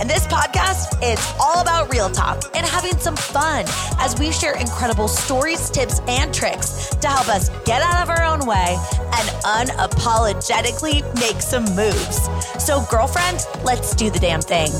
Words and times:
And 0.00 0.08
this 0.08 0.26
podcast 0.28 0.96
is 1.02 1.20
all 1.38 1.60
about 1.60 1.92
real 1.92 2.08
talk 2.08 2.42
and 2.56 2.64
having 2.64 2.96
some 2.96 3.16
fun 3.16 3.66
as 3.98 4.18
we 4.18 4.32
share 4.32 4.56
incredible 4.56 5.08
stories, 5.08 5.68
tips, 5.68 6.00
and 6.08 6.32
tricks 6.32 6.88
to 7.02 7.06
help 7.06 7.28
us 7.28 7.50
get 7.66 7.82
out 7.82 8.02
of 8.02 8.08
our 8.08 8.24
own 8.24 8.46
way 8.46 8.78
and 8.96 9.28
unapologetically 9.44 11.04
make 11.16 11.42
some 11.42 11.64
moves. 11.76 12.30
So, 12.58 12.82
girlfriend, 12.90 13.46
let's 13.62 13.94
do 13.94 14.08
the 14.08 14.18
damn 14.18 14.40
thing. 14.40 14.70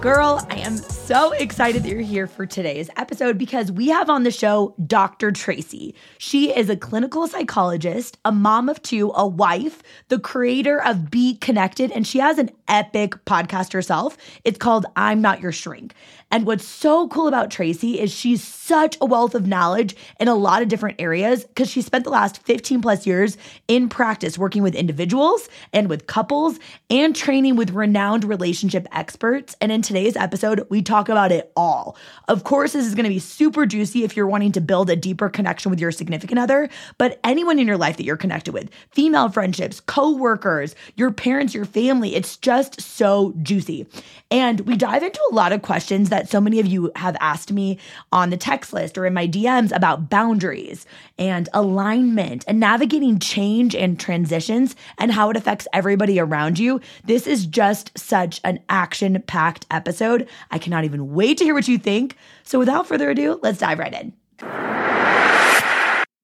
Girl, 0.00 0.46
I 0.48 0.58
am 0.58 0.76
so 0.76 1.32
excited 1.32 1.82
that 1.82 1.88
you're 1.88 2.00
here 2.00 2.28
for 2.28 2.46
today's 2.46 2.88
episode 2.96 3.36
because 3.36 3.72
we 3.72 3.88
have 3.88 4.08
on 4.08 4.22
the 4.22 4.30
show 4.30 4.76
Dr. 4.86 5.32
Tracy. 5.32 5.92
She 6.18 6.56
is 6.56 6.70
a 6.70 6.76
clinical 6.76 7.26
psychologist, 7.26 8.16
a 8.24 8.30
mom 8.30 8.68
of 8.68 8.80
two, 8.80 9.10
a 9.16 9.26
wife, 9.26 9.82
the 10.06 10.20
creator 10.20 10.80
of 10.80 11.10
Be 11.10 11.34
Connected, 11.38 11.90
and 11.90 12.06
she 12.06 12.20
has 12.20 12.38
an 12.38 12.50
epic 12.68 13.24
podcast 13.24 13.72
herself. 13.72 14.16
It's 14.44 14.56
called 14.56 14.86
I'm 14.94 15.20
Not 15.20 15.40
Your 15.40 15.50
Shrink. 15.50 15.94
And 16.30 16.44
what's 16.46 16.64
so 16.64 17.08
cool 17.08 17.26
about 17.26 17.50
Tracy 17.50 17.98
is 17.98 18.12
she's 18.12 18.44
such 18.44 18.98
a 19.00 19.06
wealth 19.06 19.34
of 19.34 19.46
knowledge 19.46 19.96
in 20.20 20.28
a 20.28 20.34
lot 20.34 20.60
of 20.60 20.68
different 20.68 21.00
areas 21.00 21.44
because 21.44 21.70
she 21.70 21.80
spent 21.80 22.04
the 22.04 22.10
last 22.10 22.42
15 22.42 22.82
plus 22.82 23.06
years 23.06 23.38
in 23.66 23.88
practice 23.88 24.36
working 24.36 24.62
with 24.62 24.74
individuals 24.74 25.48
and 25.72 25.88
with 25.88 26.06
couples 26.06 26.58
and 26.90 27.16
training 27.16 27.56
with 27.56 27.70
renowned 27.70 28.24
relationship 28.24 28.86
experts. 28.92 29.56
And 29.62 29.72
in 29.72 29.80
today's 29.80 30.16
episode, 30.16 30.66
we 30.68 30.82
talk 30.82 31.08
about 31.08 31.32
it 31.32 31.50
all. 31.56 31.96
Of 32.28 32.44
course, 32.44 32.74
this 32.74 32.86
is 32.86 32.94
going 32.94 33.04
to 33.04 33.10
be 33.10 33.18
super 33.18 33.64
juicy 33.64 34.04
if 34.04 34.16
you're 34.16 34.26
wanting 34.26 34.52
to 34.52 34.60
build 34.60 34.90
a 34.90 34.96
deeper 34.96 35.30
connection 35.30 35.70
with 35.70 35.80
your 35.80 35.92
significant 35.92 36.38
other, 36.38 36.68
but 36.98 37.18
anyone 37.24 37.58
in 37.58 37.66
your 37.66 37.78
life 37.78 37.96
that 37.96 38.04
you're 38.04 38.18
connected 38.18 38.52
with, 38.52 38.68
female 38.90 39.30
friendships, 39.30 39.80
co-workers, 39.80 40.74
your 40.96 41.10
parents, 41.10 41.54
your 41.54 41.64
family, 41.64 42.14
it's 42.14 42.36
just 42.36 42.80
so 42.80 43.32
juicy. 43.42 43.86
And 44.30 44.60
we 44.60 44.76
dive 44.76 45.02
into 45.02 45.20
a 45.30 45.34
lot 45.34 45.52
of 45.52 45.62
questions 45.62 46.10
that 46.10 46.17
so 46.26 46.40
many 46.40 46.58
of 46.58 46.66
you 46.66 46.90
have 46.96 47.16
asked 47.20 47.52
me 47.52 47.78
on 48.10 48.30
the 48.30 48.36
text 48.36 48.72
list 48.72 48.96
or 48.96 49.04
in 49.04 49.12
my 49.12 49.28
DMs 49.28 49.74
about 49.76 50.08
boundaries 50.08 50.86
and 51.18 51.48
alignment 51.52 52.44
and 52.48 52.58
navigating 52.58 53.18
change 53.18 53.74
and 53.74 54.00
transitions 54.00 54.74
and 54.96 55.12
how 55.12 55.28
it 55.28 55.36
affects 55.36 55.68
everybody 55.72 56.18
around 56.18 56.58
you. 56.58 56.80
This 57.04 57.26
is 57.26 57.46
just 57.46 57.96
such 57.98 58.40
an 58.44 58.60
action 58.68 59.22
packed 59.26 59.66
episode. 59.70 60.28
I 60.50 60.58
cannot 60.58 60.84
even 60.84 61.12
wait 61.12 61.38
to 61.38 61.44
hear 61.44 61.54
what 61.54 61.68
you 61.68 61.76
think. 61.76 62.16
So 62.42 62.58
without 62.58 62.86
further 62.86 63.10
ado, 63.10 63.38
let's 63.42 63.58
dive 63.58 63.78
right 63.78 63.92
in. 63.92 65.37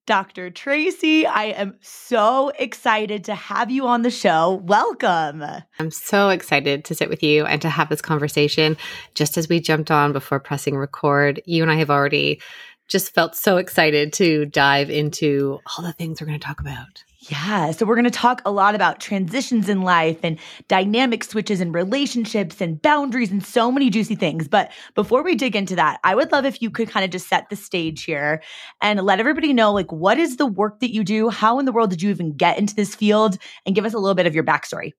Dr. 0.05 0.51
Tracy, 0.51 1.25
I 1.25 1.45
am 1.45 1.77
so 1.81 2.49
excited 2.59 3.23
to 3.23 3.33
have 3.33 3.71
you 3.71 3.87
on 3.87 4.03
the 4.03 4.11
show. 4.11 4.61
Welcome. 4.63 5.43
I'm 5.79 5.89
so 5.89 6.29
excited 6.29 6.85
to 6.85 6.95
sit 6.95 7.09
with 7.09 7.23
you 7.23 7.45
and 7.45 7.59
to 7.63 7.69
have 7.69 7.89
this 7.89 8.03
conversation. 8.03 8.77
Just 9.15 9.35
as 9.35 9.49
we 9.49 9.59
jumped 9.59 9.89
on 9.89 10.13
before 10.13 10.39
pressing 10.39 10.77
record, 10.77 11.41
you 11.45 11.63
and 11.63 11.71
I 11.71 11.75
have 11.75 11.89
already 11.89 12.39
just 12.87 13.15
felt 13.15 13.35
so 13.35 13.57
excited 13.57 14.13
to 14.13 14.45
dive 14.45 14.91
into 14.91 15.59
all 15.65 15.83
the 15.83 15.93
things 15.93 16.21
we're 16.21 16.27
going 16.27 16.39
to 16.39 16.45
talk 16.45 16.59
about. 16.59 17.03
Yeah. 17.29 17.71
So 17.71 17.85
we're 17.85 17.95
going 17.95 18.05
to 18.05 18.11
talk 18.11 18.41
a 18.45 18.51
lot 18.51 18.75
about 18.75 18.99
transitions 18.99 19.67
in 19.67 19.81
life 19.81 20.19
and 20.21 20.37
dynamic 20.67 21.23
switches 21.23 21.59
in 21.59 21.71
relationships 21.71 22.61
and 22.61 22.79
boundaries 22.79 23.31
and 23.31 23.43
so 23.43 23.71
many 23.71 23.89
juicy 23.89 24.15
things. 24.15 24.47
But 24.47 24.71
before 24.93 25.23
we 25.23 25.35
dig 25.35 25.55
into 25.55 25.75
that, 25.75 25.99
I 26.03 26.13
would 26.13 26.31
love 26.31 26.45
if 26.45 26.61
you 26.61 26.69
could 26.69 26.89
kind 26.89 27.03
of 27.03 27.09
just 27.09 27.27
set 27.27 27.49
the 27.49 27.55
stage 27.55 28.03
here 28.03 28.43
and 28.79 29.01
let 29.01 29.19
everybody 29.19 29.53
know 29.53 29.73
like 29.73 29.91
what 29.91 30.19
is 30.19 30.37
the 30.37 30.45
work 30.45 30.81
that 30.81 30.93
you 30.93 31.03
do? 31.03 31.29
How 31.29 31.57
in 31.57 31.65
the 31.65 31.71
world 31.71 31.89
did 31.89 32.01
you 32.01 32.11
even 32.11 32.33
get 32.33 32.59
into 32.59 32.75
this 32.75 32.93
field? 32.93 33.37
And 33.65 33.73
give 33.73 33.85
us 33.85 33.93
a 33.93 33.99
little 33.99 34.15
bit 34.15 34.27
of 34.27 34.35
your 34.35 34.43
backstory. 34.43 34.91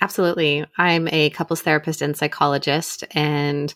Absolutely. 0.00 0.64
I'm 0.78 1.06
a 1.08 1.30
couples 1.30 1.60
therapist 1.60 2.02
and 2.02 2.16
psychologist 2.16 3.04
and 3.12 3.72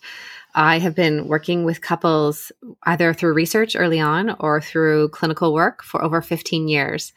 I 0.55 0.79
have 0.79 0.95
been 0.95 1.27
working 1.27 1.65
with 1.65 1.81
couples 1.81 2.51
either 2.83 3.13
through 3.13 3.35
research 3.35 3.75
early 3.75 3.99
on 3.99 4.35
or 4.39 4.59
through 4.59 5.09
clinical 5.09 5.53
work 5.53 5.83
for 5.83 6.03
over 6.03 6.19
15 6.19 6.67
years. 6.67 7.13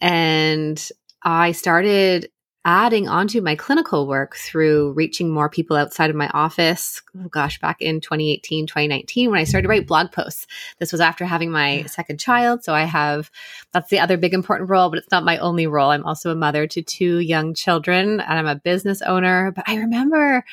And 0.00 0.88
I 1.22 1.52
started 1.52 2.30
adding 2.64 3.08
onto 3.08 3.40
my 3.40 3.54
clinical 3.54 4.06
work 4.06 4.36
through 4.36 4.92
reaching 4.92 5.30
more 5.30 5.48
people 5.48 5.74
outside 5.74 6.10
of 6.10 6.16
my 6.16 6.28
office. 6.34 7.00
Oh 7.18 7.28
gosh, 7.28 7.58
back 7.60 7.80
in 7.80 8.00
2018, 8.00 8.66
2019, 8.66 9.30
when 9.30 9.40
I 9.40 9.44
started 9.44 9.62
to 9.62 9.68
write 9.70 9.86
blog 9.86 10.12
posts. 10.12 10.46
This 10.78 10.92
was 10.92 11.00
after 11.00 11.24
having 11.24 11.50
my 11.50 11.84
second 11.84 12.20
child. 12.20 12.64
So 12.64 12.74
I 12.74 12.84
have, 12.84 13.30
that's 13.72 13.88
the 13.88 14.00
other 14.00 14.18
big 14.18 14.34
important 14.34 14.68
role, 14.68 14.90
but 14.90 14.98
it's 14.98 15.10
not 15.10 15.24
my 15.24 15.38
only 15.38 15.66
role. 15.66 15.90
I'm 15.90 16.04
also 16.04 16.30
a 16.30 16.34
mother 16.36 16.66
to 16.66 16.82
two 16.82 17.20
young 17.20 17.54
children 17.54 18.20
and 18.20 18.38
I'm 18.38 18.46
a 18.46 18.56
business 18.56 19.00
owner. 19.00 19.50
But 19.52 19.64
I 19.66 19.76
remember 19.76 20.44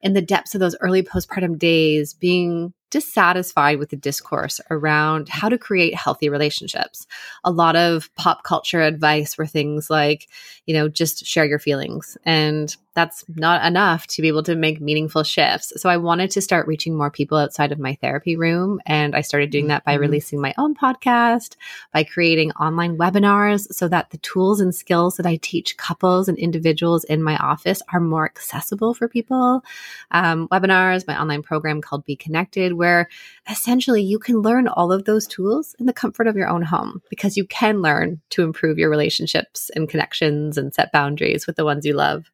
in 0.00 0.12
the 0.12 0.22
depths 0.22 0.54
of 0.54 0.60
those 0.60 0.76
early 0.80 1.02
postpartum 1.02 1.58
days 1.58 2.14
being 2.14 2.72
dissatisfied 2.94 3.80
with 3.80 3.90
the 3.90 3.96
discourse 3.96 4.60
around 4.70 5.28
how 5.28 5.48
to 5.48 5.58
create 5.58 5.96
healthy 5.96 6.28
relationships. 6.28 7.08
A 7.42 7.50
lot 7.50 7.74
of 7.74 8.08
pop 8.14 8.44
culture 8.44 8.80
advice 8.80 9.36
were 9.36 9.48
things 9.48 9.90
like, 9.90 10.28
you 10.64 10.74
know, 10.74 10.88
just 10.88 11.26
share 11.26 11.44
your 11.44 11.58
feelings. 11.58 12.16
And 12.24 12.76
that's 12.94 13.24
not 13.28 13.64
enough 13.64 14.06
to 14.06 14.22
be 14.22 14.28
able 14.28 14.42
to 14.44 14.54
make 14.54 14.80
meaningful 14.80 15.24
shifts. 15.24 15.72
So 15.76 15.88
I 15.88 15.96
wanted 15.96 16.30
to 16.32 16.40
start 16.40 16.66
reaching 16.66 16.96
more 16.96 17.10
people 17.10 17.36
outside 17.36 17.72
of 17.72 17.78
my 17.78 17.96
therapy 17.96 18.36
room. 18.36 18.80
And 18.86 19.16
I 19.16 19.20
started 19.20 19.50
doing 19.50 19.66
that 19.68 19.84
by 19.84 19.94
mm-hmm. 19.94 20.02
releasing 20.02 20.40
my 20.40 20.54
own 20.56 20.74
podcast, 20.74 21.56
by 21.92 22.04
creating 22.04 22.52
online 22.52 22.96
webinars 22.96 23.72
so 23.72 23.88
that 23.88 24.10
the 24.10 24.18
tools 24.18 24.60
and 24.60 24.74
skills 24.74 25.16
that 25.16 25.26
I 25.26 25.36
teach 25.36 25.76
couples 25.76 26.28
and 26.28 26.38
individuals 26.38 27.04
in 27.04 27.22
my 27.22 27.36
office 27.38 27.82
are 27.92 28.00
more 28.00 28.24
accessible 28.24 28.94
for 28.94 29.08
people. 29.08 29.64
Um, 30.12 30.48
webinars, 30.48 31.06
my 31.06 31.20
online 31.20 31.42
program 31.42 31.80
called 31.80 32.04
Be 32.04 32.16
Connected, 32.16 32.74
where 32.74 33.08
essentially 33.50 34.02
you 34.02 34.18
can 34.18 34.38
learn 34.40 34.68
all 34.68 34.92
of 34.92 35.04
those 35.04 35.26
tools 35.26 35.74
in 35.78 35.86
the 35.86 35.92
comfort 35.92 36.26
of 36.26 36.36
your 36.36 36.48
own 36.48 36.62
home 36.62 37.02
because 37.10 37.36
you 37.36 37.44
can 37.44 37.82
learn 37.82 38.20
to 38.30 38.42
improve 38.42 38.78
your 38.78 38.90
relationships 38.90 39.70
and 39.74 39.88
connections 39.88 40.56
and 40.56 40.72
set 40.72 40.92
boundaries 40.92 41.46
with 41.46 41.56
the 41.56 41.64
ones 41.64 41.84
you 41.84 41.94
love. 41.94 42.30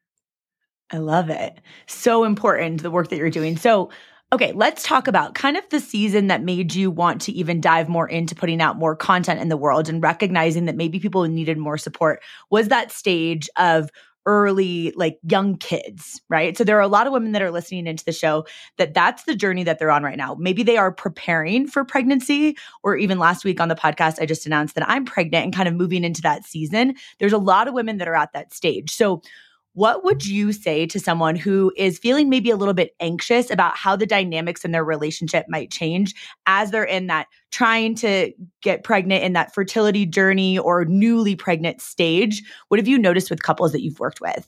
I 0.91 0.99
love 0.99 1.31
it. 1.31 1.61
So 1.87 2.25
important, 2.25 2.83
the 2.83 2.91
work 2.91 3.09
that 3.09 3.17
you're 3.17 3.31
doing. 3.31 3.57
So, 3.57 3.91
okay, 4.33 4.53
let's 4.53 4.83
talk 4.83 5.09
about 5.09 5.35
kind 5.35 5.57
of 5.57 5.69
the 5.71 5.81
season 5.81 6.29
that 6.29 6.43
made 6.43 6.75
you 6.75 6.91
want 6.91 7.21
to 7.23 7.33
even 7.33 7.61
dive 7.61 7.89
more 7.89 8.09
into 8.09 8.35
putting 8.35 8.61
out 8.61 8.79
more 8.79 8.97
content 8.97 9.41
in 9.41 9.49
the 9.49 9.57
world 9.57 9.89
and 9.89 10.03
recognizing 10.03 10.67
that 10.67 10.77
maybe 10.77 10.99
people 10.99 11.25
needed 11.25 11.59
more 11.59 11.79
support. 11.79 12.23
Was 12.51 12.69
that 12.69 12.93
stage 12.93 13.49
of 13.57 13.91
early 14.27 14.93
like 14.97 15.19
young 15.29 15.57
kids 15.57 16.21
right 16.29 16.57
so 16.57 16.63
there 16.63 16.77
are 16.77 16.83
a 16.83 16.89
lot 16.89 17.07
of 17.07 17.13
women 17.13 17.33
that 17.33 17.41
are 17.41 17.51
listening 17.51 17.87
into 17.87 18.05
the 18.05 18.13
show 18.13 18.45
that 18.77 18.93
that's 18.93 19.25
the 19.25 19.35
journey 19.35 19.65
that 19.65 19.79
they're 19.79 19.91
on 19.91 20.03
right 20.03 20.19
now 20.19 20.37
maybe 20.39 20.63
they 20.63 20.77
are 20.77 20.93
preparing 20.93 21.67
for 21.67 21.87
pregnancy 21.87 22.55
or 22.83 22.97
even 22.97 23.19
last 23.19 23.45
week 23.45 23.61
on 23.61 23.69
the 23.69 23.75
podcast 23.75 24.21
i 24.21 24.27
just 24.27 24.45
announced 24.45 24.75
that 24.75 24.87
i'm 24.91 25.07
pregnant 25.07 25.45
and 25.45 25.55
kind 25.55 25.69
of 25.69 25.75
moving 25.75 26.05
into 26.05 26.21
that 26.21 26.45
season 26.45 26.95
there's 27.19 27.33
a 27.33 27.39
lot 27.39 27.67
of 27.67 27.73
women 27.73 27.97
that 27.97 28.09
are 28.09 28.15
at 28.15 28.33
that 28.35 28.53
stage 28.53 28.91
so 28.91 29.23
what 29.81 30.05
would 30.05 30.27
you 30.27 30.53
say 30.53 30.85
to 30.85 31.01
someone 31.01 31.35
who 31.35 31.73
is 31.75 31.99
feeling 31.99 32.29
maybe 32.29 32.51
a 32.51 32.57
little 32.57 32.75
bit 32.75 32.95
anxious 33.01 33.51
about 33.51 33.79
how 33.79 33.97
the 33.97 34.05
dynamics 34.05 34.63
in 34.63 34.73
their 34.73 34.85
relationship 34.85 35.47
might 35.49 35.71
change 35.71 36.15
as 36.45 36.71
they're 36.71 36.85
in 36.85 37.07
that 37.07 37.29
trying 37.51 37.95
to 37.95 38.31
get 38.61 38.85
pregnant 38.85 39.25
in 39.25 39.33
that 39.33 39.55
fertility 39.55 40.05
journey 40.05 40.59
or 40.59 40.85
newly 40.85 41.35
pregnant 41.35 41.81
stage? 41.81 42.43
What 42.69 42.79
have 42.79 42.89
you 42.89 42.99
noticed 42.99 43.31
with 43.31 43.43
couples 43.43 43.73
that 43.73 43.81
you've 43.81 44.01
worked 44.01 44.21
with? 44.21 44.47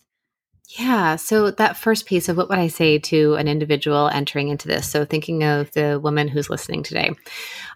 Yeah. 0.69 1.17
So, 1.17 1.51
that 1.51 1.77
first 1.77 2.07
piece 2.07 2.29
of 2.29 2.37
what 2.37 2.49
would 2.49 2.59
I 2.59 2.69
say 2.69 2.99
to 3.01 3.35
an 3.35 3.47
individual 3.47 4.09
entering 4.09 4.49
into 4.49 4.69
this? 4.69 4.89
So, 4.89 5.05
thinking 5.05 5.43
of 5.43 5.71
the 5.73 6.01
woman 6.01 6.29
who's 6.29 6.49
listening 6.49 6.83
today, 6.83 7.11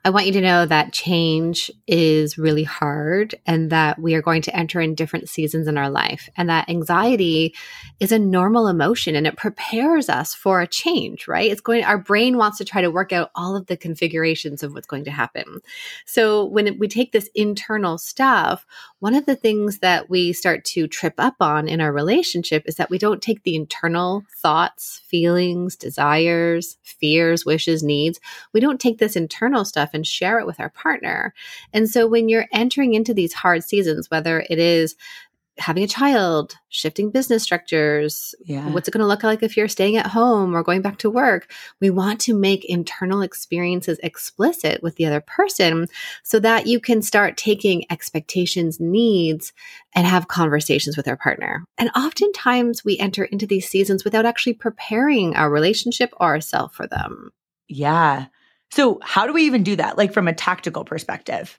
I 0.06 0.10
want 0.10 0.26
you 0.26 0.32
to 0.34 0.40
know 0.40 0.64
that 0.64 0.92
change 0.92 1.68
is 1.88 2.38
really 2.38 2.62
hard 2.62 3.34
and 3.44 3.70
that 3.70 3.98
we 3.98 4.14
are 4.14 4.22
going 4.22 4.40
to 4.42 4.56
enter 4.56 4.80
in 4.80 4.94
different 4.94 5.28
seasons 5.28 5.66
in 5.66 5.76
our 5.76 5.90
life. 5.90 6.30
And 6.36 6.48
that 6.48 6.70
anxiety 6.70 7.56
is 7.98 8.12
a 8.12 8.18
normal 8.20 8.68
emotion 8.68 9.16
and 9.16 9.26
it 9.26 9.36
prepares 9.36 10.08
us 10.08 10.32
for 10.32 10.60
a 10.60 10.66
change, 10.68 11.26
right? 11.26 11.50
It's 11.50 11.60
going, 11.60 11.82
our 11.82 11.98
brain 11.98 12.36
wants 12.36 12.58
to 12.58 12.64
try 12.64 12.82
to 12.82 12.90
work 12.90 13.12
out 13.12 13.32
all 13.34 13.56
of 13.56 13.66
the 13.66 13.76
configurations 13.76 14.62
of 14.62 14.74
what's 14.74 14.86
going 14.86 15.04
to 15.04 15.10
happen. 15.10 15.60
So, 16.04 16.44
when 16.44 16.78
we 16.78 16.86
take 16.86 17.10
this 17.10 17.28
internal 17.34 17.98
stuff, 17.98 18.64
one 19.00 19.14
of 19.14 19.26
the 19.26 19.36
things 19.36 19.80
that 19.80 20.08
we 20.08 20.32
start 20.32 20.64
to 20.66 20.86
trip 20.86 21.14
up 21.18 21.34
on 21.40 21.66
in 21.66 21.80
our 21.80 21.92
relationship 21.92 22.62
is 22.66 22.75
is 22.76 22.78
that 22.78 22.90
we 22.90 22.98
don't 22.98 23.22
take 23.22 23.42
the 23.42 23.56
internal 23.56 24.22
thoughts, 24.42 25.00
feelings, 25.06 25.76
desires, 25.76 26.76
fears, 26.82 27.46
wishes, 27.46 27.82
needs. 27.82 28.20
We 28.52 28.60
don't 28.60 28.78
take 28.78 28.98
this 28.98 29.16
internal 29.16 29.64
stuff 29.64 29.90
and 29.94 30.06
share 30.06 30.38
it 30.38 30.46
with 30.46 30.60
our 30.60 30.68
partner. 30.68 31.32
And 31.72 31.88
so 31.88 32.06
when 32.06 32.28
you're 32.28 32.48
entering 32.52 32.92
into 32.92 33.14
these 33.14 33.32
hard 33.32 33.64
seasons, 33.64 34.10
whether 34.10 34.44
it 34.50 34.58
is 34.58 34.94
having 35.58 35.82
a 35.82 35.88
child, 35.88 36.54
shifting 36.68 37.10
business 37.10 37.42
structures, 37.42 38.34
yeah. 38.44 38.68
what's 38.70 38.88
it 38.88 38.90
going 38.90 39.00
to 39.00 39.06
look 39.06 39.22
like 39.22 39.42
if 39.42 39.56
you're 39.56 39.68
staying 39.68 39.96
at 39.96 40.06
home 40.06 40.54
or 40.54 40.62
going 40.62 40.82
back 40.82 40.98
to 40.98 41.10
work? 41.10 41.50
We 41.80 41.90
want 41.90 42.20
to 42.22 42.34
make 42.34 42.64
internal 42.64 43.22
experiences 43.22 43.98
explicit 44.02 44.82
with 44.82 44.96
the 44.96 45.06
other 45.06 45.20
person 45.20 45.86
so 46.22 46.38
that 46.40 46.66
you 46.66 46.78
can 46.78 47.00
start 47.02 47.36
taking 47.36 47.84
expectations, 47.90 48.78
needs, 48.78 49.52
and 49.94 50.06
have 50.06 50.28
conversations 50.28 50.96
with 50.96 51.08
our 51.08 51.16
partner. 51.16 51.64
And 51.78 51.90
oftentimes 51.96 52.84
we 52.84 52.98
enter 52.98 53.24
into 53.24 53.46
these 53.46 53.68
seasons 53.68 54.04
without 54.04 54.26
actually 54.26 54.54
preparing 54.54 55.34
our 55.36 55.50
relationship 55.50 56.12
or 56.20 56.28
ourselves 56.28 56.74
for 56.74 56.86
them. 56.86 57.32
Yeah. 57.68 58.26
So, 58.70 58.98
how 59.02 59.26
do 59.26 59.32
we 59.32 59.44
even 59.44 59.62
do 59.62 59.76
that? 59.76 59.96
Like 59.96 60.12
from 60.12 60.28
a 60.28 60.34
tactical 60.34 60.84
perspective? 60.84 61.58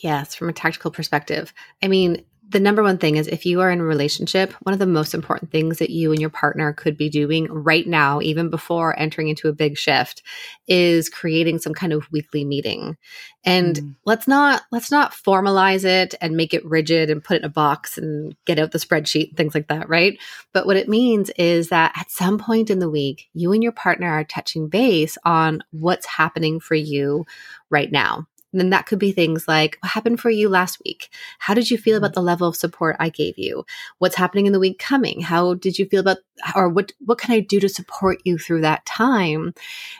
Yes, 0.00 0.34
from 0.34 0.48
a 0.48 0.52
tactical 0.52 0.90
perspective. 0.90 1.52
I 1.82 1.88
mean, 1.88 2.24
the 2.50 2.60
number 2.60 2.82
one 2.82 2.96
thing 2.96 3.16
is 3.16 3.26
if 3.26 3.44
you 3.44 3.60
are 3.60 3.70
in 3.70 3.80
a 3.80 3.84
relationship, 3.84 4.52
one 4.62 4.72
of 4.72 4.78
the 4.78 4.86
most 4.86 5.12
important 5.12 5.50
things 5.50 5.78
that 5.78 5.90
you 5.90 6.12
and 6.12 6.20
your 6.20 6.30
partner 6.30 6.72
could 6.72 6.96
be 6.96 7.10
doing 7.10 7.46
right 7.50 7.86
now, 7.86 8.20
even 8.22 8.48
before 8.48 8.98
entering 8.98 9.28
into 9.28 9.48
a 9.48 9.52
big 9.52 9.76
shift, 9.76 10.22
is 10.66 11.10
creating 11.10 11.58
some 11.58 11.74
kind 11.74 11.92
of 11.92 12.10
weekly 12.10 12.44
meeting. 12.44 12.96
And 13.44 13.76
mm. 13.76 13.94
let's 14.06 14.26
not 14.26 14.62
let's 14.72 14.90
not 14.90 15.12
formalize 15.12 15.84
it 15.84 16.14
and 16.20 16.36
make 16.36 16.54
it 16.54 16.64
rigid 16.64 17.10
and 17.10 17.22
put 17.22 17.36
it 17.36 17.40
in 17.40 17.44
a 17.44 17.50
box 17.50 17.98
and 17.98 18.34
get 18.46 18.58
out 18.58 18.72
the 18.72 18.78
spreadsheet, 18.78 19.28
and 19.28 19.36
things 19.36 19.54
like 19.54 19.68
that, 19.68 19.88
right? 19.88 20.18
But 20.54 20.66
what 20.66 20.76
it 20.76 20.88
means 20.88 21.30
is 21.36 21.68
that 21.68 21.92
at 21.96 22.10
some 22.10 22.38
point 22.38 22.70
in 22.70 22.78
the 22.78 22.90
week, 22.90 23.28
you 23.34 23.52
and 23.52 23.62
your 23.62 23.72
partner 23.72 24.08
are 24.08 24.24
touching 24.24 24.68
base 24.68 25.18
on 25.24 25.62
what's 25.70 26.06
happening 26.06 26.60
for 26.60 26.74
you 26.74 27.26
right 27.68 27.92
now. 27.92 28.26
And 28.52 28.60
then 28.60 28.70
that 28.70 28.86
could 28.86 28.98
be 28.98 29.12
things 29.12 29.46
like 29.46 29.78
what 29.80 29.90
happened 29.90 30.20
for 30.20 30.30
you 30.30 30.48
last 30.48 30.80
week? 30.84 31.10
How 31.38 31.54
did 31.54 31.70
you 31.70 31.78
feel 31.78 31.96
about 31.96 32.12
mm-hmm. 32.12 32.20
the 32.20 32.26
level 32.26 32.48
of 32.48 32.56
support 32.56 32.96
I 32.98 33.08
gave 33.10 33.38
you? 33.38 33.64
What's 33.98 34.16
happening 34.16 34.46
in 34.46 34.52
the 34.52 34.60
week 34.60 34.78
coming? 34.78 35.20
How 35.20 35.54
did 35.54 35.78
you 35.78 35.86
feel 35.86 36.00
about 36.00 36.18
or 36.54 36.68
what 36.68 36.92
what 37.00 37.18
can 37.18 37.32
I 37.32 37.40
do 37.40 37.60
to 37.60 37.68
support 37.68 38.18
you 38.24 38.38
through 38.38 38.62
that 38.62 38.86
time 38.86 39.54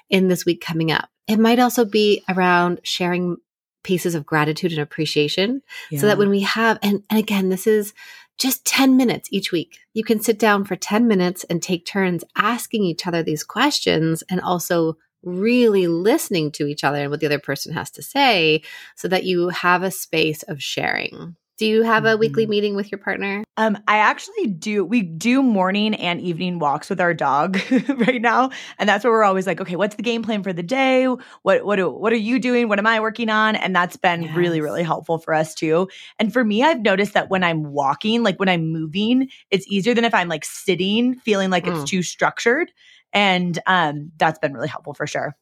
in 0.09 0.29
this 0.29 0.45
week 0.45 0.61
coming 0.61 0.91
up? 0.91 1.09
It 1.27 1.39
might 1.39 1.59
also 1.59 1.85
be 1.85 2.23
around 2.29 2.81
sharing 2.85 3.37
pieces 3.85 4.15
of 4.15 4.27
gratitude 4.27 4.73
and 4.73 4.81
appreciation 4.81 5.63
yeah. 5.91 6.01
so 6.01 6.07
that 6.07 6.19
when 6.19 6.31
we 6.31 6.41
have 6.41 6.79
and, 6.83 7.03
and 7.09 7.19
again 7.19 7.49
this 7.49 7.67
is 7.67 7.95
just 8.39 8.65
10 8.65 8.97
minutes 8.97 9.29
each 9.33 9.51
week. 9.51 9.81
You 9.95 10.05
can 10.05 10.21
sit 10.21 10.39
down 10.39 10.65
for 10.65 10.77
10 10.77 11.09
minutes 11.09 11.45
and 11.45 11.61
take 11.61 11.85
turns 11.85 12.23
asking 12.37 12.85
each 12.85 13.07
other 13.07 13.23
these 13.23 13.43
questions 13.43 14.23
and 14.31 14.41
also 14.41 14.97
really 15.23 15.87
listening 15.87 16.53
to 16.53 16.67
each 16.67 16.85
other 16.85 16.99
and 16.99 17.11
what 17.11 17.21
the 17.21 17.27
other 17.27 17.39
person 17.39 17.73
has 17.73 17.91
to 17.93 18.03
say 18.03 18.63
so 18.97 19.09
that 19.09 19.25
you 19.25 19.49
have 19.49 19.83
a 19.83 19.91
space 19.91 20.43
of 20.45 20.63
sharing. 20.63 21.37
Do 21.59 21.67
you 21.67 21.83
have 21.83 22.05
a 22.05 22.11
mm-hmm. 22.11 22.21
weekly 22.21 22.47
meeting 22.47 22.77
with 22.77 22.93
your 22.93 23.01
partner? 23.01 23.43
Um, 23.57 23.77
I 23.89 23.99
actually 23.99 24.47
do. 24.47 24.85
We 24.85 25.03
do 25.03 25.43
morning 25.43 25.93
and 25.97 26.21
evening 26.21 26.61
walks 26.61 26.89
with 26.89 27.01
our 27.01 27.13
dog 27.13 27.59
right 27.89 28.23
now, 28.23 28.51
and 28.79 28.89
that's 28.89 29.03
where 29.03 29.13
we're 29.13 29.25
always 29.25 29.45
like, 29.45 29.61
okay, 29.61 29.75
what's 29.75 29.97
the 29.97 30.05
game 30.05 30.23
plan 30.23 30.45
for 30.45 30.53
the 30.53 30.63
day? 30.63 31.07
What 31.43 31.65
what 31.65 31.77
do, 31.77 31.91
what 31.91 32.13
are 32.13 32.17
you 32.17 32.39
doing? 32.39 32.69
What 32.69 32.79
am 32.79 32.87
I 32.87 33.01
working 33.01 33.29
on? 33.29 33.57
And 33.57 33.75
that's 33.75 33.97
been 33.97 34.23
yes. 34.23 34.37
really 34.37 34.61
really 34.61 34.85
helpful 34.85 35.19
for 35.19 35.35
us 35.35 35.53
too. 35.53 35.89
And 36.21 36.33
for 36.33 36.45
me, 36.45 36.63
I've 36.63 36.81
noticed 36.81 37.15
that 37.15 37.29
when 37.29 37.43
I'm 37.43 37.73
walking, 37.73 38.23
like 38.23 38.39
when 38.39 38.49
I'm 38.49 38.71
moving, 38.71 39.29
it's 39.51 39.67
easier 39.67 39.95
than 39.95 40.05
if 40.05 40.15
I'm 40.15 40.29
like 40.29 40.45
sitting, 40.45 41.17
feeling 41.17 41.51
like 41.51 41.65
mm. 41.65 41.75
it's 41.75 41.91
too 41.91 42.05
structured. 42.05 42.71
And 43.13 43.59
um, 43.67 44.13
that's 44.19 44.39
been 44.39 44.53
really 44.55 44.69
helpful 44.69 44.95
for 44.95 45.07
sure. 45.07 45.35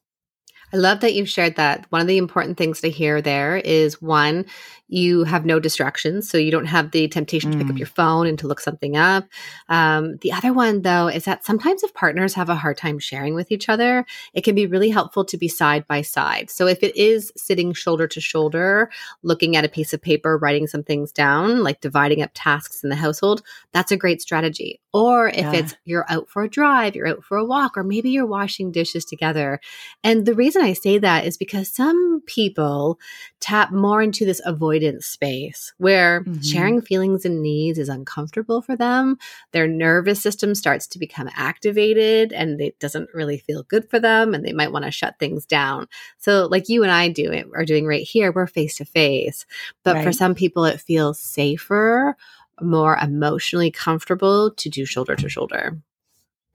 I 0.73 0.77
love 0.77 0.99
that 0.99 1.13
you've 1.13 1.29
shared 1.29 1.55
that. 1.55 1.85
One 1.89 2.01
of 2.01 2.07
the 2.07 2.17
important 2.17 2.57
things 2.57 2.81
to 2.81 2.89
hear 2.89 3.21
there 3.21 3.57
is 3.57 4.01
one, 4.01 4.45
you 4.89 5.23
have 5.25 5.45
no 5.45 5.59
distractions. 5.59 6.29
So 6.29 6.37
you 6.37 6.51
don't 6.51 6.65
have 6.65 6.91
the 6.91 7.07
temptation 7.07 7.51
mm. 7.51 7.53
to 7.53 7.57
pick 7.59 7.67
up 7.67 7.75
mm. 7.75 7.79
your 7.79 7.87
phone 7.87 8.27
and 8.27 8.39
to 8.39 8.47
look 8.47 8.59
something 8.59 8.95
up. 8.95 9.25
Um, 9.69 10.17
the 10.21 10.31
other 10.31 10.53
one, 10.53 10.81
though, 10.81 11.07
is 11.07 11.25
that 11.25 11.45
sometimes 11.45 11.83
if 11.83 11.93
partners 11.93 12.33
have 12.35 12.49
a 12.49 12.55
hard 12.55 12.77
time 12.77 12.99
sharing 12.99 13.33
with 13.33 13.51
each 13.51 13.69
other, 13.69 14.05
it 14.33 14.43
can 14.43 14.55
be 14.55 14.65
really 14.65 14.89
helpful 14.89 15.25
to 15.25 15.37
be 15.37 15.47
side 15.47 15.85
by 15.87 16.01
side. 16.01 16.49
So 16.49 16.67
if 16.67 16.83
it 16.83 16.95
is 16.95 17.31
sitting 17.35 17.73
shoulder 17.73 18.07
to 18.07 18.21
shoulder, 18.21 18.89
looking 19.23 19.55
at 19.55 19.65
a 19.65 19.69
piece 19.69 19.93
of 19.93 20.01
paper, 20.01 20.37
writing 20.37 20.67
some 20.67 20.83
things 20.83 21.11
down, 21.11 21.63
like 21.63 21.81
dividing 21.81 22.21
up 22.21 22.31
tasks 22.33 22.83
in 22.83 22.89
the 22.89 22.95
household, 22.95 23.41
that's 23.73 23.91
a 23.91 23.97
great 23.97 24.21
strategy. 24.21 24.79
Or 24.93 25.27
if 25.27 25.37
yeah. 25.37 25.53
it's 25.53 25.75
you're 25.83 26.05
out 26.09 26.29
for 26.29 26.43
a 26.43 26.49
drive, 26.49 26.95
you're 26.95 27.07
out 27.07 27.23
for 27.23 27.37
a 27.37 27.45
walk, 27.45 27.77
or 27.77 27.83
maybe 27.83 28.09
you're 28.09 28.25
washing 28.25 28.71
dishes 28.71 29.05
together. 29.05 29.59
And 30.03 30.25
the 30.25 30.33
reason 30.33 30.56
I 30.61 30.73
say 30.73 30.97
that 30.97 31.25
is 31.25 31.37
because 31.37 31.73
some 31.73 32.21
people 32.25 32.99
tap 33.39 33.71
more 33.71 34.01
into 34.01 34.25
this 34.25 34.41
avoidance 34.45 35.05
space 35.05 35.73
where 35.77 36.21
mm-hmm. 36.21 36.41
sharing 36.41 36.81
feelings 36.81 37.25
and 37.25 37.41
needs 37.41 37.77
is 37.77 37.89
uncomfortable 37.89 38.61
for 38.61 38.75
them. 38.75 39.17
Their 39.51 39.67
nervous 39.67 40.21
system 40.21 40.55
starts 40.55 40.87
to 40.87 40.99
become 40.99 41.29
activated 41.35 42.33
and 42.33 42.59
it 42.61 42.79
doesn't 42.79 43.09
really 43.13 43.37
feel 43.37 43.63
good 43.63 43.89
for 43.89 43.99
them 43.99 44.33
and 44.33 44.45
they 44.45 44.53
might 44.53 44.71
want 44.71 44.85
to 44.85 44.91
shut 44.91 45.19
things 45.19 45.45
down. 45.45 45.87
So, 46.17 46.47
like 46.49 46.69
you 46.69 46.83
and 46.83 46.91
I 46.91 47.09
do 47.09 47.31
it, 47.31 47.47
are 47.55 47.65
doing 47.65 47.85
right 47.85 48.03
here, 48.03 48.31
we're 48.31 48.47
face 48.47 48.77
to 48.77 48.85
face. 48.85 49.45
But 49.83 49.95
right. 49.95 50.03
for 50.03 50.11
some 50.11 50.35
people, 50.35 50.65
it 50.65 50.81
feels 50.81 51.19
safer, 51.19 52.15
more 52.61 52.97
emotionally 52.97 53.71
comfortable 53.71 54.51
to 54.51 54.69
do 54.69 54.85
shoulder 54.85 55.15
to 55.15 55.29
shoulder. 55.29 55.77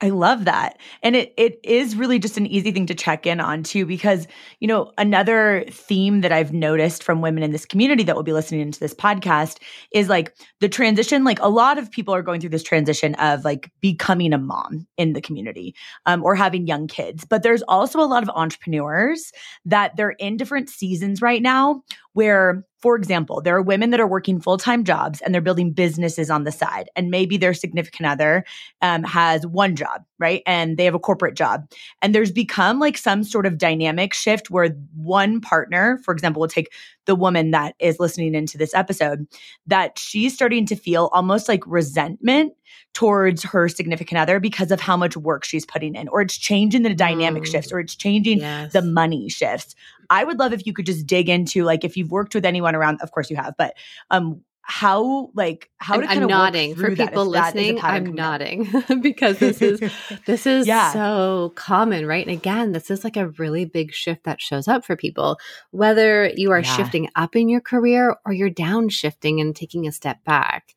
I 0.03 0.09
love 0.09 0.47
that. 0.47 0.79
And 1.05 1.15
it 1.15 1.33
it 1.37 1.61
is 1.63 1.95
really 1.95 2.19
just 2.19 2.37
an 2.37 2.47
easy 2.47 2.73
thing 2.73 2.87
to 2.87 2.95
check 2.95 3.25
in 3.25 3.39
on 3.39 3.63
too 3.63 3.87
because 3.87 4.27
you 4.59 4.67
know 4.67 4.93
another 4.99 5.65
theme 5.71 6.23
that 6.23 6.33
I've 6.33 6.53
noticed 6.53 7.05
from 7.05 7.21
women 7.21 7.45
in 7.45 7.53
this 7.53 7.65
community 7.65 8.03
that 8.03 8.17
will 8.17 8.25
be 8.25 8.33
listening 8.33 8.61
into 8.61 8.81
this 8.81 8.95
podcast 8.95 9.59
is 9.93 10.09
like 10.09 10.35
the 10.61 10.69
transition 10.69 11.23
like 11.23 11.39
a 11.41 11.49
lot 11.49 11.79
of 11.79 11.91
people 11.91 12.13
are 12.13 12.23
going 12.23 12.41
through 12.41 12.51
this 12.51 12.65
transition 12.65 13.15
of 13.15 13.45
like 13.45 13.71
becoming 13.81 14.33
a 14.33 14.39
mom 14.39 14.89
in 14.99 15.13
the 15.13 15.21
community 15.21 15.73
um, 16.07 16.25
or 16.25 16.35
having 16.35 16.67
young 16.67 16.89
kids. 16.89 17.25
But 17.25 17.45
there's 17.45 17.63
also 17.63 18.01
a 18.01 18.11
lot 18.11 18.25
of 18.25 18.31
entrepreneurs 18.31 19.31
that 19.65 19.97
they're 19.97 20.11
in 20.11 20.37
different 20.37 20.69
seasons 20.69 21.23
right 21.23 21.41
now 21.43 21.83
where 22.13 22.65
for 22.83 22.97
example, 22.97 23.41
there 23.41 23.57
are 23.57 23.63
women 23.63 23.91
that 23.91 24.01
are 24.01 24.09
working 24.09 24.41
full 24.41 24.59
time 24.59 24.83
jobs 24.83 25.21
and 25.21 25.33
they're 25.33 25.41
building 25.41 25.71
businesses 25.71 26.31
on 26.31 26.43
the 26.43 26.51
side. 26.51 26.91
And 26.97 27.11
maybe 27.11 27.37
their 27.37 27.55
significant 27.55 28.09
other 28.09 28.45
um, 28.83 29.05
has 29.05 29.47
one 29.47 29.77
job, 29.77 30.05
right? 30.19 30.43
And 30.47 30.77
they 30.77 30.85
have 30.85 30.95
a 30.95 30.99
corporate 30.99 31.37
job. 31.37 31.71
And 32.03 32.13
there's 32.13 32.33
become 32.33 32.81
like 32.81 32.99
some 32.99 33.23
sort 33.23 33.47
of 33.47 33.57
dynamic 33.57 34.13
shift 34.13 34.51
where 34.51 34.71
one 34.97 35.41
partner, 35.41 36.01
for 36.05 36.13
example, 36.13 36.41
will 36.41 36.49
take 36.49 36.73
the 37.07 37.15
woman 37.15 37.53
that 37.53 37.77
is 37.79 38.01
listening 38.01 38.35
into 38.35 38.59
this 38.59 38.75
episode, 38.75 39.29
that 39.69 39.97
she's 39.97 40.35
starting 40.35 40.67
to 40.67 40.75
feel 40.75 41.09
almost 41.13 41.49
like 41.49 41.63
resentment 41.67 42.53
towards 42.95 43.43
her 43.43 43.69
significant 43.69 44.19
other 44.19 44.39
because 44.39 44.71
of 44.71 44.81
how 44.81 44.97
much 44.97 45.17
work 45.17 45.45
she's 45.45 45.65
putting 45.65 45.95
in, 45.95 46.09
or 46.09 46.21
it's 46.21 46.37
changing 46.37 46.83
the 46.83 46.95
dynamic 46.95 47.45
mm. 47.45 47.51
shifts, 47.51 47.73
or 47.73 47.81
it's 47.81 47.97
changing 47.97 48.39
yes. 48.39 48.73
the 48.73 48.83
money 48.83 49.29
shifts. 49.29 49.75
I 50.13 50.25
would 50.25 50.39
love 50.39 50.53
if 50.53 50.67
you 50.67 50.75
could 50.75 50.85
just 50.85 51.07
dig 51.07 51.31
into 51.31 51.65
like 51.65 51.85
if 51.85 51.97
you've 51.97 52.11
worked 52.11 52.35
with 52.35 52.45
anyone 52.45 52.75
around, 52.75 53.01
of 53.01 53.11
course 53.13 53.31
you 53.31 53.37
have, 53.37 53.55
but 53.57 53.75
um 54.11 54.43
how 54.65 55.31
like 55.35 55.71
how 55.79 55.97
to 55.97 56.07
I'm, 56.07 56.23
I'm 56.23 56.29
nodding 56.29 56.75
for 56.77 56.95
people 56.95 57.27
listening. 57.27 57.81
I'm 57.83 58.15
nodding 58.15 58.69
because 59.01 59.39
this 59.39 59.61
is 59.61 59.81
this 60.27 60.47
is 60.47 60.67
yeah. 60.67 60.93
so 60.93 61.53
common, 61.57 62.07
right? 62.07 62.27
And 62.27 62.37
again, 62.37 62.73
this 62.73 62.91
is 62.91 63.05
like 63.05 63.17
a 63.17 63.29
really 63.31 63.65
big 63.65 63.93
shift 63.93 64.25
that 64.25 64.41
shows 64.41 64.69
up 64.69 64.85
for 64.85 64.97
people, 64.97 65.39
whether 65.71 66.31
you 66.37 66.53
are 66.53 66.61
yeah. 66.61 66.77
shifting 66.77 67.09
up 67.17 67.35
in 67.35 67.49
your 67.49 67.61
career 67.63 68.15
or 68.27 68.33
you're 68.33 68.51
downshifting 68.51 69.41
and 69.41 69.57
taking 69.57 69.87
a 69.87 69.93
step 69.93 70.23
back. 70.25 70.75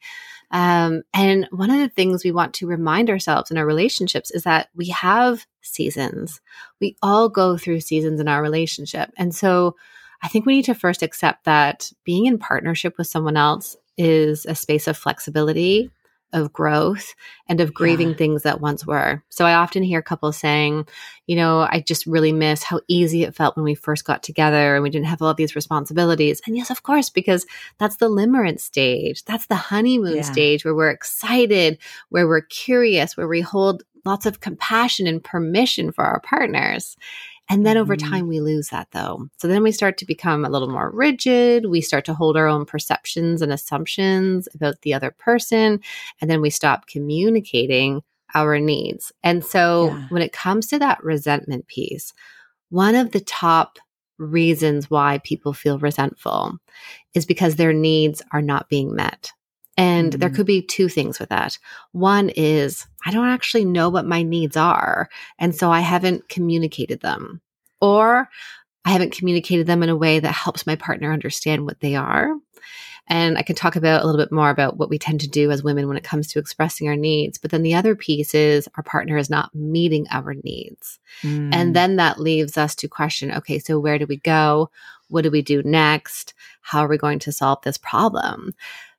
Um, 0.52 1.04
and 1.14 1.48
one 1.52 1.72
of 1.72 1.80
the 1.80 1.90
things 1.90 2.24
we 2.24 2.32
want 2.32 2.54
to 2.56 2.68
remind 2.68 3.10
ourselves 3.10 3.52
in 3.52 3.58
our 3.58 3.66
relationships 3.66 4.32
is 4.32 4.44
that 4.44 4.70
we 4.76 4.90
have 4.90 5.46
seasons. 5.62 6.42
We 6.80 6.96
all 7.02 7.30
go 7.30 7.58
through 7.58 7.82
seasons 7.82 8.20
in 8.20 8.28
our 8.28 8.42
relationship. 8.42 9.12
And 9.18 9.34
so 9.34 9.76
I 10.22 10.28
think 10.28 10.46
we 10.46 10.56
need 10.56 10.66
to 10.66 10.76
first 10.76 11.04
accept 11.04 11.46
that 11.46 11.92
being 12.04 12.26
in 12.26 12.38
partnership 12.38 12.98
with 12.98 13.08
someone 13.08 13.38
else 13.38 13.76
is 13.98 14.46
a 14.46 14.56
space 14.56 14.88
of 14.88 14.98
flexibility 14.98 15.90
of 16.34 16.52
growth 16.52 17.16
and 17.48 17.62
of 17.62 17.74
grieving 17.74 18.10
yeah. 18.10 18.16
things 18.16 18.44
that 18.44 18.60
once 18.60 18.86
were. 18.86 19.24
So 19.30 19.46
I 19.46 19.54
often 19.54 19.84
hear 19.84 20.02
couples 20.02 20.38
saying, 20.38 20.88
you 21.28 21.36
know, 21.36 21.62
I 21.62 21.84
just 21.86 22.06
really 22.06 22.32
miss 22.32 22.64
how 22.64 22.82
easy 22.88 23.24
it 23.24 23.36
felt 23.36 23.56
when 23.56 23.64
we 23.64 23.76
first 23.76 24.06
got 24.06 24.22
together 24.22 24.76
and 24.76 24.84
we 24.84 24.90
didn't 24.90 25.08
have 25.08 25.22
all 25.22 25.34
these 25.34 25.56
responsibilities. 25.56 26.42
And 26.46 26.58
yes, 26.58 26.70
of 26.70 26.84
course, 26.84 27.10
because 27.10 27.46
that's 27.78 27.98
the 27.98 28.10
limerence 28.10 28.62
stage. 28.62 29.24
That's 29.24 29.48
the 29.48 29.56
honeymoon 29.56 30.18
yeah. 30.18 30.22
stage 30.24 30.66
where 30.66 30.76
we're 30.76 30.90
excited, 30.90 31.78
where 32.10 32.28
we're 32.28 32.42
curious, 32.42 33.16
where 33.16 33.28
we 33.28 33.42
hold 33.42 33.84
lots 34.06 34.26
of 34.26 34.40
compassion 34.40 35.08
and 35.08 35.24
permission 35.24 35.92
for 35.92 36.04
our 36.04 36.20
partners. 36.22 36.96
And 37.50 37.66
then 37.66 37.76
mm-hmm. 37.76 37.82
over 37.82 37.96
time, 37.96 38.28
we 38.28 38.40
lose 38.40 38.70
that 38.70 38.88
though. 38.92 39.28
So 39.38 39.48
then 39.48 39.64
we 39.64 39.72
start 39.72 39.98
to 40.00 40.06
become 40.06 40.46
a 40.46 40.50
little 40.50 40.70
more 40.70 40.90
rigid. 40.90 41.68
We 41.68 41.82
start 41.82 42.06
to 42.06 42.14
hold 42.14 42.38
our 42.38 42.48
own 42.48 42.66
perceptions 42.66 43.42
and 43.42 43.52
assumptions 43.52 44.48
about 44.56 44.82
the 44.82 44.94
other 44.94 45.12
person. 45.12 45.80
And 46.22 46.30
then 46.30 46.42
we 46.42 46.50
stop 46.50 46.88
communicating 46.88 48.02
our 48.34 48.60
needs. 48.60 49.12
And 49.24 49.46
so 49.46 49.88
yeah. 49.88 50.06
when 50.10 50.22
it 50.22 50.34
comes 50.34 50.68
to 50.68 50.80
that 50.80 51.04
resentment 51.04 51.68
piece, 51.68 52.14
one 52.70 52.96
of 52.96 53.12
the 53.12 53.22
top 53.22 53.78
reasons 54.18 54.90
why 54.90 55.20
people 55.24 55.54
feel 55.54 55.78
resentful 55.78 56.58
is 57.14 57.26
because 57.26 57.56
their 57.56 57.74
needs 57.74 58.22
are 58.32 58.42
not 58.42 58.70
being 58.70 58.96
met. 58.96 59.32
And 59.78 60.12
mm-hmm. 60.12 60.20
there 60.20 60.30
could 60.30 60.46
be 60.46 60.62
two 60.62 60.88
things 60.88 61.20
with 61.20 61.30
that. 61.30 61.58
One 61.92 62.30
is, 62.30 62.88
I 63.06 63.12
don't 63.12 63.28
actually 63.28 63.66
know 63.66 63.90
what 63.90 64.06
my 64.06 64.24
needs 64.24 64.56
are. 64.56 65.10
And 65.38 65.54
so 65.56 65.72
I 65.72 65.82
haven't 65.82 66.30
communicated 66.30 67.02
them. 67.02 67.42
Or 67.82 68.30
I 68.86 68.92
haven't 68.92 69.14
communicated 69.14 69.68
them 69.68 69.84
in 69.84 69.90
a 69.90 69.96
way 69.96 70.20
that 70.20 70.32
helps 70.32 70.66
my 70.66 70.76
partner 70.76 71.12
understand 71.12 71.66
what 71.66 71.80
they 71.82 71.96
are. 71.96 72.34
And 73.08 73.38
I 73.38 73.44
can 73.44 73.56
talk 73.56 73.76
about 73.76 74.02
a 74.02 74.06
little 74.06 74.20
bit 74.20 74.32
more 74.32 74.50
about 74.50 74.78
what 74.78 74.90
we 74.90 74.98
tend 74.98 75.22
to 75.22 75.28
do 75.28 75.52
as 75.52 75.62
women 75.62 75.88
when 75.88 75.98
it 75.98 76.04
comes 76.04 76.28
to 76.28 76.40
expressing 76.40 76.88
our 76.88 76.96
needs. 76.96 77.38
But 77.38 77.52
then 77.52 77.62
the 77.62 77.76
other 77.76 77.96
piece 77.96 78.34
is 78.34 78.68
our 78.78 78.84
partner 78.84 79.18
is 79.18 79.30
not 79.30 79.54
meeting 79.54 80.08
our 80.10 80.34
needs. 80.44 81.00
Mm. 81.22 81.54
And 81.54 81.76
then 81.76 81.98
that 81.98 82.20
leaves 82.20 82.58
us 82.58 82.74
to 82.76 82.88
question 82.88 83.32
okay, 83.32 83.60
so 83.60 83.80
where 83.80 84.00
do 84.00 84.08
we 84.08 84.18
go? 84.18 84.72
What 85.10 85.22
do 85.22 85.30
we 85.30 85.44
do 85.44 85.62
next? 85.62 86.34
How 86.62 86.80
are 86.80 86.88
we 86.88 86.98
going 86.98 87.20
to 87.20 87.32
solve 87.32 87.62
this 87.62 87.78
problem? 87.78 88.54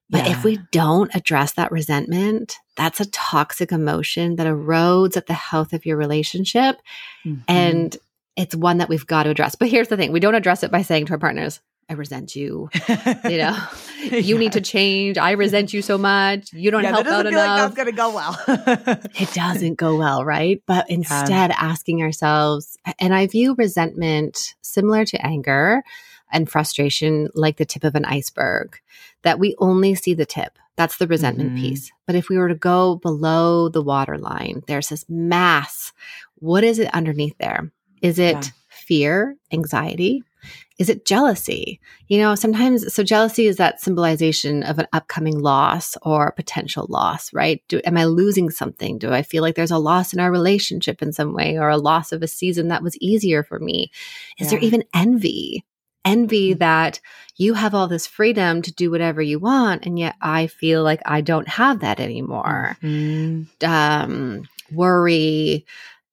But 0.09 0.27
yeah. 0.27 0.33
if 0.33 0.45
we 0.45 0.59
don't 0.71 1.13
address 1.15 1.53
that 1.53 1.73
resentment, 1.73 2.59
that's 2.77 3.01
a 3.01 3.11
toxic 3.11 3.73
emotion 3.73 4.37
that 4.37 4.47
erodes 4.47 5.17
at 5.17 5.27
the 5.27 5.35
health 5.35 5.73
of 5.73 5.85
your 5.85 5.97
relationship. 5.97 6.77
Mm-hmm. 7.25 7.41
And 7.49 7.97
it's 8.37 8.55
one 8.55 8.79
that 8.79 8.89
we've 8.89 9.07
got 9.07 9.25
to 9.25 9.31
address. 9.31 9.57
But 9.57 9.69
here's 9.69 9.89
the 9.89 9.97
thing 9.97 10.13
we 10.13 10.21
don't 10.21 10.35
address 10.35 10.63
it 10.63 10.71
by 10.71 10.83
saying 10.83 11.07
to 11.07 11.15
our 11.15 11.19
partners, 11.19 11.61
I 11.89 11.95
resent 11.95 12.35
you. 12.35 12.69
you 12.89 13.39
know, 13.39 13.57
you 14.03 14.19
yeah. 14.19 14.39
need 14.39 14.53
to 14.53 14.61
change. 14.61 15.19
I 15.19 15.33
resent 15.33 15.73
you 15.73 15.83
so 15.83 15.97
much. 15.97 16.53
You 16.53 16.71
don't 16.71 16.83
yeah, 16.83 16.91
help 16.91 17.07
out 17.07 17.27
enough. 17.27 17.47
Like 17.47 17.57
that's 17.59 17.75
gonna 17.75 17.93
go 17.93 18.15
well. 18.15 18.41
it 19.15 19.33
doesn't 19.33 19.75
go 19.75 19.97
well, 19.97 20.25
right? 20.25 20.61
But 20.67 20.91
instead, 20.91 21.51
yeah. 21.51 21.57
asking 21.57 22.03
ourselves, 22.03 22.77
and 22.99 23.15
I 23.15 23.29
view 23.29 23.55
resentment 23.57 24.55
similar 24.63 25.05
to 25.07 25.25
anger 25.25 25.83
and 26.33 26.49
frustration 26.49 27.29
like 27.35 27.57
the 27.57 27.65
tip 27.65 27.85
of 27.85 27.95
an 27.95 28.05
iceberg. 28.05 28.81
That 29.23 29.39
we 29.39 29.55
only 29.59 29.95
see 29.95 30.15
the 30.15 30.27
tip. 30.27 30.59
That's 30.77 30.99
the 30.99 31.07
resentment 31.07 31.53
mm-hmm. 31.53 31.63
piece. 31.63 31.91
But 32.07 32.17
if 32.17 32.29
we 32.29 32.37
were 32.37 32.49
to 32.49 32.55
go 32.55 32.97
below 32.97 33.69
the 33.69 33.83
waterline, 33.83 34.63
there's 34.67 34.89
this 34.89 35.05
mass. 35.09 35.93
What 36.37 36.65
is 36.65 36.79
it 36.79 36.95
underneath 36.95 37.37
there? 37.39 37.71
Is 38.03 38.19
it 38.19 38.53
fear, 38.69 39.37
anxiety? 39.53 40.23
Is 40.79 40.91
it 40.91 41.07
jealousy? 41.07 41.81
You 42.09 42.19
know, 42.19 42.35
sometimes, 42.35 42.93
so 42.93 43.03
jealousy 43.03 43.47
is 43.47 43.57
that 43.57 43.81
symbolization 43.81 44.63
of 44.63 44.79
an 44.79 44.87
upcoming 44.93 45.39
loss 45.39 45.97
or 46.03 46.33
potential 46.33 46.87
loss, 46.91 47.33
right? 47.33 47.63
Do, 47.69 47.81
am 47.85 47.97
I 47.97 48.05
losing 48.05 48.51
something? 48.51 48.99
Do 48.99 49.11
I 49.11 49.23
feel 49.23 49.43
like 49.43 49.55
there's 49.55 49.71
a 49.71 49.79
loss 49.79 50.13
in 50.13 50.21
our 50.21 50.31
relationship 50.31 51.01
in 51.01 51.13
some 51.13 51.33
way 51.33 51.57
or 51.57 51.71
a 51.71 51.79
loss 51.79 52.13
of 52.13 52.23
a 52.23 52.29
season 52.29 52.69
that 52.69 52.83
was 52.83 52.99
easier 52.99 53.43
for 53.43 53.59
me? 53.59 53.91
Is 54.39 54.53
yeah. 54.53 54.59
there 54.59 54.67
even 54.67 54.85
envy? 54.95 55.65
Envy 56.07 56.53
mm-hmm. 56.53 56.59
that 56.61 57.01
you 57.37 57.55
have 57.55 57.75
all 57.75 57.89
this 57.89 58.07
freedom 58.07 58.63
to 58.63 58.73
do 58.73 58.91
whatever 58.91 59.21
you 59.21 59.39
want, 59.39 59.85
and 59.85 59.99
yet 59.99 60.15
I 60.23 60.47
feel 60.47 60.83
like 60.83 61.03
I 61.05 61.21
don't 61.21 61.49
have 61.49 61.81
that 61.81 62.01
anymore. 62.01 62.79
Mm-hmm. 62.83 63.67
Um, 63.69 64.49
worry, 64.73 65.67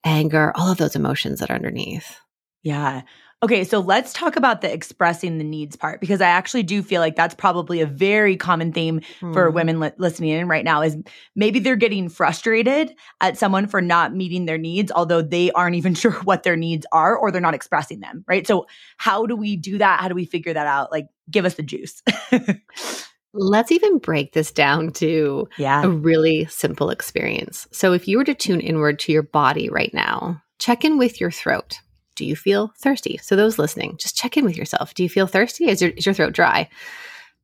anger, 0.03 0.51
all 0.55 0.71
of 0.71 0.77
those 0.77 0.95
emotions 0.95 1.39
that 1.39 1.49
are 1.49 1.55
underneath. 1.55 2.19
Yeah. 2.63 3.03
Okay, 3.43 3.65
so 3.65 3.81
let's 3.81 4.13
talk 4.13 4.37
about 4.37 4.61
the 4.61 4.71
expressing 4.71 5.37
the 5.37 5.43
needs 5.43 5.75
part 5.75 5.99
because 5.99 6.21
I 6.21 6.27
actually 6.27 6.63
do 6.63 6.81
feel 6.81 7.01
like 7.01 7.17
that's 7.17 7.35
probably 7.35 7.81
a 7.81 7.85
very 7.85 8.37
common 8.37 8.71
theme 8.71 9.01
mm. 9.19 9.33
for 9.33 9.51
women 9.51 9.81
li- 9.81 9.91
listening 9.97 10.29
in 10.29 10.47
right 10.47 10.63
now 10.63 10.81
is 10.81 10.95
maybe 11.35 11.59
they're 11.59 11.75
getting 11.75 12.07
frustrated 12.07 12.95
at 13.19 13.37
someone 13.37 13.67
for 13.67 13.81
not 13.81 14.15
meeting 14.15 14.45
their 14.45 14.57
needs 14.57 14.93
although 14.95 15.21
they 15.21 15.51
aren't 15.51 15.75
even 15.75 15.93
sure 15.93 16.13
what 16.23 16.43
their 16.43 16.55
needs 16.55 16.85
are 16.93 17.17
or 17.17 17.31
they're 17.31 17.41
not 17.41 17.53
expressing 17.53 17.99
them, 17.99 18.23
right? 18.29 18.47
So 18.47 18.65
how 18.95 19.25
do 19.25 19.35
we 19.35 19.57
do 19.57 19.77
that? 19.77 19.99
How 19.99 20.07
do 20.07 20.15
we 20.15 20.25
figure 20.25 20.53
that 20.53 20.67
out? 20.67 20.89
Like 20.89 21.07
give 21.29 21.43
us 21.43 21.55
the 21.55 21.63
juice. 21.63 22.01
Let's 23.33 23.73
even 23.73 23.97
break 23.97 24.31
this 24.31 24.53
down 24.53 24.91
to 24.93 25.49
yeah. 25.57 25.83
a 25.83 25.89
really 25.89 26.45
simple 26.45 26.91
experience. 26.91 27.67
So 27.73 27.91
if 27.91 28.07
you 28.07 28.19
were 28.19 28.23
to 28.23 28.35
tune 28.35 28.61
inward 28.61 28.99
to 28.99 29.11
your 29.11 29.23
body 29.23 29.69
right 29.69 29.93
now, 29.93 30.41
check 30.59 30.85
in 30.85 30.97
with 30.97 31.19
your 31.19 31.31
throat 31.31 31.79
do 32.15 32.25
you 32.25 32.35
feel 32.35 32.73
thirsty? 32.79 33.17
So, 33.21 33.35
those 33.35 33.59
listening, 33.59 33.97
just 33.97 34.15
check 34.15 34.37
in 34.37 34.45
with 34.45 34.57
yourself. 34.57 34.93
Do 34.93 35.03
you 35.03 35.09
feel 35.09 35.27
thirsty? 35.27 35.69
Is 35.69 35.81
your, 35.81 35.91
is 35.91 36.05
your 36.05 36.13
throat 36.13 36.33
dry? 36.33 36.69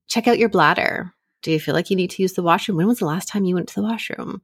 Check 0.08 0.28
out 0.28 0.40
your 0.40 0.50
bladder. 0.50 1.14
Do 1.42 1.52
you 1.52 1.60
feel 1.60 1.74
like 1.74 1.90
you 1.90 1.96
need 1.96 2.12
to 2.12 2.22
use 2.22 2.34
the 2.34 2.44
washroom? 2.44 2.78
When 2.78 2.88
was 2.88 3.00
the 3.00 3.06
last 3.06 3.28
time 3.28 3.46
you 3.46 3.56
went 3.56 3.70
to 3.70 3.76
the 3.76 3.84
washroom? 3.84 4.42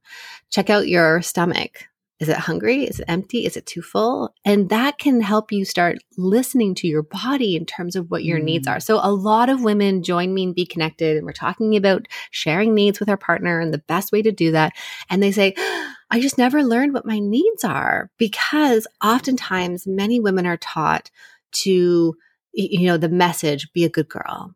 Check 0.50 0.70
out 0.70 0.88
your 0.88 1.20
stomach. 1.22 1.84
Is 2.18 2.30
it 2.30 2.38
hungry? 2.38 2.84
Is 2.84 2.98
it 2.98 3.04
empty? 3.08 3.44
Is 3.44 3.58
it 3.58 3.66
too 3.66 3.82
full? 3.82 4.32
And 4.42 4.70
that 4.70 4.98
can 4.98 5.20
help 5.20 5.52
you 5.52 5.66
start 5.66 5.98
listening 6.16 6.74
to 6.76 6.88
your 6.88 7.02
body 7.02 7.56
in 7.56 7.66
terms 7.66 7.94
of 7.94 8.10
what 8.10 8.24
your 8.24 8.38
mm. 8.38 8.44
needs 8.44 8.66
are. 8.66 8.80
So, 8.80 9.00
a 9.02 9.12
lot 9.12 9.50
of 9.50 9.62
women 9.62 10.02
join 10.02 10.32
me 10.32 10.44
and 10.44 10.54
be 10.54 10.64
connected, 10.64 11.18
and 11.18 11.26
we're 11.26 11.32
talking 11.32 11.76
about 11.76 12.06
sharing 12.30 12.74
needs 12.74 12.98
with 13.00 13.10
our 13.10 13.18
partner 13.18 13.60
and 13.60 13.72
the 13.72 13.78
best 13.86 14.12
way 14.12 14.22
to 14.22 14.32
do 14.32 14.52
that. 14.52 14.72
And 15.10 15.22
they 15.22 15.30
say, 15.30 15.54
I 16.10 16.20
just 16.20 16.38
never 16.38 16.62
learned 16.62 16.94
what 16.94 17.06
my 17.06 17.18
needs 17.18 17.64
are 17.64 18.10
because 18.18 18.86
oftentimes 19.04 19.86
many 19.86 20.20
women 20.20 20.46
are 20.46 20.56
taught 20.56 21.10
to, 21.52 22.16
you 22.52 22.86
know, 22.86 22.96
the 22.96 23.08
message 23.08 23.72
be 23.72 23.84
a 23.84 23.90
good 23.90 24.08
girl, 24.08 24.54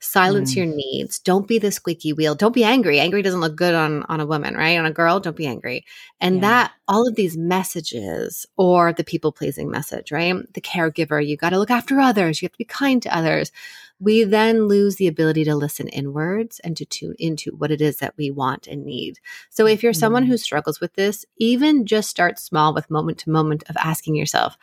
silence 0.00 0.52
mm. 0.52 0.56
your 0.56 0.66
needs, 0.66 1.18
don't 1.18 1.48
be 1.48 1.58
the 1.58 1.72
squeaky 1.72 2.12
wheel, 2.12 2.34
don't 2.34 2.54
be 2.54 2.64
angry. 2.64 3.00
Angry 3.00 3.22
doesn't 3.22 3.40
look 3.40 3.56
good 3.56 3.74
on, 3.74 4.02
on 4.04 4.20
a 4.20 4.26
woman, 4.26 4.54
right? 4.54 4.78
On 4.78 4.86
a 4.86 4.90
girl, 4.90 5.20
don't 5.20 5.36
be 5.36 5.46
angry. 5.46 5.84
And 6.20 6.36
yeah. 6.36 6.40
that 6.42 6.72
all 6.88 7.08
of 7.08 7.14
these 7.14 7.36
messages 7.36 8.46
or 8.56 8.92
the 8.92 9.04
people 9.04 9.32
pleasing 9.32 9.70
message, 9.70 10.12
right? 10.12 10.34
The 10.54 10.60
caregiver, 10.60 11.26
you 11.26 11.36
got 11.36 11.50
to 11.50 11.58
look 11.58 11.70
after 11.70 12.00
others, 12.00 12.40
you 12.40 12.46
have 12.46 12.52
to 12.52 12.58
be 12.58 12.64
kind 12.64 13.02
to 13.02 13.16
others 13.16 13.52
we 13.98 14.24
then 14.24 14.66
lose 14.68 14.96
the 14.96 15.06
ability 15.06 15.44
to 15.44 15.54
listen 15.54 15.88
inwards 15.88 16.60
and 16.60 16.76
to 16.76 16.84
tune 16.84 17.14
into 17.18 17.52
what 17.52 17.70
it 17.70 17.80
is 17.80 17.96
that 17.98 18.14
we 18.16 18.30
want 18.30 18.66
and 18.66 18.84
need. 18.84 19.18
So 19.50 19.66
if 19.66 19.82
you're 19.82 19.94
someone 19.94 20.24
mm-hmm. 20.24 20.32
who 20.32 20.38
struggles 20.38 20.80
with 20.80 20.94
this, 20.94 21.24
even 21.38 21.86
just 21.86 22.10
start 22.10 22.38
small 22.38 22.74
with 22.74 22.90
moment 22.90 23.18
to 23.18 23.30
moment 23.30 23.64
of 23.68 23.76
asking 23.78 24.16
yourself, 24.16 24.56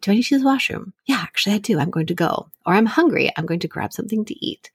do 0.00 0.10
I 0.10 0.14
need 0.14 0.24
to 0.24 0.34
use 0.34 0.42
the 0.42 0.48
washroom? 0.48 0.92
Yeah, 1.06 1.18
actually, 1.20 1.54
I 1.54 1.58
do. 1.58 1.78
I'm 1.78 1.90
going 1.90 2.06
to 2.06 2.14
go. 2.14 2.48
Or 2.66 2.74
I'm 2.74 2.86
hungry. 2.86 3.30
I'm 3.36 3.46
going 3.46 3.60
to 3.60 3.68
grab 3.68 3.92
something 3.92 4.24
to 4.24 4.46
eat. 4.46 4.70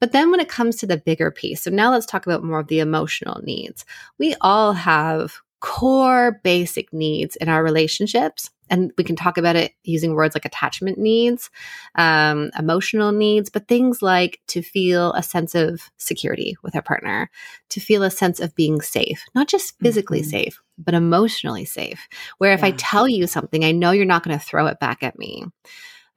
But 0.00 0.12
then 0.12 0.30
when 0.30 0.40
it 0.40 0.48
comes 0.48 0.76
to 0.76 0.86
the 0.86 0.96
bigger 0.96 1.30
piece, 1.30 1.62
so 1.62 1.70
now 1.70 1.90
let's 1.90 2.06
talk 2.06 2.26
about 2.26 2.44
more 2.44 2.60
of 2.60 2.68
the 2.68 2.80
emotional 2.80 3.40
needs. 3.42 3.84
We 4.18 4.34
all 4.40 4.72
have 4.72 5.40
core 5.60 6.40
basic 6.44 6.92
needs 6.92 7.36
in 7.36 7.48
our 7.48 7.62
relationships 7.62 8.50
and 8.70 8.92
we 8.98 9.04
can 9.04 9.16
talk 9.16 9.38
about 9.38 9.56
it 9.56 9.72
using 9.84 10.14
words 10.14 10.34
like 10.34 10.44
attachment 10.44 10.98
needs, 10.98 11.50
um, 11.94 12.50
emotional 12.58 13.12
needs, 13.12 13.50
but 13.50 13.68
things 13.68 14.02
like 14.02 14.40
to 14.48 14.62
feel 14.62 15.12
a 15.12 15.22
sense 15.22 15.54
of 15.54 15.90
security 15.96 16.56
with 16.62 16.74
our 16.74 16.82
partner, 16.82 17.30
to 17.70 17.80
feel 17.80 18.02
a 18.02 18.10
sense 18.10 18.40
of 18.40 18.54
being 18.54 18.80
safe, 18.80 19.24
not 19.34 19.48
just 19.48 19.78
physically 19.80 20.20
mm-hmm. 20.20 20.30
safe, 20.30 20.60
but 20.76 20.94
emotionally 20.94 21.64
safe. 21.64 22.08
Where 22.38 22.52
if 22.52 22.60
yeah. 22.60 22.66
I 22.66 22.70
tell 22.72 23.08
you 23.08 23.26
something, 23.26 23.64
I 23.64 23.72
know 23.72 23.90
you're 23.90 24.04
not 24.04 24.22
going 24.22 24.38
to 24.38 24.44
throw 24.44 24.66
it 24.66 24.80
back 24.80 25.02
at 25.02 25.18
me. 25.18 25.44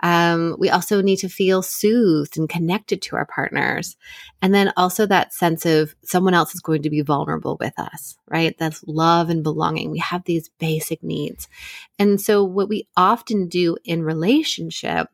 Um, 0.01 0.55
we 0.57 0.69
also 0.69 1.01
need 1.01 1.17
to 1.17 1.29
feel 1.29 1.61
soothed 1.61 2.37
and 2.37 2.49
connected 2.49 3.01
to 3.03 3.15
our 3.15 3.25
partners. 3.25 3.95
And 4.41 4.53
then 4.53 4.73
also 4.75 5.05
that 5.05 5.33
sense 5.33 5.65
of 5.65 5.95
someone 6.03 6.33
else 6.33 6.55
is 6.55 6.61
going 6.61 6.81
to 6.83 6.89
be 6.89 7.01
vulnerable 7.01 7.57
with 7.59 7.77
us, 7.77 8.17
right? 8.27 8.55
That's 8.57 8.83
love 8.87 9.29
and 9.29 9.43
belonging. 9.43 9.91
We 9.91 9.99
have 9.99 10.23
these 10.23 10.49
basic 10.59 11.03
needs. 11.03 11.47
And 11.99 12.19
so 12.19 12.43
what 12.43 12.69
we 12.69 12.87
often 12.97 13.47
do 13.47 13.77
in 13.85 14.03
relationship 14.03 15.07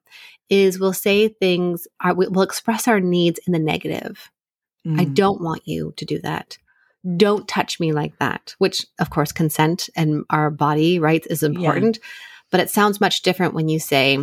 is 0.49 0.79
we'll 0.79 0.93
say 0.93 1.27
things, 1.27 1.87
we'll 2.03 2.41
express 2.41 2.87
our 2.87 3.01
needs 3.01 3.39
in 3.45 3.53
the 3.53 3.59
negative. 3.59 4.31
Mm. 4.85 5.01
I 5.01 5.03
don't 5.03 5.41
want 5.41 5.67
you 5.67 5.93
to 5.97 6.05
do 6.05 6.19
that 6.19 6.57
don't 7.15 7.47
touch 7.47 7.79
me 7.79 7.93
like 7.93 8.17
that, 8.19 8.55
which 8.57 8.85
of 8.99 9.09
course 9.09 9.31
consent 9.31 9.89
and 9.95 10.25
our 10.29 10.49
body 10.49 10.99
rights 10.99 11.27
is 11.27 11.43
important. 11.43 11.97
Yeah. 11.97 12.07
But 12.51 12.59
it 12.59 12.69
sounds 12.69 12.99
much 12.99 13.21
different 13.21 13.53
when 13.53 13.69
you 13.69 13.79
say, 13.79 14.17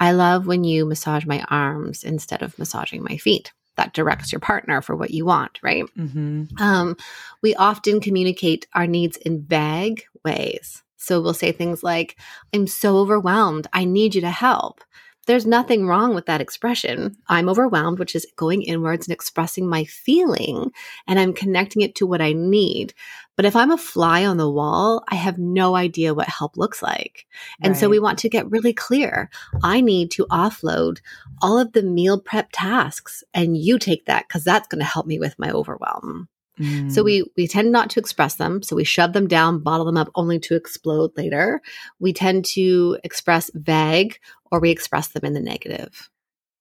I 0.00 0.12
love 0.12 0.46
when 0.46 0.64
you 0.64 0.86
massage 0.86 1.24
my 1.24 1.44
arms 1.48 2.04
instead 2.04 2.42
of 2.42 2.58
massaging 2.58 3.02
my 3.02 3.16
feet. 3.16 3.52
That 3.76 3.92
directs 3.92 4.30
your 4.30 4.40
partner 4.40 4.80
for 4.82 4.94
what 4.94 5.10
you 5.10 5.24
want, 5.24 5.58
right? 5.62 5.84
Mm-hmm. 5.96 6.62
Um, 6.62 6.96
we 7.42 7.56
often 7.56 8.00
communicate 8.00 8.68
our 8.72 8.86
needs 8.86 9.16
in 9.16 9.42
vague 9.42 10.04
ways. 10.24 10.82
So 10.96 11.20
we'll 11.20 11.34
say 11.34 11.52
things 11.52 11.82
like, 11.82 12.16
I'm 12.52 12.66
so 12.66 12.98
overwhelmed. 12.98 13.66
I 13.72 13.84
need 13.84 14.14
you 14.14 14.20
to 14.22 14.30
help. 14.30 14.82
There's 15.24 15.46
nothing 15.46 15.86
wrong 15.86 16.14
with 16.14 16.26
that 16.26 16.40
expression. 16.40 17.16
I'm 17.28 17.48
overwhelmed, 17.48 17.98
which 17.98 18.14
is 18.14 18.26
going 18.36 18.62
inwards 18.62 19.06
and 19.06 19.12
expressing 19.12 19.68
my 19.68 19.84
feeling, 19.84 20.72
and 21.06 21.18
I'm 21.18 21.32
connecting 21.32 21.82
it 21.82 21.94
to 21.96 22.06
what 22.06 22.20
I 22.20 22.32
need. 22.32 22.94
But 23.36 23.44
if 23.44 23.56
I'm 23.56 23.70
a 23.70 23.78
fly 23.78 24.24
on 24.24 24.36
the 24.36 24.50
wall, 24.50 25.02
I 25.08 25.16
have 25.16 25.38
no 25.38 25.74
idea 25.74 26.14
what 26.14 26.28
help 26.28 26.56
looks 26.56 26.82
like. 26.82 27.26
And 27.60 27.72
right. 27.72 27.80
so 27.80 27.88
we 27.88 27.98
want 27.98 28.18
to 28.20 28.28
get 28.28 28.50
really 28.50 28.72
clear. 28.72 29.30
I 29.62 29.80
need 29.80 30.10
to 30.12 30.26
offload 30.26 31.00
all 31.42 31.58
of 31.58 31.72
the 31.72 31.82
meal 31.82 32.20
prep 32.20 32.50
tasks, 32.52 33.24
and 33.32 33.56
you 33.56 33.78
take 33.78 34.06
that 34.06 34.28
because 34.28 34.44
that's 34.44 34.68
going 34.68 34.80
to 34.80 34.84
help 34.84 35.06
me 35.06 35.18
with 35.18 35.38
my 35.38 35.50
overwhelm. 35.50 36.28
Mm. 36.58 36.90
So 36.90 37.02
we 37.02 37.24
we 37.36 37.46
tend 37.48 37.72
not 37.72 37.90
to 37.90 38.00
express 38.00 38.36
them. 38.36 38.62
So 38.62 38.76
we 38.76 38.84
shove 38.84 39.12
them 39.12 39.26
down, 39.26 39.62
bottle 39.62 39.86
them 39.86 39.96
up 39.96 40.10
only 40.14 40.38
to 40.40 40.54
explode 40.54 41.10
later. 41.16 41.60
We 41.98 42.12
tend 42.12 42.44
to 42.54 42.98
express 43.04 43.50
vague 43.54 44.18
or 44.50 44.60
we 44.60 44.70
express 44.70 45.08
them 45.08 45.24
in 45.24 45.32
the 45.32 45.40
negative. 45.40 46.10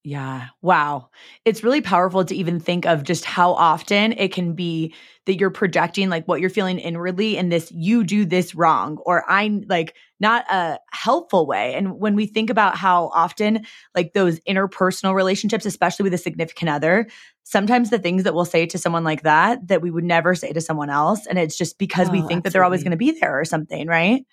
Yeah. 0.05 0.48
Wow. 0.62 1.10
It's 1.45 1.63
really 1.63 1.79
powerful 1.79 2.25
to 2.25 2.36
even 2.36 2.60
think 2.60 2.86
of 2.86 3.03
just 3.03 3.24
how 3.24 3.53
often 3.53 4.12
it 4.12 4.33
can 4.33 4.53
be 4.53 4.93
that 5.25 5.39
you're 5.39 5.50
projecting 5.50 6.10
like 6.10 6.27
what 6.27 6.41
you're 6.41 6.50
feeling 6.50 6.77
inwardly 6.77 7.38
in 7.38 7.48
this 7.48 7.72
you 7.72 8.03
do 8.03 8.25
this 8.25 8.53
wrong 8.53 8.98
or 9.05 9.24
I'm 9.31 9.63
like 9.69 9.95
not 10.19 10.43
a 10.51 10.77
helpful 10.91 11.48
way. 11.48 11.74
And 11.75 12.00
when 12.00 12.15
we 12.15 12.25
think 12.25 12.50
about 12.50 12.75
how 12.75 13.12
often 13.13 13.65
like 13.95 14.12
those 14.12 14.41
interpersonal 14.41 15.15
relationships, 15.15 15.65
especially 15.65 16.03
with 16.03 16.13
a 16.13 16.17
significant 16.17 16.69
other, 16.69 17.07
sometimes 17.43 17.89
the 17.89 18.00
things 18.00 18.24
that 18.24 18.33
we'll 18.33 18.43
say 18.43 18.65
to 18.65 18.77
someone 18.77 19.05
like 19.05 19.24
that 19.24 19.65
that 19.69 19.81
we 19.81 19.89
would 19.89 20.03
never 20.03 20.36
say 20.36 20.51
to 20.51 20.60
someone 20.60 20.89
else 20.89 21.25
and 21.27 21.39
it's 21.39 21.57
just 21.57 21.77
because 21.77 22.10
oh, 22.10 22.12
we 22.12 22.17
think 22.17 22.24
absolutely. 22.24 22.41
that 22.43 22.53
they're 22.53 22.63
always 22.65 22.83
going 22.83 22.91
to 22.91 22.98
be 22.98 23.17
there 23.17 23.39
or 23.39 23.45
something, 23.45 23.88
right? 23.88 24.25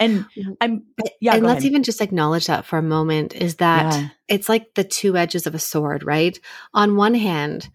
And 0.00 0.24
I'm 0.60 0.84
yeah, 1.20 1.34
and 1.34 1.44
let's 1.44 1.58
ahead. 1.58 1.64
even 1.64 1.82
just 1.82 2.00
acknowledge 2.00 2.46
that 2.46 2.64
for 2.64 2.78
a 2.78 2.82
moment 2.82 3.34
is 3.34 3.56
that 3.56 3.92
yeah. 3.92 4.08
it's 4.26 4.48
like 4.48 4.74
the 4.74 4.84
two 4.84 5.16
edges 5.16 5.46
of 5.46 5.54
a 5.54 5.58
sword, 5.58 6.02
right? 6.02 6.38
On 6.72 6.96
one 6.96 7.14
hand, 7.14 7.68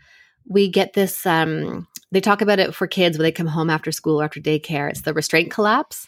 we 0.48 0.68
get 0.68 0.94
this 0.94 1.26
um 1.26 1.88
they 2.12 2.22
talk 2.22 2.42
about 2.42 2.60
it 2.60 2.74
for 2.74 2.88
kids 2.88 3.18
when 3.18 3.24
they 3.24 3.32
come 3.32 3.48
home 3.48 3.70
after 3.70 3.92
school 3.92 4.22
or 4.22 4.24
after 4.24 4.40
daycare. 4.40 4.90
It's 4.90 5.02
the 5.02 5.14
restraint 5.14 5.52
collapse. 5.52 6.08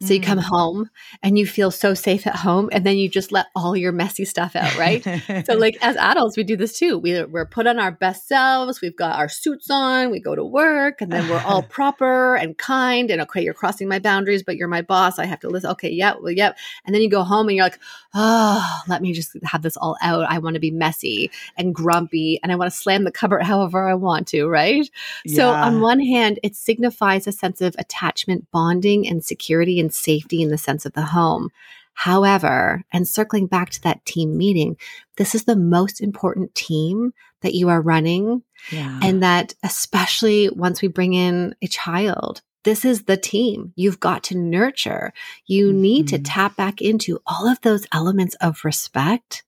So 0.00 0.14
you 0.14 0.20
come 0.20 0.38
mm. 0.38 0.44
home 0.44 0.90
and 1.22 1.36
you 1.36 1.46
feel 1.46 1.70
so 1.72 1.92
safe 1.92 2.26
at 2.26 2.36
home, 2.36 2.68
and 2.70 2.86
then 2.86 2.96
you 2.96 3.08
just 3.08 3.32
let 3.32 3.46
all 3.56 3.76
your 3.76 3.90
messy 3.90 4.24
stuff 4.24 4.54
out, 4.54 4.76
right? 4.78 5.02
so, 5.44 5.54
like 5.56 5.76
as 5.80 5.96
adults, 5.96 6.36
we 6.36 6.44
do 6.44 6.56
this 6.56 6.78
too. 6.78 6.98
We, 6.98 7.24
we're 7.24 7.46
put 7.46 7.66
on 7.66 7.80
our 7.80 7.90
best 7.90 8.28
selves. 8.28 8.80
We've 8.80 8.96
got 8.96 9.18
our 9.18 9.28
suits 9.28 9.70
on. 9.70 10.10
We 10.10 10.20
go 10.20 10.36
to 10.36 10.44
work, 10.44 11.00
and 11.00 11.10
then 11.10 11.28
we're 11.28 11.42
all 11.44 11.62
proper 11.68 12.36
and 12.36 12.56
kind. 12.56 13.10
And 13.10 13.20
okay, 13.22 13.42
you're 13.42 13.54
crossing 13.54 13.88
my 13.88 13.98
boundaries, 13.98 14.44
but 14.44 14.56
you're 14.56 14.68
my 14.68 14.82
boss. 14.82 15.18
I 15.18 15.26
have 15.26 15.40
to 15.40 15.48
listen. 15.48 15.70
Okay, 15.70 15.90
yeah, 15.90 16.14
well, 16.20 16.32
yeah. 16.32 16.52
And 16.86 16.94
then 16.94 17.02
you 17.02 17.10
go 17.10 17.24
home 17.24 17.48
and 17.48 17.56
you're 17.56 17.66
like, 17.66 17.80
oh, 18.14 18.82
let 18.86 19.02
me 19.02 19.12
just 19.12 19.36
have 19.44 19.62
this 19.62 19.76
all 19.76 19.96
out. 20.00 20.26
I 20.28 20.38
want 20.38 20.54
to 20.54 20.60
be 20.60 20.70
messy 20.70 21.30
and 21.56 21.74
grumpy, 21.74 22.38
and 22.42 22.52
I 22.52 22.56
want 22.56 22.70
to 22.70 22.76
slam 22.76 23.02
the 23.02 23.10
cupboard 23.10 23.42
however 23.48 23.88
I 23.88 23.94
want 23.94 24.28
to, 24.28 24.46
right? 24.46 24.88
Yeah. 25.24 25.36
So, 25.36 25.50
on 25.50 25.80
one 25.80 25.98
hand, 25.98 26.38
it 26.44 26.54
signifies 26.54 27.26
a 27.26 27.32
sense 27.32 27.60
of 27.60 27.74
attachment, 27.80 28.48
bonding, 28.52 29.08
and 29.08 29.24
security 29.24 29.57
and 29.62 29.88
and 29.88 29.94
safety 29.94 30.42
in 30.42 30.50
the 30.50 30.58
sense 30.58 30.84
of 30.84 30.92
the 30.92 31.02
home. 31.02 31.48
However, 31.94 32.84
and 32.92 33.08
circling 33.08 33.46
back 33.46 33.70
to 33.70 33.82
that 33.82 34.04
team 34.04 34.36
meeting, 34.36 34.76
this 35.16 35.34
is 35.34 35.44
the 35.44 35.56
most 35.56 36.00
important 36.00 36.54
team 36.54 37.12
that 37.40 37.54
you 37.54 37.70
are 37.70 37.80
running. 37.80 38.42
Yeah. 38.70 39.00
And 39.02 39.22
that, 39.22 39.54
especially 39.64 40.48
once 40.50 40.82
we 40.82 40.88
bring 40.88 41.14
in 41.14 41.56
a 41.62 41.66
child, 41.66 42.42
this 42.64 42.84
is 42.84 43.04
the 43.04 43.16
team 43.16 43.72
you've 43.76 43.98
got 43.98 44.24
to 44.24 44.36
nurture. 44.36 45.12
You 45.46 45.70
mm-hmm. 45.70 45.80
need 45.80 46.08
to 46.08 46.16
mm-hmm. 46.16 46.24
tap 46.24 46.56
back 46.56 46.82
into 46.82 47.18
all 47.26 47.48
of 47.48 47.60
those 47.62 47.86
elements 47.92 48.36
of 48.40 48.64
respect, 48.64 49.42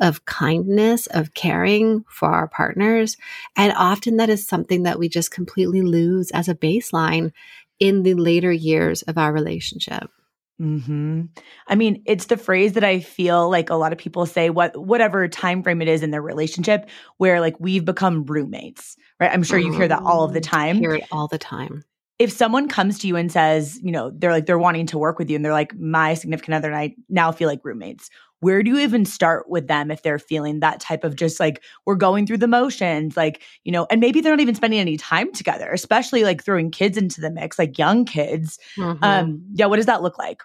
of 0.00 0.24
kindness, 0.24 1.06
of 1.06 1.34
caring 1.34 2.04
for 2.08 2.30
our 2.30 2.48
partners. 2.48 3.16
And 3.56 3.72
often 3.76 4.16
that 4.16 4.28
is 4.28 4.46
something 4.46 4.82
that 4.82 4.98
we 4.98 5.08
just 5.08 5.30
completely 5.30 5.82
lose 5.82 6.30
as 6.32 6.48
a 6.48 6.54
baseline 6.54 7.32
in 7.80 8.02
the 8.02 8.14
later 8.14 8.52
years 8.52 9.02
of 9.02 9.18
our 9.18 9.32
relationship. 9.32 10.10
Hmm. 10.58 11.22
I 11.66 11.74
mean, 11.74 12.04
it's 12.06 12.26
the 12.26 12.36
phrase 12.36 12.74
that 12.74 12.84
I 12.84 13.00
feel 13.00 13.50
like 13.50 13.70
a 13.70 13.74
lot 13.74 13.92
of 13.92 13.98
people 13.98 14.24
say, 14.24 14.50
what 14.50 14.76
whatever 14.76 15.26
time 15.26 15.64
frame 15.64 15.82
it 15.82 15.88
is 15.88 16.02
in 16.02 16.12
their 16.12 16.22
relationship, 16.22 16.88
where 17.16 17.40
like 17.40 17.58
we've 17.58 17.84
become 17.84 18.24
roommates, 18.24 18.96
right? 19.18 19.32
I'm 19.32 19.42
sure 19.42 19.58
you 19.58 19.72
hear 19.72 19.88
that 19.88 20.02
all 20.02 20.22
of 20.22 20.32
the 20.32 20.40
mm, 20.40 20.48
time. 20.48 20.76
I 20.76 20.78
hear 20.78 20.94
it 20.94 21.08
all 21.10 21.26
the 21.26 21.38
time. 21.38 21.82
If 22.20 22.30
someone 22.30 22.68
comes 22.68 23.00
to 23.00 23.08
you 23.08 23.16
and 23.16 23.32
says, 23.32 23.80
you 23.82 23.90
know, 23.90 24.12
they're 24.14 24.30
like 24.30 24.46
they're 24.46 24.56
wanting 24.56 24.86
to 24.86 24.98
work 24.98 25.18
with 25.18 25.28
you, 25.28 25.34
and 25.34 25.44
they're 25.44 25.52
like, 25.52 25.76
my 25.76 26.14
significant 26.14 26.54
other 26.54 26.68
and 26.68 26.76
I 26.76 26.94
now 27.08 27.32
feel 27.32 27.48
like 27.48 27.64
roommates 27.64 28.08
where 28.44 28.62
do 28.62 28.70
you 28.72 28.78
even 28.78 29.06
start 29.06 29.48
with 29.48 29.68
them 29.68 29.90
if 29.90 30.02
they're 30.02 30.18
feeling 30.18 30.60
that 30.60 30.78
type 30.78 31.02
of 31.02 31.16
just 31.16 31.40
like 31.40 31.62
we're 31.86 31.94
going 31.94 32.26
through 32.26 32.36
the 32.36 32.46
motions 32.46 33.16
like 33.16 33.42
you 33.64 33.72
know 33.72 33.86
and 33.90 34.00
maybe 34.00 34.20
they're 34.20 34.32
not 34.32 34.40
even 34.40 34.54
spending 34.54 34.78
any 34.78 34.98
time 34.98 35.32
together 35.32 35.70
especially 35.72 36.24
like 36.24 36.44
throwing 36.44 36.70
kids 36.70 36.98
into 36.98 37.20
the 37.22 37.30
mix 37.30 37.58
like 37.58 37.78
young 37.78 38.04
kids 38.04 38.58
mm-hmm. 38.76 39.02
um 39.02 39.42
yeah 39.54 39.66
what 39.66 39.76
does 39.76 39.86
that 39.86 40.02
look 40.02 40.18
like 40.18 40.42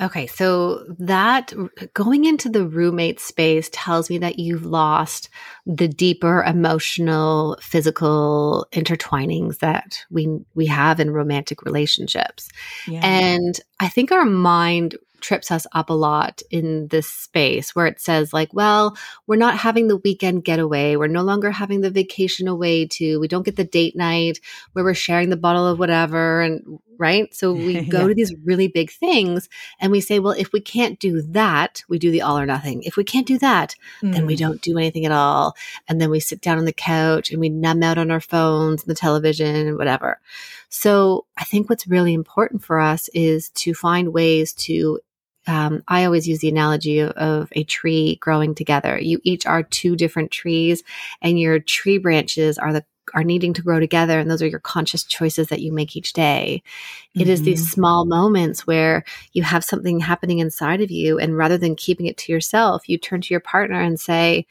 Okay, 0.00 0.26
so 0.26 0.84
that 0.98 1.52
going 1.94 2.24
into 2.24 2.48
the 2.48 2.66
roommate 2.66 3.20
space 3.20 3.68
tells 3.72 4.10
me 4.10 4.18
that 4.18 4.38
you've 4.38 4.64
lost 4.64 5.28
the 5.64 5.86
deeper 5.86 6.42
emotional, 6.42 7.56
physical 7.60 8.66
intertwinings 8.72 9.58
that 9.58 10.04
we 10.10 10.40
we 10.54 10.66
have 10.66 10.98
in 10.98 11.12
romantic 11.12 11.62
relationships. 11.62 12.48
Yeah. 12.88 13.00
And 13.04 13.60
I 13.78 13.88
think 13.88 14.10
our 14.10 14.24
mind 14.24 14.96
trips 15.22 15.50
us 15.50 15.66
up 15.72 15.88
a 15.88 15.94
lot 15.94 16.42
in 16.50 16.88
this 16.88 17.08
space 17.08 17.74
where 17.74 17.86
it 17.86 18.00
says 18.00 18.32
like 18.32 18.52
well 18.52 18.96
we're 19.26 19.36
not 19.36 19.56
having 19.56 19.88
the 19.88 19.96
weekend 19.98 20.44
getaway 20.44 20.96
we're 20.96 21.06
no 21.06 21.22
longer 21.22 21.50
having 21.50 21.80
the 21.80 21.90
vacation 21.90 22.48
away 22.48 22.86
to 22.86 23.18
we 23.20 23.28
don't 23.28 23.44
get 23.44 23.56
the 23.56 23.64
date 23.64 23.96
night 23.96 24.40
where 24.72 24.84
we're 24.84 24.94
sharing 24.94 25.30
the 25.30 25.36
bottle 25.36 25.66
of 25.66 25.78
whatever 25.78 26.40
and 26.40 26.78
right 26.98 27.34
so 27.34 27.52
we 27.68 27.82
go 27.82 28.02
yeah. 28.02 28.08
to 28.08 28.14
these 28.14 28.34
really 28.44 28.68
big 28.68 28.90
things 28.90 29.48
and 29.80 29.92
we 29.92 30.00
say 30.00 30.18
well 30.18 30.34
if 30.38 30.52
we 30.52 30.60
can't 30.60 30.98
do 30.98 31.22
that 31.22 31.82
we 31.88 31.98
do 31.98 32.10
the 32.10 32.22
all 32.22 32.38
or 32.38 32.46
nothing 32.46 32.82
if 32.84 32.96
we 32.96 33.04
can't 33.04 33.26
do 33.26 33.38
that 33.38 33.74
mm. 34.02 34.12
then 34.12 34.26
we 34.26 34.34
mm. 34.34 34.38
don't 34.38 34.62
do 34.62 34.78
anything 34.78 35.04
at 35.04 35.12
all 35.12 35.54
and 35.88 36.00
then 36.00 36.10
we 36.10 36.20
sit 36.20 36.40
down 36.40 36.58
on 36.58 36.64
the 36.64 36.72
couch 36.72 37.30
and 37.30 37.40
we 37.40 37.48
numb 37.48 37.82
out 37.82 37.98
on 37.98 38.10
our 38.10 38.20
phones 38.20 38.82
and 38.82 38.90
the 38.90 38.94
television 38.94 39.68
and 39.68 39.78
whatever 39.78 40.20
so 40.68 41.26
i 41.36 41.44
think 41.44 41.68
what's 41.68 41.86
really 41.86 42.14
important 42.14 42.62
for 42.62 42.78
us 42.78 43.08
is 43.14 43.50
to 43.50 43.74
find 43.74 44.12
ways 44.12 44.52
to 44.52 44.98
um, 45.46 45.82
I 45.88 46.04
always 46.04 46.28
use 46.28 46.38
the 46.38 46.48
analogy 46.48 47.00
of, 47.00 47.10
of, 47.12 47.48
a 47.52 47.64
tree 47.64 48.16
growing 48.20 48.54
together. 48.54 48.98
You 48.98 49.20
each 49.24 49.44
are 49.46 49.62
two 49.62 49.96
different 49.96 50.30
trees, 50.30 50.82
and 51.20 51.38
your 51.38 51.58
tree 51.58 51.98
branches 51.98 52.58
are 52.58 52.72
the 52.72 52.84
are 53.14 53.24
needing 53.24 53.52
to 53.54 53.62
grow 53.62 53.80
together, 53.80 54.18
and 54.18 54.30
those 54.30 54.42
are 54.42 54.46
your 54.46 54.60
conscious 54.60 55.04
choices 55.04 55.48
that 55.48 55.60
you 55.60 55.72
make 55.72 55.96
each 55.96 56.12
day. 56.12 56.62
Mm-hmm. 56.64 57.20
It 57.22 57.28
is 57.28 57.42
these 57.42 57.62
mm-hmm. 57.62 57.72
small 57.72 58.04
moments 58.06 58.66
where 58.66 59.04
you 59.32 59.42
have 59.42 59.64
something 59.64 60.00
happening 60.00 60.38
inside 60.38 60.80
of 60.80 60.90
you, 60.90 61.18
and 61.18 61.36
rather 61.36 61.58
than 61.58 61.76
keeping 61.76 62.06
it 62.06 62.16
to 62.18 62.32
yourself, 62.32 62.88
you 62.88 62.98
turn 62.98 63.20
to 63.20 63.34
your 63.34 63.40
partner 63.40 63.80
and 63.80 63.98
say, 63.98 64.46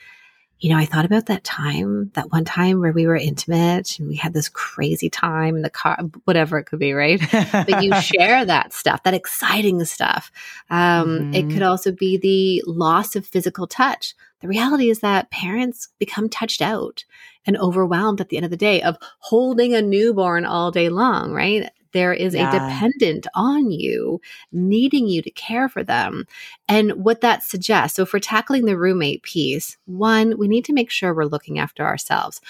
you 0.62 0.69
know, 0.69 0.78
I 0.78 0.86
thought 0.86 1.06
about 1.06 1.26
that 1.26 1.43
time, 1.43 2.12
that 2.13 2.32
one 2.32 2.45
time 2.45 2.82
where 2.82 2.91
we 2.91 3.08
were 3.08 3.15
intimate 3.15 3.97
and 3.97 4.08
we 4.08 4.15
had 4.15 4.32
this 4.32 4.47
crazy 4.47 5.10
time 5.10 5.56
in 5.56 5.63
the 5.63 5.71
car, 5.71 5.97
whatever 6.26 6.60
it 6.60 6.65
could 6.65 6.78
be, 6.78 6.93
right? 6.93 7.19
but 7.52 7.84
you 7.84 8.00
share 8.00 8.45
that 8.45 8.71
stuff, 8.71 9.02
that 9.02 9.15
exciting 9.15 9.84
stuff. 9.86 10.32
Um, 10.69 11.08
mm-hmm. 11.08 11.34
It 11.34 11.50
could 11.52 11.63
also 11.63 11.91
be 11.91 12.17
the 12.17 12.63
loss 12.71 13.15
of 13.15 13.26
physical 13.26 13.65
touch. 13.65 14.13
The 14.41 14.47
reality 14.47 14.91
is 14.91 15.00
that 15.00 15.32
parents 15.32 15.89
become 15.97 16.30
touched 16.30 16.62
out 16.62 17.06
and 17.43 17.58
overwhelmed 17.58 18.21
at 18.21 18.30
the 18.30 18.38
end 18.38 18.45
of 18.45 18.52
the 18.52 18.58
day 18.58 18.84
of 18.84 18.97
holding 19.17 19.74
a 19.74 19.82
newborn 19.82 20.45
all 20.45 20.69
day 20.69 20.89
long, 20.89 21.32
right? 21.32 21.71
There 21.93 22.13
is 22.13 22.34
yeah. 22.34 22.49
a 22.49 22.51
dependent 22.51 23.27
on 23.36 23.71
you 23.71 24.21
needing 24.51 25.08
you 25.08 25.21
to 25.21 25.32
care 25.32 25.69
for 25.69 25.84
them. 25.84 26.25
And 26.67 27.04
what 27.04 27.21
that 27.21 27.43
suggests 27.43 27.95
so, 27.95 28.06
for 28.06 28.19
tackling 28.19 28.65
the 28.65 28.77
roommate 28.77 29.23
piece, 29.23 29.77
one, 29.86 30.38
we 30.38 30.47
need 30.47 30.65
to 30.65 30.73
make 30.73 30.89
sure 30.89 31.13
we're 31.13 31.25
looking 31.25 31.60
after 31.60 31.86
ourselves. 31.86 32.41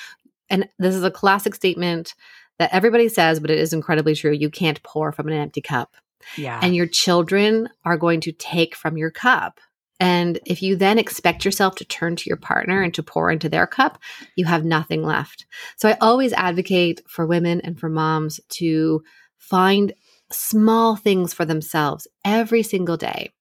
And 0.49 0.67
this 0.79 0.95
is 0.95 1.03
a 1.03 1.11
classic 1.11 1.55
statement 1.55 2.13
that 2.59 2.73
everybody 2.73 3.09
says, 3.09 3.39
but 3.39 3.49
it 3.49 3.57
is 3.57 3.73
incredibly 3.73 4.13
true. 4.13 4.31
You 4.31 4.49
can't 4.49 4.83
pour 4.83 5.11
from 5.11 5.27
an 5.27 5.33
empty 5.33 5.61
cup. 5.61 5.95
Yeah. 6.37 6.59
And 6.61 6.75
your 6.75 6.85
children 6.85 7.69
are 7.83 7.97
going 7.97 8.21
to 8.21 8.31
take 8.31 8.75
from 8.75 8.97
your 8.97 9.09
cup. 9.09 9.59
And 9.99 10.39
if 10.45 10.63
you 10.63 10.75
then 10.75 10.97
expect 10.97 11.45
yourself 11.45 11.75
to 11.75 11.85
turn 11.85 12.15
to 12.17 12.27
your 12.27 12.37
partner 12.37 12.81
and 12.81 12.93
to 12.95 13.03
pour 13.03 13.29
into 13.29 13.49
their 13.49 13.67
cup, 13.67 13.99
you 14.35 14.45
have 14.45 14.65
nothing 14.65 15.03
left. 15.03 15.45
So 15.77 15.89
I 15.89 15.97
always 16.01 16.33
advocate 16.33 17.01
for 17.07 17.27
women 17.27 17.61
and 17.61 17.79
for 17.79 17.87
moms 17.87 18.39
to 18.49 19.03
find 19.41 19.93
small 20.31 20.95
things 20.95 21.33
for 21.33 21.43
themselves 21.43 22.07
every 22.23 22.63
single 22.63 22.95
day. 22.95 23.31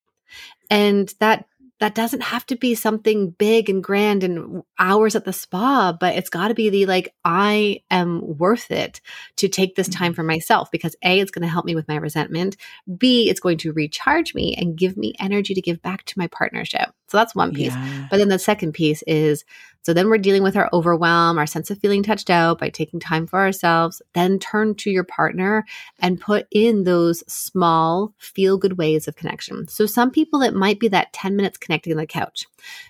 And 0.68 1.12
that 1.20 1.46
that 1.80 1.94
doesn't 1.94 2.22
have 2.22 2.44
to 2.44 2.56
be 2.56 2.74
something 2.74 3.30
big 3.30 3.70
and 3.70 3.82
grand 3.82 4.22
and 4.22 4.62
hours 4.78 5.16
at 5.16 5.24
the 5.24 5.32
spa, 5.32 5.96
but 5.98 6.14
it's 6.14 6.28
got 6.28 6.48
to 6.48 6.54
be 6.54 6.68
the 6.68 6.84
like, 6.84 7.14
I 7.24 7.80
am 7.90 8.36
worth 8.36 8.70
it 8.70 9.00
to 9.36 9.48
take 9.48 9.74
this 9.74 9.88
time 9.88 10.12
mm-hmm. 10.12 10.16
for 10.16 10.22
myself 10.22 10.70
because 10.70 10.94
A, 11.02 11.18
it's 11.18 11.30
going 11.30 11.42
to 11.42 11.48
help 11.48 11.64
me 11.64 11.74
with 11.74 11.88
my 11.88 11.96
resentment. 11.96 12.58
B, 12.98 13.30
it's 13.30 13.40
going 13.40 13.56
to 13.58 13.72
recharge 13.72 14.34
me 14.34 14.54
and 14.56 14.76
give 14.76 14.98
me 14.98 15.14
energy 15.18 15.54
to 15.54 15.62
give 15.62 15.80
back 15.80 16.04
to 16.04 16.18
my 16.18 16.26
partnership. 16.26 16.90
So 17.08 17.16
that's 17.16 17.34
one 17.34 17.54
piece. 17.54 17.72
Yeah. 17.72 18.08
But 18.10 18.18
then 18.18 18.28
the 18.28 18.38
second 18.38 18.72
piece 18.72 19.02
is 19.06 19.46
so 19.82 19.94
then 19.94 20.10
we're 20.10 20.18
dealing 20.18 20.42
with 20.42 20.56
our 20.56 20.68
overwhelm, 20.72 21.38
our 21.38 21.46
sense 21.46 21.70
of 21.70 21.78
feeling 21.78 22.02
touched 22.02 22.28
out 22.28 22.58
by 22.58 22.68
taking 22.68 23.00
time 23.00 23.26
for 23.26 23.38
ourselves. 23.38 24.02
Then 24.12 24.38
turn 24.38 24.74
to 24.76 24.90
your 24.90 25.04
partner 25.04 25.64
and 25.98 26.20
put 26.20 26.46
in 26.50 26.84
those 26.84 27.24
small, 27.32 28.14
feel 28.18 28.58
good 28.58 28.76
ways 28.76 29.08
of 29.08 29.16
connection. 29.16 29.68
So 29.68 29.86
some 29.86 30.10
people, 30.10 30.42
it 30.42 30.54
might 30.54 30.80
be 30.80 30.88
that 30.88 31.12
10 31.14 31.34
minutes 31.34 31.56
connecting 31.56 31.94
on 31.94 31.98
the 31.98 32.06
couch. 32.06 32.46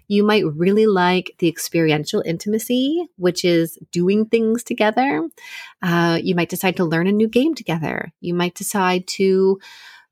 You 0.08 0.24
might 0.24 0.44
really 0.46 0.86
like 0.86 1.36
the 1.38 1.48
experiential 1.48 2.22
intimacy, 2.26 3.06
which 3.16 3.44
is 3.44 3.78
doing 3.92 4.26
things 4.26 4.64
together. 4.64 5.28
Uh, 5.80 6.18
you 6.20 6.34
might 6.34 6.48
decide 6.48 6.76
to 6.76 6.84
learn 6.84 7.06
a 7.06 7.12
new 7.12 7.28
game 7.28 7.54
together. 7.54 8.12
You 8.20 8.34
might 8.34 8.56
decide 8.56 9.06
to 9.08 9.60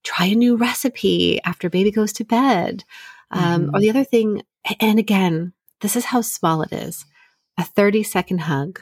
try 0.05 0.27
a 0.27 0.35
new 0.37 0.57
recipe 0.57 1.41
after 1.45 1.69
baby 1.69 1.91
goes 1.91 2.13
to 2.15 2.25
bed. 2.25 2.85
Um, 3.33 3.67
mm-hmm. 3.67 3.75
Or 3.75 3.81
the 3.81 3.91
other 3.91 4.05
thing, 4.05 4.43
and 4.81 4.99
again, 4.99 5.53
this 5.81 5.97
is 5.97 6.07
how 6.07 6.21
small 6.21 6.63
it 6.63 6.73
is 6.73 7.05
a 7.59 7.65
30 7.65 8.03
second 8.03 8.39
hug 8.39 8.81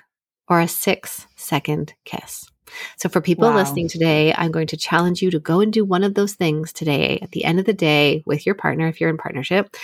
or 0.48 0.60
a 0.60 0.68
six 0.68 1.26
second 1.36 1.94
kiss. 2.04 2.50
So, 2.96 3.08
for 3.08 3.20
people 3.20 3.48
wow. 3.48 3.56
listening 3.56 3.88
today, 3.88 4.34
I'm 4.36 4.50
going 4.50 4.66
to 4.68 4.76
challenge 4.76 5.22
you 5.22 5.30
to 5.30 5.38
go 5.38 5.60
and 5.60 5.72
do 5.72 5.84
one 5.84 6.02
of 6.02 6.14
those 6.14 6.34
things 6.34 6.72
today 6.72 7.18
at 7.22 7.30
the 7.30 7.44
end 7.44 7.60
of 7.60 7.64
the 7.64 7.72
day 7.72 8.22
with 8.26 8.44
your 8.44 8.54
partner 8.54 8.88
if 8.88 9.00
you're 9.00 9.10
in 9.10 9.16
partnership. 9.16 9.76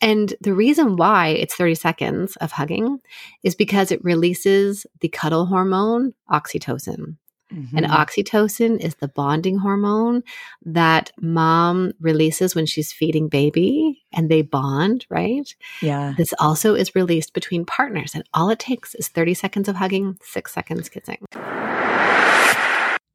And 0.00 0.34
the 0.42 0.54
reason 0.54 0.96
why 0.96 1.28
it's 1.28 1.54
30 1.54 1.74
seconds 1.74 2.36
of 2.36 2.52
hugging 2.52 3.00
is 3.42 3.54
because 3.54 3.90
it 3.90 4.04
releases 4.04 4.86
the 5.00 5.08
cuddle 5.08 5.46
hormone, 5.46 6.12
oxytocin. 6.30 7.16
Mm-hmm. 7.52 7.76
And 7.76 7.86
oxytocin 7.86 8.80
is 8.80 8.96
the 8.96 9.08
bonding 9.08 9.58
hormone 9.58 10.22
that 10.64 11.12
mom 11.20 11.92
releases 12.00 12.54
when 12.54 12.66
she's 12.66 12.92
feeding 12.92 13.28
baby 13.28 14.02
and 14.12 14.28
they 14.28 14.42
bond, 14.42 15.06
right? 15.08 15.54
Yeah. 15.80 16.14
This 16.16 16.34
also 16.40 16.74
is 16.74 16.94
released 16.94 17.34
between 17.34 17.64
partners. 17.64 18.14
And 18.14 18.24
all 18.34 18.50
it 18.50 18.58
takes 18.58 18.94
is 18.96 19.08
30 19.08 19.34
seconds 19.34 19.68
of 19.68 19.76
hugging, 19.76 20.18
six 20.22 20.52
seconds 20.52 20.88
kissing. 20.88 21.18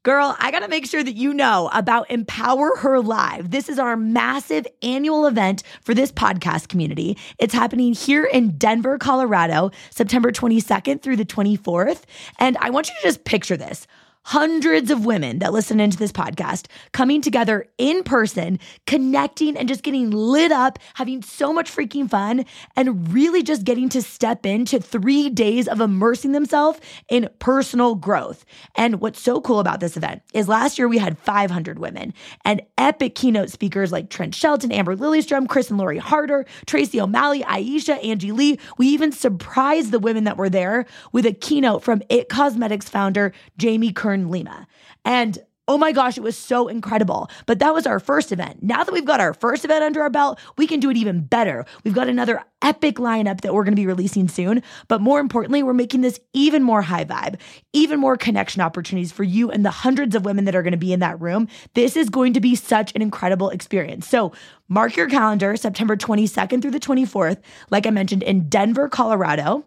Girl, 0.04 0.36
I 0.39 0.50
got 0.50 0.62
to 0.62 0.67
make 0.67 0.88
sure 0.88 1.04
that 1.04 1.15
you 1.15 1.32
know 1.32 1.70
about 1.74 2.10
Empower 2.10 2.76
Her 2.78 3.00
Live. 3.00 3.52
This 3.52 3.70
is 3.70 3.78
our 3.78 3.96
massive 3.96 4.65
annual 4.82 5.28
event 5.28 5.62
for 5.84 5.94
this 5.94 6.12
podcast 6.12 6.70
community. 6.70 7.20
It's 7.38 7.54
happening 7.54 7.94
here 7.94 8.26
in 8.26 8.58
Denver, 8.58 8.98
Colorado, 8.98 9.70
September 9.91 10.32
22nd 10.32 11.04
through 11.04 11.17
the 11.17 11.26
24th. 11.26 12.02
And 12.39 12.58
I 12.62 12.72
want 12.72 12.89
you 12.89 12.96
to 12.96 13.02
just 13.04 13.26
picture 13.26 13.56
this 13.56 13.86
hundreds 14.24 14.92
of 14.92 15.06
women 15.06 15.40
that 15.40 15.52
listen 15.52 15.80
into 15.80 15.98
this 15.98 16.12
podcast 16.12 16.68
coming 16.92 17.22
together 17.22 17.66
in 17.78 18.04
person, 18.04 18.60
connecting 18.86 19.58
and 19.58 19.68
just 19.68 19.84
getting 19.84 20.12
lit 20.12 20.52
up, 20.52 20.78
having 20.94 21.22
so 21.22 21.52
much 21.52 21.74
freaking 21.74 22.10
fun, 22.10 22.46
and 22.76 23.12
really 23.14 23.42
just 23.44 23.64
getting 23.64 23.90
to 23.90 24.02
step 24.02 24.46
into 24.46 24.80
three 24.80 25.30
days 25.30 25.68
of 25.68 25.82
immersing 25.82 26.32
themselves 26.32 26.80
in 27.10 27.30
personal 27.40 27.96
growth. 27.96 28.46
And 28.76 29.02
what's 29.02 29.22
so 29.22 29.42
cool 29.42 29.60
about 29.60 29.80
this 29.80 29.98
event 29.98 30.22
is 30.34 30.48
last 30.48 30.78
year 30.78 30.88
we 30.88 30.98
had 31.00 31.18
500 31.18 31.80
women 31.80 32.14
and 32.46 32.62
epic 32.78 33.16
keynote 33.16 33.50
speakers 33.50 33.92
like 33.92 34.10
Trent 34.10 34.36
Shelton, 34.36 34.72
Amber 34.72 34.96
Lilyestrom, 34.96 35.48
Chris 35.48 35.70
and 35.70 35.80
Lori 35.80 35.98
Harder, 35.98 36.46
Tracy 36.68 37.02
O'Malley, 37.02 37.42
Aisha, 37.42 38.04
Angie 38.06 38.32
Lee. 38.32 38.60
We 38.78 38.88
even 38.88 39.12
surprised 39.12 39.92
the 39.92 40.00
women 40.00 40.26
that 40.26 40.38
were 40.38 40.50
there 40.50 40.86
with 41.12 41.26
a 41.26 41.34
keynote 41.34 41.84
from 41.84 42.02
It 42.10 42.30
Cosmetics 42.30 42.88
founder 42.88 43.34
Jamie 43.58 43.92
Kern 43.92 44.11
Lima. 44.13 44.67
And 45.06 45.39
Oh 45.67 45.78
my 45.78 45.93
gosh, 45.93 46.17
it 46.17 46.21
was 46.21 46.38
so 46.38 46.67
incredible. 46.67 47.30
But 47.45 47.60
that 47.60 47.74
was 47.74 47.88
our 47.88 48.02
first 48.02 48.34
event. 48.34 48.62
Now 48.62 48.84
that 48.84 48.91
we've 48.91 49.06
got 49.06 49.21
our 49.21 49.34
first 49.34 49.63
event 49.63 49.86
under 49.86 50.02
our 50.02 50.10
belt, 50.10 50.38
we 50.58 50.67
can 50.67 50.82
do 50.82 50.89
it 50.89 50.97
even 50.97 51.21
better. 51.21 51.65
We've 51.86 51.93
got 51.93 52.10
another 52.10 52.43
epic 52.62 52.95
lineup 52.95 53.39
that 53.39 53.54
we're 53.54 53.63
going 53.63 53.76
to 53.76 53.82
be 53.82 53.88
releasing 53.88 54.28
soon. 54.28 54.63
But 54.89 55.00
more 55.00 55.19
importantly, 55.19 55.63
we're 55.63 55.74
making 55.74 56.02
this 56.02 56.19
even 56.34 56.62
more 56.62 56.82
high 56.82 57.06
vibe, 57.06 57.39
even 57.71 58.02
more 58.02 58.17
connection 58.17 58.62
opportunities 58.62 59.13
for 59.13 59.24
you 59.24 59.50
and 59.50 59.63
the 59.63 59.71
hundreds 59.71 60.13
of 60.13 60.26
women 60.26 60.43
that 60.43 60.56
are 60.56 60.63
going 60.63 60.71
to 60.71 60.78
be 60.78 60.91
in 60.91 61.00
that 61.00 61.21
room. 61.21 61.47
This 61.74 61.95
is 61.95 62.10
going 62.10 62.34
to 62.34 62.41
be 62.41 62.56
such 62.56 62.93
an 62.93 63.02
incredible 63.02 63.50
experience. 63.50 64.08
So 64.08 64.34
mark 64.67 64.97
your 64.97 65.08
calendar, 65.08 65.56
September 65.56 65.95
22nd 65.95 66.62
through 66.62 66.71
the 66.71 66.80
24th, 66.82 67.38
like 67.69 67.86
I 67.86 67.91
mentioned, 67.91 68.24
in 68.24 68.50
Denver, 68.50 68.89
Colorado. 68.89 69.63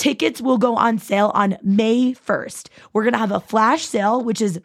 Tickets 0.00 0.40
will 0.40 0.56
go 0.56 0.76
on 0.76 0.96
sale 0.96 1.30
on 1.34 1.58
May 1.62 2.14
1st. 2.14 2.70
We're 2.94 3.02
going 3.02 3.12
to 3.12 3.18
have 3.18 3.32
a 3.32 3.40
flash 3.40 3.84
sale, 3.84 4.24
which 4.24 4.40
is 4.40 4.58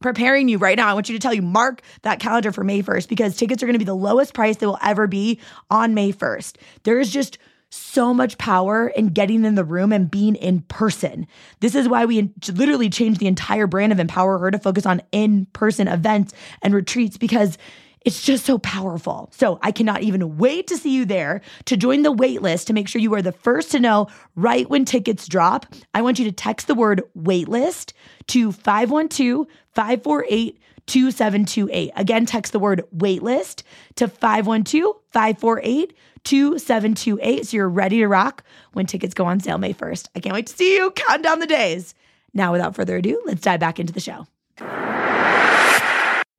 preparing 0.00 0.48
you 0.48 0.58
right 0.58 0.76
now. 0.76 0.88
I 0.88 0.94
want 0.94 1.08
you 1.08 1.14
to 1.14 1.22
tell 1.22 1.32
you, 1.32 1.42
mark 1.42 1.80
that 2.02 2.18
calendar 2.18 2.50
for 2.50 2.64
May 2.64 2.82
1st 2.82 3.08
because 3.08 3.36
tickets 3.36 3.62
are 3.62 3.66
going 3.66 3.74
to 3.74 3.78
be 3.78 3.84
the 3.84 3.94
lowest 3.94 4.34
price 4.34 4.56
they 4.56 4.66
will 4.66 4.80
ever 4.82 5.06
be 5.06 5.38
on 5.70 5.94
May 5.94 6.12
1st. 6.12 6.56
There 6.82 6.98
is 6.98 7.12
just 7.12 7.38
so 7.70 8.12
much 8.12 8.36
power 8.36 8.88
in 8.88 9.10
getting 9.10 9.44
in 9.44 9.54
the 9.54 9.62
room 9.62 9.92
and 9.92 10.10
being 10.10 10.34
in 10.34 10.62
person. 10.62 11.28
This 11.60 11.76
is 11.76 11.88
why 11.88 12.04
we 12.04 12.32
literally 12.52 12.90
changed 12.90 13.20
the 13.20 13.28
entire 13.28 13.68
brand 13.68 13.92
of 13.92 14.00
Empower 14.00 14.38
Her 14.38 14.50
to 14.50 14.58
focus 14.58 14.86
on 14.86 15.02
in 15.12 15.46
person 15.52 15.86
events 15.86 16.34
and 16.62 16.74
retreats 16.74 17.16
because 17.16 17.58
it's 18.04 18.22
just 18.22 18.44
so 18.44 18.58
powerful. 18.58 19.30
So 19.32 19.58
I 19.62 19.72
cannot 19.72 20.02
even 20.02 20.36
wait 20.36 20.66
to 20.68 20.76
see 20.76 20.94
you 20.94 21.04
there 21.04 21.40
to 21.64 21.76
join 21.76 22.02
the 22.02 22.12
wait 22.12 22.42
list 22.42 22.66
to 22.66 22.72
make 22.72 22.88
sure 22.88 23.00
you 23.00 23.14
are 23.14 23.22
the 23.22 23.32
first 23.32 23.72
to 23.72 23.80
know 23.80 24.08
right 24.36 24.68
when 24.68 24.84
tickets 24.84 25.26
drop. 25.26 25.66
I 25.94 26.02
want 26.02 26.18
you 26.18 26.24
to 26.26 26.32
text 26.32 26.66
the 26.66 26.74
word 26.74 27.02
waitlist 27.16 27.92
to 28.28 28.52
512 28.52 29.46
548 29.72 30.58
2728. 30.86 31.92
Again, 31.96 32.26
text 32.26 32.52
the 32.52 32.58
word 32.58 32.84
waitlist 32.94 33.62
to 33.96 34.06
512 34.06 34.96
548 35.10 35.96
2728 36.24 37.46
so 37.46 37.56
you're 37.56 37.68
ready 37.68 37.98
to 37.98 38.08
rock 38.08 38.42
when 38.72 38.86
tickets 38.86 39.14
go 39.14 39.24
on 39.24 39.40
sale 39.40 39.58
May 39.58 39.74
1st. 39.74 40.08
I 40.14 40.20
can't 40.20 40.34
wait 40.34 40.46
to 40.48 40.56
see 40.56 40.76
you. 40.76 40.90
Count 40.90 41.22
down 41.22 41.38
the 41.38 41.46
days. 41.46 41.94
Now, 42.34 42.52
without 42.52 42.74
further 42.74 42.96
ado, 42.96 43.22
let's 43.24 43.42
dive 43.42 43.60
back 43.60 43.78
into 43.78 43.92
the 43.92 44.00
show. 44.00 44.26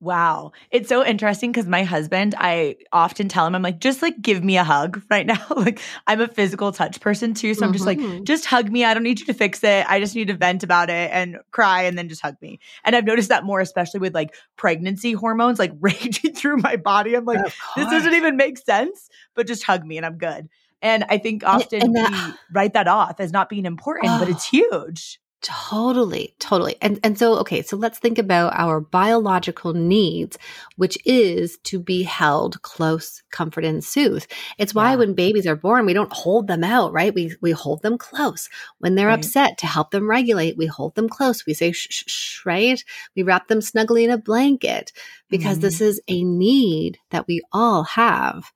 Wow. 0.01 0.51
It's 0.71 0.89
so 0.89 1.05
interesting 1.05 1.51
because 1.51 1.67
my 1.67 1.84
husband, 1.84 2.36
I 2.38 2.75
often 2.91 3.29
tell 3.29 3.47
him, 3.47 3.55
I'm 3.55 3.62
like, 3.62 3.79
just 3.79 4.01
like 4.01 4.21
give 4.21 4.43
me 4.43 4.58
a 4.58 4.63
hug 4.63 5.01
right 5.10 5.25
now. 5.25 5.43
like 5.55 5.79
I'm 6.05 6.21
a 6.21 6.27
physical 6.27 6.71
touch 6.71 6.99
person 6.99 7.34
too. 7.34 7.53
So 7.53 7.60
mm-hmm. 7.60 7.67
I'm 7.67 7.73
just 7.73 7.86
like, 7.86 7.97
mm-hmm. 7.97 8.23
just 8.23 8.45
hug 8.45 8.69
me. 8.71 8.84
I 8.84 8.93
don't 8.93 9.03
need 9.03 9.19
you 9.19 9.25
to 9.27 9.34
fix 9.34 9.63
it. 9.63 9.86
I 9.89 9.99
just 9.99 10.15
need 10.15 10.27
to 10.27 10.36
vent 10.36 10.63
about 10.63 10.89
it 10.89 11.12
and 11.12 11.38
cry 11.51 11.84
and 11.84 11.97
then 11.97 12.10
just 12.10 12.21
hug 12.21 12.36
me. 12.41 12.60
And 12.84 12.95
I've 12.95 13.05
noticed 13.05 13.29
that 13.29 13.45
more, 13.45 13.62
especially 13.62 14.01
with 14.01 14.13
like 14.13 14.36
pregnancy 14.58 15.13
hormones 15.13 15.60
like 15.60 15.71
raging 15.79 16.34
through 16.34 16.58
my 16.58 16.75
body. 16.75 17.15
I'm 17.15 17.25
like, 17.25 17.43
this 17.75 17.89
doesn't 17.89 18.13
even 18.13 18.36
make 18.36 18.58
sense, 18.58 19.10
but 19.34 19.47
just 19.47 19.63
hug 19.63 19.86
me 19.86 19.97
and 19.97 20.05
I'm 20.05 20.17
good. 20.17 20.49
And 20.81 21.05
I 21.10 21.17
think 21.17 21.43
often 21.43 21.81
and, 21.81 21.95
and 21.95 21.95
that, 21.95 22.27
we 22.31 22.53
write 22.53 22.73
that 22.73 22.88
off 22.88 23.19
as 23.19 23.31
not 23.31 23.49
being 23.49 23.65
important, 23.65 24.12
oh. 24.12 24.19
but 24.19 24.29
it's 24.29 24.47
huge. 24.47 25.19
Totally, 25.41 26.34
totally. 26.39 26.76
And 26.82 27.00
and 27.04 27.19
so 27.19 27.38
okay, 27.39 27.62
so 27.62 27.78
let's 27.78 28.00
think 28.00 28.17
about 28.17 28.54
our 28.56 28.80
biological 28.80 29.74
needs, 29.74 30.39
which 30.76 30.98
is 31.06 31.60
to 31.65 31.80
be 31.80 32.02
held 32.02 32.60
close, 32.63 33.21
comfort 33.32 33.63
and 33.63 33.84
soothe. 33.84 34.26
It's 34.58 34.74
why 34.74 34.91
yeah. 34.91 34.95
when 34.95 35.13
babies 35.13 35.45
are 35.45 35.56
born, 35.56 35.86
we 35.86 35.93
don't 35.93 36.12
hold 36.12 36.48
them 36.48 36.63
out, 36.63 36.93
right? 36.93 37.13
We 37.13 37.36
we 37.41 37.52
hold 37.52 37.84
them 37.84 38.00
close. 38.00 38.50
When 38.80 38.95
they're 38.95 39.08
right. 39.08 39.19
upset 39.19 39.60
to 39.60 39.67
help 39.67 39.91
them 39.91 40.10
regulate, 40.10 40.58
we 40.58 40.65
hold 40.65 40.95
them 40.95 41.08
close. 41.08 41.45
We 41.45 41.54
say 41.54 41.74
shh, 41.74 41.88
shh, 41.91 42.04
shh, 42.08 42.45
right? 42.45 42.84
We 43.15 43.21
wrap 43.21 43.48
them 43.48 43.62
snugly 43.62 44.04
in 44.04 44.10
a 44.10 44.17
blanket 44.17 44.93
because 45.38 45.58
mm-hmm. 45.58 45.65
this 45.65 45.82
is 45.82 46.02
a 46.08 46.24
need 46.24 47.00
that 47.12 47.28
we 47.28 47.41
all 47.52 47.84
have. 47.84 48.52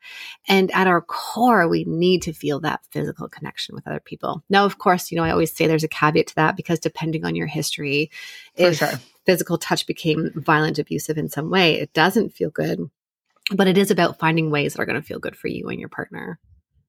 And 0.48 0.72
at 0.72 0.88
our 0.88 1.02
core, 1.02 1.68
we 1.68 1.84
need 1.86 2.22
to 2.24 2.34
feel 2.34 2.60
that 2.62 2.82
physical 2.92 3.28
connection 3.28 3.76
with 3.76 3.88
other 3.88 4.00
people. 4.00 4.44
Now, 4.50 4.66
of 4.66 4.78
course, 4.78 5.12
you 5.12 5.18
know, 5.18 5.24
I 5.24 5.32
always 5.32 5.56
say 5.56 5.68
there's 5.68 5.84
a 5.84 5.90
caveat 5.90 6.28
to 6.28 6.36
that 6.36 6.56
because 6.56 6.80
depending 6.80 7.26
on 7.26 7.36
your 7.36 7.48
history, 7.48 8.12
For 8.56 8.64
if 8.64 8.78
sure. 8.78 9.00
physical 9.26 9.58
touch 9.58 9.86
became 9.88 10.32
violent, 10.36 10.80
abusive 10.80 11.18
in 11.18 11.30
some 11.30 11.50
way, 11.50 11.76
it 11.76 11.94
doesn't 11.94 12.36
feel 12.36 12.50
good. 12.50 12.80
But 13.52 13.68
it 13.68 13.78
is 13.78 13.92
about 13.92 14.20
finding 14.20 14.52
ways 14.52 14.74
that 14.74 14.82
are 14.82 14.86
going 14.86 15.02
to 15.02 15.06
feel 15.06 15.20
good 15.20 15.36
for 15.36 15.48
you 15.48 15.70
and 15.70 15.80
your 15.80 15.90
partner. 15.90 16.40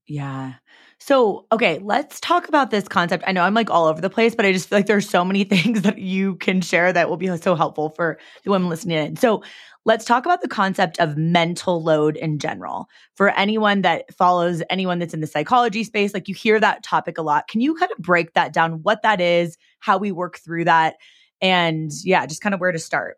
Yeah. 0.07 0.53
So, 0.99 1.47
okay, 1.51 1.79
let's 1.81 2.19
talk 2.19 2.47
about 2.47 2.69
this 2.69 2.87
concept. 2.87 3.23
I 3.25 3.31
know 3.31 3.43
I'm 3.43 3.53
like 3.53 3.69
all 3.69 3.87
over 3.87 4.01
the 4.01 4.09
place, 4.09 4.35
but 4.35 4.45
I 4.45 4.51
just 4.51 4.69
feel 4.69 4.77
like 4.77 4.85
there's 4.85 5.09
so 5.09 5.25
many 5.25 5.43
things 5.45 5.81
that 5.81 5.97
you 5.97 6.35
can 6.35 6.61
share 6.61 6.93
that 6.93 7.09
will 7.09 7.17
be 7.17 7.35
so 7.37 7.55
helpful 7.55 7.89
for 7.89 8.19
the 8.43 8.51
women 8.51 8.69
listening 8.69 8.97
in. 8.97 9.15
So, 9.15 9.41
let's 9.85 10.05
talk 10.05 10.25
about 10.25 10.41
the 10.41 10.47
concept 10.47 10.99
of 10.99 11.17
mental 11.17 11.83
load 11.83 12.15
in 12.17 12.39
general. 12.39 12.87
For 13.15 13.29
anyone 13.29 13.81
that 13.81 14.13
follows 14.13 14.61
anyone 14.69 14.99
that's 14.99 15.13
in 15.13 15.21
the 15.21 15.27
psychology 15.27 15.83
space, 15.83 16.13
like 16.13 16.27
you 16.27 16.35
hear 16.35 16.59
that 16.59 16.83
topic 16.83 17.17
a 17.17 17.21
lot. 17.21 17.47
Can 17.47 17.61
you 17.61 17.73
kind 17.75 17.91
of 17.91 17.97
break 17.97 18.33
that 18.33 18.53
down, 18.53 18.83
what 18.83 19.01
that 19.03 19.19
is, 19.19 19.57
how 19.79 19.97
we 19.97 20.11
work 20.11 20.37
through 20.37 20.65
that, 20.65 20.95
and 21.41 21.91
yeah, 22.03 22.25
just 22.25 22.41
kind 22.41 22.53
of 22.53 22.61
where 22.61 22.71
to 22.71 22.79
start? 22.79 23.17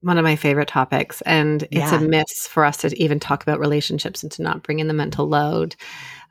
one 0.00 0.18
of 0.18 0.24
my 0.24 0.36
favorite 0.36 0.68
topics. 0.68 1.22
And 1.22 1.62
it's 1.62 1.72
Yeah. 1.72 1.96
a 1.96 2.00
miss 2.00 2.46
for 2.46 2.66
us 2.66 2.76
to 2.78 3.02
even 3.02 3.18
talk 3.18 3.42
about 3.42 3.58
relationships 3.58 4.22
and 4.22 4.30
to 4.32 4.42
not 4.42 4.62
bring 4.62 4.78
in 4.78 4.86
the 4.86 4.92
mental 4.92 5.26
load. 5.26 5.76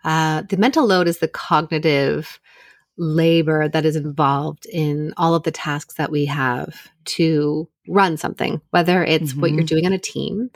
Uh, 0.03 0.43
the 0.43 0.57
mental 0.57 0.85
load 0.85 1.07
is 1.07 1.17
the 1.17 1.27
cognitive 1.27 2.39
labor 2.97 3.67
that 3.67 3.85
is 3.85 3.95
involved 3.95 4.65
in 4.67 5.13
all 5.17 5.35
of 5.35 5.43
the 5.43 5.51
tasks 5.51 5.95
that 5.95 6.11
we 6.11 6.25
have 6.25 6.91
to 7.05 7.67
run 7.87 8.17
something, 8.17 8.61
whether 8.69 9.03
it's 9.03 9.35
what 9.35 9.51
you're 9.51 9.63
Mhm. 9.63 9.67
doing 9.67 9.85
on 9.85 9.93
a 9.93 9.97
team 9.97 10.49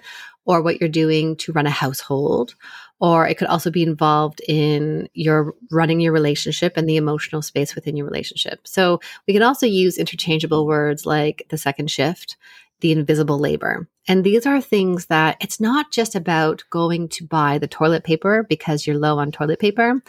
or 0.46 0.62
what 0.62 0.80
you're 0.80 0.90
doing 0.90 1.36
to 1.36 1.52
run 1.52 1.66
a 1.66 1.72
household, 1.72 2.56
or 3.00 3.28
it 3.28 3.38
could 3.38 3.48
also 3.48 3.70
be 3.70 3.84
involved 3.84 4.42
in 4.48 5.10
your 5.14 5.56
running 5.72 6.00
your 6.00 6.14
relationship 6.14 6.78
and 6.78 6.88
the 6.88 6.96
emotional 6.96 7.42
space 7.42 7.76
within 7.76 7.98
your 7.98 8.08
relationship. 8.08 8.66
So 8.66 9.00
we 9.28 9.34
can 9.34 9.44
also 9.44 9.66
use 9.66 9.98
interchangeable 9.98 10.66
words 10.66 11.06
like 11.06 11.46
the 11.50 11.58
second 11.58 11.92
shift, 11.92 12.38
the 12.80 12.92
invisible 12.92 13.40
labor. 13.40 13.90
And 14.08 14.24
these 14.24 14.46
are 14.46 14.62
things 14.62 15.08
that 15.08 15.36
it's 15.42 15.60
not 15.60 15.92
just 15.92 16.16
about 16.16 16.64
going 16.70 17.10
to 17.10 17.26
buy 17.26 17.58
the 17.58 17.68
toilet 17.68 18.04
paper 18.06 18.44
because 18.48 18.88
you're 18.88 18.98
low 18.98 19.20
on 19.20 19.32
toilet 19.32 19.60
paper. 19.60 20.02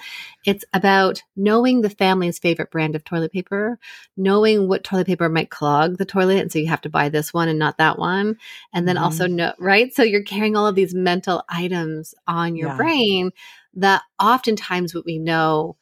It's 0.45 0.65
about 0.73 1.23
knowing 1.35 1.81
the 1.81 1.91
family's 1.91 2.39
favorite 2.39 2.71
brand 2.71 2.95
of 2.95 3.05
toilet 3.05 3.33
paper, 3.33 3.79
knowing 4.17 4.69
what 4.69 4.85
toilet 4.85 5.09
paper 5.09 5.29
might 5.29 5.51
clog 5.51 5.99
the 5.99 6.05
toilet. 6.05 6.39
And 6.39 6.53
so 6.53 6.61
you 6.61 6.69
have 6.69 6.81
to 6.83 6.89
buy 6.89 7.09
this 7.09 7.35
one 7.35 7.49
and 7.49 7.59
not 7.59 7.79
that 7.79 7.99
one. 7.99 8.37
And 8.73 8.87
then 8.87 8.97
Mhm. 8.97 9.03
also 9.03 9.27
know, 9.27 9.53
right? 9.59 9.93
So 9.93 10.05
you're 10.05 10.23
carrying 10.23 10.57
all 10.57 10.67
of 10.69 10.77
these 10.77 10.95
mental 10.95 11.43
items 11.49 12.15
on 12.27 12.55
your 12.55 12.69
Yeah. 12.69 12.77
brain 12.77 13.31
that 13.75 14.03
oftentimes 14.21 14.95
what 14.95 15.05
we 15.05 15.19
know 15.19 15.77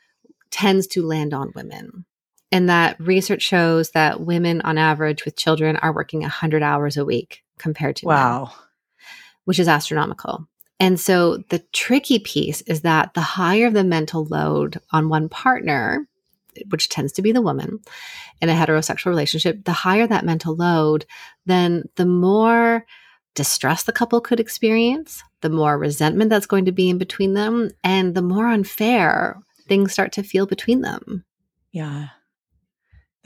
tends 0.50 0.86
to 0.86 1.02
land 1.06 1.34
on 1.34 1.52
women. 1.54 2.06
And 2.52 2.68
that 2.68 2.98
research 3.00 3.42
shows 3.42 3.90
that 3.90 4.20
women 4.20 4.60
on 4.62 4.78
average 4.78 5.24
with 5.24 5.36
children 5.36 5.76
are 5.76 5.92
working 5.92 6.20
100 6.20 6.62
hours 6.62 6.96
a 6.96 7.04
week 7.04 7.42
compared 7.58 7.96
to 7.96 8.06
men 8.06 8.16
Wow. 8.16 8.52
which 9.44 9.58
is 9.58 9.68
astronomical. 9.68 10.46
And 10.78 11.00
so 11.00 11.38
the 11.48 11.60
tricky 11.72 12.18
piece 12.18 12.60
is 12.62 12.82
that 12.82 13.14
the 13.14 13.20
higher 13.20 13.70
the 13.70 13.84
mental 13.84 14.24
load 14.26 14.78
on 14.90 15.08
one 15.08 15.28
partner, 15.28 16.06
which 16.68 16.88
tends 16.88 17.12
to 17.14 17.22
be 17.22 17.32
the 17.32 17.40
woman 17.42 17.80
in 18.42 18.48
a 18.48 18.54
heterosexual 18.54 19.06
relationship, 19.06 19.64
the 19.64 19.72
higher 19.72 20.06
that 20.06 20.24
mental 20.24 20.54
load, 20.54 21.06
then 21.46 21.84
the 21.96 22.06
more 22.06 22.84
distress 23.34 23.84
the 23.84 23.92
couple 23.92 24.20
could 24.20 24.38
experience, 24.40 25.22
the 25.40 25.50
more 25.50 25.78
resentment 25.78 26.30
that's 26.30 26.46
going 26.46 26.64
to 26.66 26.72
be 26.72 26.90
in 26.90 26.98
between 26.98 27.34
them, 27.34 27.70
and 27.82 28.14
the 28.14 28.22
more 28.22 28.46
unfair 28.48 29.38
things 29.68 29.92
start 29.92 30.12
to 30.12 30.22
feel 30.22 30.46
between 30.46 30.80
them. 30.82 31.24
Yeah. 31.72 32.08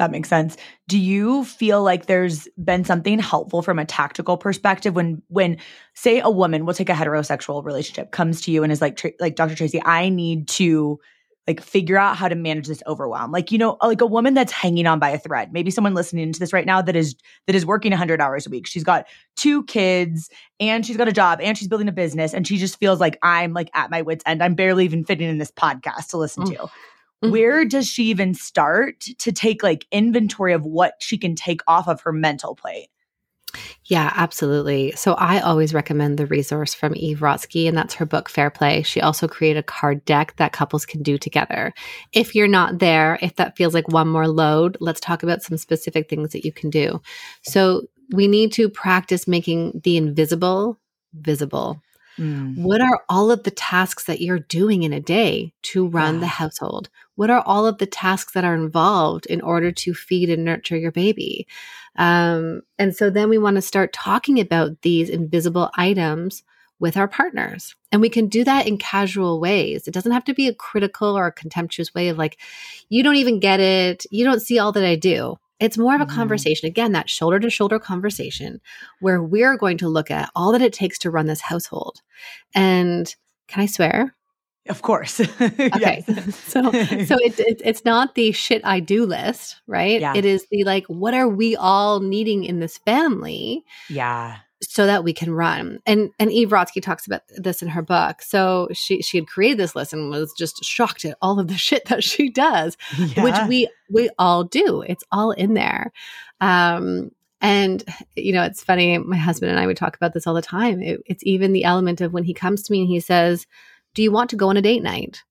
That 0.00 0.10
makes 0.10 0.30
sense. 0.30 0.56
Do 0.88 0.98
you 0.98 1.44
feel 1.44 1.82
like 1.82 2.06
there's 2.06 2.48
been 2.56 2.84
something 2.84 3.18
helpful 3.18 3.60
from 3.60 3.78
a 3.78 3.84
tactical 3.84 4.38
perspective 4.38 4.94
when 4.94 5.20
when 5.28 5.58
say 5.94 6.20
a 6.20 6.30
woman 6.30 6.64
will 6.64 6.72
take 6.72 6.88
a 6.88 6.94
heterosexual 6.94 7.62
relationship 7.62 8.10
comes 8.10 8.40
to 8.40 8.50
you 8.50 8.62
and 8.62 8.72
is 8.72 8.80
like 8.80 9.14
like 9.20 9.36
Dr. 9.36 9.54
Tracy, 9.54 9.80
I 9.84 10.08
need 10.08 10.48
to 10.48 10.98
like 11.46 11.60
figure 11.60 11.98
out 11.98 12.16
how 12.16 12.28
to 12.28 12.34
manage 12.34 12.66
this 12.66 12.82
overwhelm. 12.86 13.30
Like 13.30 13.52
you 13.52 13.58
know, 13.58 13.76
like 13.82 14.00
a 14.00 14.06
woman 14.06 14.32
that's 14.32 14.52
hanging 14.52 14.86
on 14.86 14.98
by 15.00 15.10
a 15.10 15.18
thread. 15.18 15.52
Maybe 15.52 15.70
someone 15.70 15.92
listening 15.92 16.32
to 16.32 16.40
this 16.40 16.52
right 16.54 16.64
now 16.64 16.80
that 16.80 16.96
is 16.96 17.14
that 17.46 17.54
is 17.54 17.66
working 17.66 17.90
100 17.92 18.22
hours 18.22 18.46
a 18.46 18.50
week. 18.50 18.66
She's 18.66 18.84
got 18.84 19.06
two 19.36 19.64
kids 19.64 20.30
and 20.60 20.86
she's 20.86 20.96
got 20.96 21.08
a 21.08 21.12
job 21.12 21.40
and 21.42 21.58
she's 21.58 21.68
building 21.68 21.88
a 21.88 21.92
business 21.92 22.32
and 22.32 22.46
she 22.48 22.56
just 22.56 22.78
feels 22.78 23.00
like 23.00 23.18
I'm 23.22 23.52
like 23.52 23.68
at 23.74 23.90
my 23.90 24.00
wits 24.00 24.22
end. 24.26 24.42
I'm 24.42 24.54
barely 24.54 24.86
even 24.86 25.04
fitting 25.04 25.28
in 25.28 25.36
this 25.36 25.50
podcast 25.50 26.08
to 26.08 26.16
listen 26.16 26.44
Mm. 26.44 26.56
to 26.56 26.70
Mhm. 27.22 27.30
where 27.30 27.64
does 27.64 27.86
she 27.88 28.04
even 28.04 28.34
start 28.34 29.00
to 29.18 29.32
take 29.32 29.62
like 29.62 29.86
inventory 29.92 30.52
of 30.52 30.64
what 30.64 30.94
she 31.00 31.18
can 31.18 31.34
take 31.34 31.60
off 31.66 31.88
of 31.88 32.00
her 32.02 32.12
mental 32.12 32.54
plate? 32.54 32.88
Yeah, 33.86 34.12
absolutely. 34.14 34.92
So 34.92 35.14
I 35.14 35.40
always 35.40 35.74
recommend 35.74 36.18
the 36.18 36.26
resource 36.26 36.72
from 36.72 36.94
Eve 36.94 37.18
Rodsky, 37.18 37.66
and 37.66 37.76
that's 37.76 37.94
her 37.94 38.06
book 38.06 38.28
Fair 38.28 38.48
Play. 38.48 38.82
She 38.82 39.00
also 39.00 39.26
created 39.26 39.58
a 39.58 39.64
card 39.64 40.04
deck 40.04 40.34
that 40.36 40.52
couples 40.52 40.86
can 40.86 41.02
do 41.02 41.18
together. 41.18 41.72
If 42.12 42.34
you're 42.34 42.46
not 42.46 42.78
there, 42.78 43.18
if 43.20 43.34
that 43.36 43.56
feels 43.56 43.74
like 43.74 43.88
one 43.88 44.06
more 44.08 44.28
load, 44.28 44.76
let's 44.80 45.00
talk 45.00 45.24
about 45.24 45.42
some 45.42 45.58
specific 45.58 46.08
things 46.08 46.30
that 46.30 46.44
you 46.44 46.52
can 46.52 46.70
do. 46.70 47.00
So 47.42 47.82
we 48.12 48.28
need 48.28 48.52
to 48.52 48.68
practice 48.68 49.26
making 49.26 49.80
the 49.82 49.96
invisible 49.96 50.78
visible. 51.14 51.82
What 52.56 52.80
are 52.80 53.00
all 53.08 53.30
of 53.30 53.44
the 53.44 53.50
tasks 53.50 54.04
that 54.04 54.20
you're 54.20 54.38
doing 54.38 54.82
in 54.82 54.92
a 54.92 55.00
day 55.00 55.52
to 55.62 55.86
run 55.86 56.14
Yeah. 56.14 56.20
the 56.20 56.26
household? 56.26 56.88
What 57.14 57.30
are 57.30 57.42
all 57.46 57.66
of 57.66 57.78
the 57.78 57.86
tasks 57.86 58.34
that 58.34 58.44
are 58.44 58.54
involved 58.54 59.26
in 59.26 59.40
order 59.40 59.72
to 59.72 59.94
feed 59.94 60.28
and 60.28 60.44
nurture 60.44 60.76
your 60.76 60.92
baby? 60.92 61.46
Um, 61.96 62.62
and 62.78 62.94
so 62.94 63.10
then 63.10 63.28
we 63.28 63.38
want 63.38 63.56
to 63.56 63.62
start 63.62 63.92
talking 63.92 64.38
about 64.38 64.82
these 64.82 65.08
invisible 65.08 65.70
items 65.74 66.42
with 66.78 66.96
our 66.96 67.08
partners. 67.08 67.74
And 67.92 68.00
we 68.00 68.08
can 68.08 68.28
do 68.28 68.42
that 68.44 68.66
in 68.66 68.78
casual 68.78 69.38
ways. 69.40 69.86
It 69.86 69.92
doesn't 69.92 70.12
have 70.12 70.24
to 70.24 70.34
be 70.34 70.48
a 70.48 70.54
critical 70.54 71.16
or 71.16 71.26
a 71.26 71.32
contemptuous 71.32 71.94
way 71.94 72.08
of 72.08 72.16
like, 72.18 72.38
you 72.88 73.02
don't 73.02 73.16
even 73.16 73.38
get 73.40 73.60
it. 73.60 74.04
You 74.10 74.24
don't 74.24 74.40
see 74.40 74.58
all 74.58 74.72
that 74.72 74.84
I 74.84 74.96
do. 74.96 75.36
It's 75.60 75.78
more 75.78 75.94
of 75.94 76.00
a 76.00 76.06
Mhm. 76.06 76.14
conversation. 76.14 76.66
Again, 76.66 76.92
that 76.92 77.08
shoulder 77.10 77.38
to 77.40 77.50
shoulder 77.50 77.78
conversation 77.78 78.60
where 79.00 79.22
we're 79.22 79.56
going 79.56 79.78
to 79.78 79.88
look 79.88 80.10
at 80.10 80.30
all 80.34 80.52
that 80.52 80.62
it 80.62 80.72
takes 80.72 80.98
to 81.00 81.10
run 81.10 81.26
this 81.26 81.40
household. 81.42 82.00
And 82.54 83.14
can 83.48 83.62
I 83.62 83.66
swear? 83.66 84.14
Of 84.68 84.82
course. 84.82 85.20
Okay. 85.76 86.04
So 86.32 86.62
so 86.70 87.16
it, 87.20 87.38
it, 87.40 87.62
it's 87.64 87.84
not 87.84 88.14
the 88.14 88.32
shit 88.32 88.60
I 88.64 88.80
do 88.80 89.06
list, 89.06 89.60
right? 89.66 90.00
Yeah. 90.00 90.14
It 90.16 90.24
is 90.24 90.46
the 90.50 90.64
like, 90.64 90.84
what 90.86 91.14
are 91.14 91.28
we 91.28 91.56
all 91.56 92.00
needing 92.00 92.44
in 92.44 92.60
this 92.60 92.78
family 92.78 93.64
yeah. 93.88 94.38
So 94.62 94.86
that 94.86 95.04
we 95.04 95.12
can 95.14 95.32
run? 95.32 95.80
And 95.86 96.10
and 96.18 96.30
Eve 96.30 96.50
Rodsky 96.50 96.82
talks 96.82 97.06
about 97.06 97.22
this 97.36 97.62
in 97.62 97.68
her 97.68 97.80
book. 97.82 98.20
So 98.20 98.68
she 98.72 99.00
she 99.00 99.16
had 99.18 99.26
created 99.26 99.58
this 99.58 99.74
list 99.74 99.92
and 99.94 100.10
was 100.10 100.34
just 100.36 100.62
shocked 100.64 101.04
at 101.06 101.16
all 101.22 101.40
of 101.40 101.48
the 101.48 101.56
shit 101.66 101.86
that 101.86 102.04
she 102.04 102.28
does 102.30 102.76
which 103.16 103.34
we 103.48 103.68
we 103.90 104.10
all 104.18 104.44
do 104.44 104.82
it's 104.82 105.04
all 105.10 105.30
in 105.32 105.54
there 105.54 105.92
um 106.40 107.10
and 107.40 107.84
you 108.16 108.32
know 108.32 108.42
it's 108.42 108.62
funny 108.62 108.98
my 108.98 109.16
husband 109.16 109.50
and 109.50 109.58
i 109.60 109.66
would 109.66 109.76
talk 109.76 109.96
about 109.96 110.12
this 110.12 110.26
all 110.26 110.34
the 110.34 110.42
time 110.42 110.82
It- 110.82 111.02
it's 111.06 111.22
even 111.26 111.52
the 111.52 111.64
element 111.64 112.00
of 112.00 112.12
when 112.12 112.24
he 112.24 112.34
comes 112.34 112.62
to 112.64 112.72
me 112.72 112.80
and 112.80 112.88
he 112.88 113.00
says 113.00 113.46
do 113.94 114.02
you 114.02 114.12
want 114.12 114.30
to 114.30 114.36
go 114.36 114.48
on 114.50 114.56
a 114.56 114.62
date 114.62 114.82
night 114.82 115.22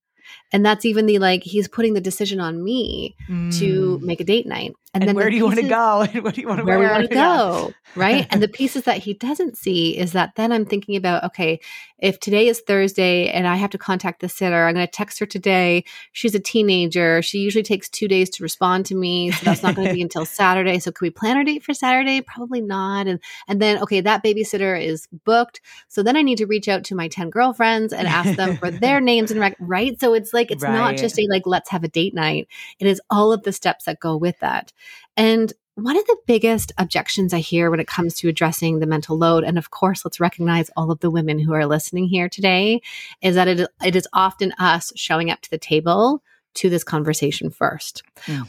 and 0.51 0.65
that's 0.65 0.85
even 0.85 1.05
the 1.05 1.19
like 1.19 1.43
he's 1.43 1.67
putting 1.67 1.93
the 1.93 2.01
decision 2.01 2.39
on 2.39 2.63
me 2.63 3.15
to 3.59 3.99
Mm. 3.99 4.01
make 4.01 4.21
a 4.21 4.23
date 4.23 4.47
night 4.47 4.73
And, 4.93 5.07
then 5.07 5.15
where 5.15 5.29
do 5.29 5.35
you 5.35 5.45
want 5.45 5.59
to 5.59 5.67
go? 5.67 6.01
And 6.13 6.23
what 6.23 6.33
do 6.33 6.41
you 6.41 6.47
want 6.47 6.59
to 6.59 6.65
where 6.65 6.79
wear? 6.79 6.87
we 6.87 6.93
want 6.93 7.09
to 7.09 7.15
go, 7.15 7.73
right? 7.95 8.25
and 8.31 8.41
the 8.41 8.47
pieces 8.47 8.83
that 8.83 8.97
he 8.97 9.13
doesn't 9.13 9.55
see 9.55 9.95
is 9.95 10.13
that 10.13 10.31
then 10.35 10.51
I'm 10.51 10.65
thinking 10.65 10.95
about, 10.95 11.23
okay, 11.25 11.59
if 11.99 12.19
today 12.19 12.47
is 12.47 12.61
Thursday 12.61 13.29
and 13.29 13.47
I 13.47 13.55
have 13.57 13.69
to 13.71 13.77
contact 13.77 14.21
the 14.21 14.29
sitter, 14.29 14.65
I'm 14.65 14.73
going 14.73 14.87
to 14.87 14.91
text 14.91 15.19
her 15.19 15.25
today. 15.25 15.83
She's 16.11 16.33
a 16.33 16.39
teenager. 16.39 17.21
She 17.21 17.39
usually 17.39 17.63
takes 17.63 17.89
two 17.89 18.07
days 18.07 18.29
to 18.31 18.43
respond 18.43 18.85
to 18.87 18.95
me, 18.95 19.31
so 19.31 19.45
that's 19.45 19.61
not 19.61 19.75
going 19.75 19.89
to 19.89 19.93
be 19.93 20.01
until 20.09 20.25
Saturday. 20.25 20.79
So, 20.79 20.91
can 20.91 21.05
we 21.05 21.09
plan 21.11 21.37
our 21.37 21.43
date 21.43 21.63
for 21.63 21.73
Saturday? 21.73 22.21
Probably 22.21 22.61
not. 22.61 23.05
And 23.07 23.19
and 23.47 23.61
then, 23.61 23.81
okay, 23.83 24.01
that 24.01 24.23
babysitter 24.23 24.81
is 24.81 25.07
booked. 25.25 25.61
So 25.87 26.01
then 26.01 26.15
I 26.15 26.21
need 26.21 26.37
to 26.37 26.45
reach 26.45 26.67
out 26.67 26.83
to 26.85 26.95
my 26.95 27.09
ten 27.09 27.29
girlfriends 27.29 27.93
and 27.93 28.07
ask 28.07 28.35
them 28.35 28.57
for 28.57 28.71
their 28.71 29.01
names 29.01 29.29
and 29.29 29.39
rec- 29.39 29.57
right. 29.59 29.99
So 29.99 30.13
it's 30.13 30.33
like 30.33 30.51
it's 30.51 30.63
not 30.63 30.95
just 30.95 31.19
a 31.19 31.27
like 31.29 31.43
let's 31.45 31.69
have 31.69 31.83
a 31.83 31.89
date 31.89 32.15
night. 32.15 32.47
It 32.79 32.87
is 32.87 33.01
all 33.09 33.31
of 33.31 33.43
the 33.43 33.51
steps 33.51 33.85
that 33.85 33.99
go 33.99 34.17
with 34.17 34.39
that. 34.39 34.71
And 35.19 35.51
one 35.75 35.97
of 35.97 36.05
the 36.05 36.17
biggest 36.27 36.71
objections 36.77 37.33
I 37.33 37.39
hear 37.39 37.69
when 37.69 37.79
it 37.79 37.87
comes 37.87 38.13
to 38.15 38.29
addressing 38.29 38.79
the 38.79 38.87
mental 38.87 39.17
load, 39.17 39.43
and 39.43 39.57
of 39.57 39.69
course, 39.69 40.03
let's 40.05 40.19
recognize 40.19 40.69
all 40.75 40.91
of 40.91 40.99
the 41.01 41.11
women 41.11 41.39
who 41.39 41.53
are 41.53 41.65
listening 41.65 42.05
here 42.07 42.29
today, 42.29 42.81
is 43.21 43.35
that 43.35 43.47
it, 43.47 43.69
it 43.83 43.95
is 43.95 44.07
often 44.13 44.53
us 44.53 44.93
showing 44.95 45.29
up 45.29 45.41
to 45.41 45.49
the 45.49 45.57
table 45.57 46.23
to 46.55 46.69
this 46.69 46.83
conversation 46.83 47.49
first, 47.49 48.01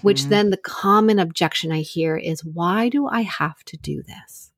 which 0.02 0.22
Mhm. 0.22 0.28
then 0.28 0.50
the 0.50 0.56
common 0.56 1.18
objection 1.18 1.72
I 1.72 1.80
hear 1.80 2.16
is, 2.16 2.44
why 2.44 2.88
do 2.88 3.06
I 3.06 3.22
have 3.22 3.62
to 3.64 3.76
do 3.76 4.02
this? 4.02 4.52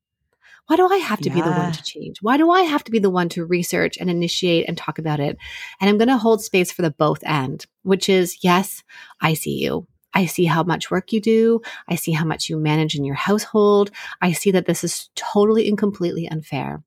Why 0.66 0.76
do 0.76 0.86
I 0.86 0.96
have 0.98 1.20
to 1.20 1.30
be 1.30 1.40
the 1.40 1.52
one 1.52 1.72
to 1.72 1.82
change? 1.82 2.18
Why 2.22 2.36
do 2.36 2.50
I 2.50 2.62
have 2.62 2.84
to 2.84 2.92
be 2.92 2.98
the 3.00 3.10
one 3.10 3.28
to 3.30 3.44
research 3.44 3.96
and 3.98 4.08
initiate 4.08 4.66
and 4.68 4.78
talk 4.78 4.98
about 4.98 5.18
it? 5.18 5.36
And 5.80 5.90
I'm 5.90 5.98
going 5.98 6.08
to 6.08 6.16
hold 6.18 6.42
space 6.42 6.70
for 6.70 6.82
the 6.82 6.90
both 6.90 7.22
end, 7.24 7.66
which 7.82 8.08
is 8.08 8.38
yes, 8.42 8.82
I 9.20 9.34
see 9.34 9.58
you. 9.58 9.86
I 10.14 10.26
see 10.26 10.44
how 10.44 10.62
much 10.62 10.90
work 10.90 11.12
you 11.12 11.20
do. 11.20 11.62
I 11.88 11.94
see 11.94 12.12
how 12.12 12.24
much 12.24 12.48
you 12.48 12.56
manage 12.56 12.94
in 12.94 13.04
your 13.04 13.14
household. 13.14 13.90
I 14.20 14.32
see 14.32 14.50
that 14.52 14.66
this 14.66 14.84
is 14.84 15.10
totally 15.14 15.68
and 15.68 15.78
completely 15.78 16.28
unfair. 16.28 16.82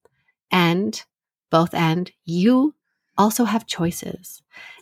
And 0.51 1.03
both 1.49 1.73
end, 1.73 2.11
you 2.25 2.75
also 3.17 3.45
have 3.45 3.65
choices. 3.65 4.41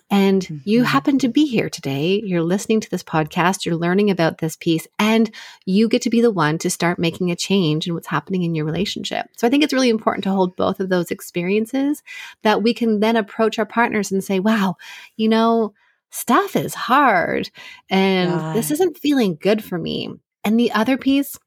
And 0.10 0.62
you 0.66 0.84
Mhm. 0.84 0.86
happen 0.86 1.20
to 1.20 1.28
be 1.28 1.46
here 1.46 1.70
today. 1.70 2.22
You're 2.24 2.44
listening 2.44 2.82
to 2.82 2.90
this 2.90 3.02
podcast. 3.02 3.66
You're 3.66 3.78
learning 3.78 4.12
about 4.12 4.38
this 4.38 4.56
piece, 4.56 4.86
and 5.00 5.32
you 5.66 5.88
get 5.88 6.04
to 6.04 6.10
be 6.10 6.22
the 6.22 6.30
one 6.30 6.58
to 6.60 6.70
start 6.70 7.00
making 7.00 7.32
a 7.32 7.36
change 7.36 7.88
in 7.88 7.94
what's 7.96 8.08
happening 8.08 8.44
in 8.44 8.54
your 8.54 8.66
relationship. 8.66 9.28
So 9.38 9.48
I 9.48 9.50
think 9.50 9.64
it's 9.64 9.74
really 9.74 9.90
important 9.90 10.24
to 10.26 10.32
hold 10.32 10.56
both 10.56 10.80
of 10.80 10.90
those 10.90 11.10
experiences 11.10 12.04
that 12.44 12.62
we 12.62 12.74
can 12.74 13.00
then 13.00 13.16
approach 13.16 13.58
our 13.58 13.66
partners 13.66 14.12
and 14.12 14.24
say, 14.24 14.40
wow, 14.40 14.76
you 15.16 15.30
know, 15.30 15.74
stuff 16.14 16.56
is 16.56 16.74
hard 16.76 17.50
and 17.90 18.30
Yeah. 18.30 18.54
this 18.54 18.72
isn't 18.72 19.00
feeling 19.00 19.36
good 19.42 19.64
for 19.64 19.78
me. 19.78 20.10
And 20.44 20.60
the 20.60 20.72
other 20.72 20.96
piece, 20.98 21.38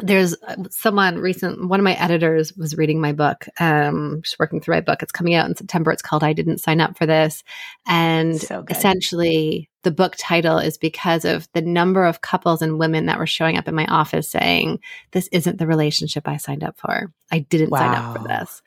there's 0.00 0.36
uh, 0.46 0.54
someone 0.70 1.18
recent 1.18 1.68
one 1.68 1.80
of 1.80 1.84
my 1.84 1.94
editors 1.94 2.56
was 2.56 2.76
reading 2.76 3.00
my 3.00 3.12
book 3.12 3.48
um 3.58 4.20
just 4.22 4.38
working 4.38 4.60
through 4.60 4.76
my 4.76 4.80
book 4.80 5.02
it's 5.02 5.10
coming 5.10 5.34
out 5.34 5.48
in 5.48 5.56
september 5.56 5.90
it's 5.90 6.02
called 6.02 6.22
i 6.22 6.32
didn't 6.32 6.58
sign 6.58 6.80
up 6.80 6.96
for 6.96 7.04
this 7.04 7.42
and 7.84 8.40
so 8.40 8.64
essentially 8.70 9.68
the 9.82 9.90
book 9.90 10.14
title 10.16 10.58
is 10.58 10.78
because 10.78 11.24
of 11.24 11.48
the 11.52 11.62
number 11.62 12.04
of 12.04 12.20
couples 12.20 12.62
and 12.62 12.78
women 12.78 13.06
that 13.06 13.18
were 13.18 13.26
showing 13.26 13.56
up 13.56 13.66
in 13.66 13.74
my 13.74 13.86
office 13.86 14.28
saying 14.28 14.78
this 15.10 15.28
isn't 15.32 15.58
the 15.58 15.66
relationship 15.66 16.28
i 16.28 16.36
signed 16.36 16.62
up 16.62 16.78
for 16.78 17.12
i 17.32 17.40
didn't 17.40 17.70
wow. 17.70 17.78
sign 17.78 17.94
up 17.96 18.16
for 18.18 18.28
this 18.28 18.62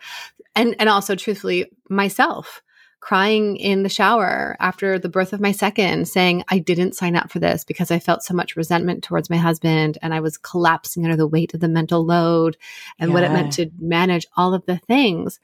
and 0.53 0.75
and 0.79 0.89
also 0.89 1.15
truthfully 1.15 1.71
myself 1.89 2.61
crying 3.01 3.57
in 3.57 3.81
the 3.81 3.89
shower 3.89 4.55
after 4.59 4.97
the 4.99 5.09
birth 5.09 5.33
of 5.33 5.41
my 5.41 5.51
second, 5.51 6.07
saying, 6.07 6.43
I 6.47 6.59
didn't 6.59 6.95
sign 6.95 7.15
up 7.15 7.31
for 7.31 7.39
this 7.39 7.63
because 7.63 7.91
I 7.91 7.99
felt 7.99 8.23
so 8.23 8.35
much 8.35 8.55
resentment 8.55 9.03
towards 9.03 9.29
my 9.29 9.37
husband 9.37 9.97
and 10.01 10.13
I 10.13 10.19
was 10.19 10.37
collapsing 10.37 11.03
under 11.03 11.17
the 11.17 11.27
weight 11.27 11.53
of 11.53 11.59
the 11.59 11.67
mental 11.67 12.05
load 12.05 12.57
and 12.99 13.09
yeah. 13.09 13.13
what 13.13 13.23
it 13.23 13.31
meant 13.31 13.53
to 13.53 13.71
manage 13.79 14.27
all 14.37 14.53
of 14.53 14.65
the 14.67 14.77
things. 14.77 15.39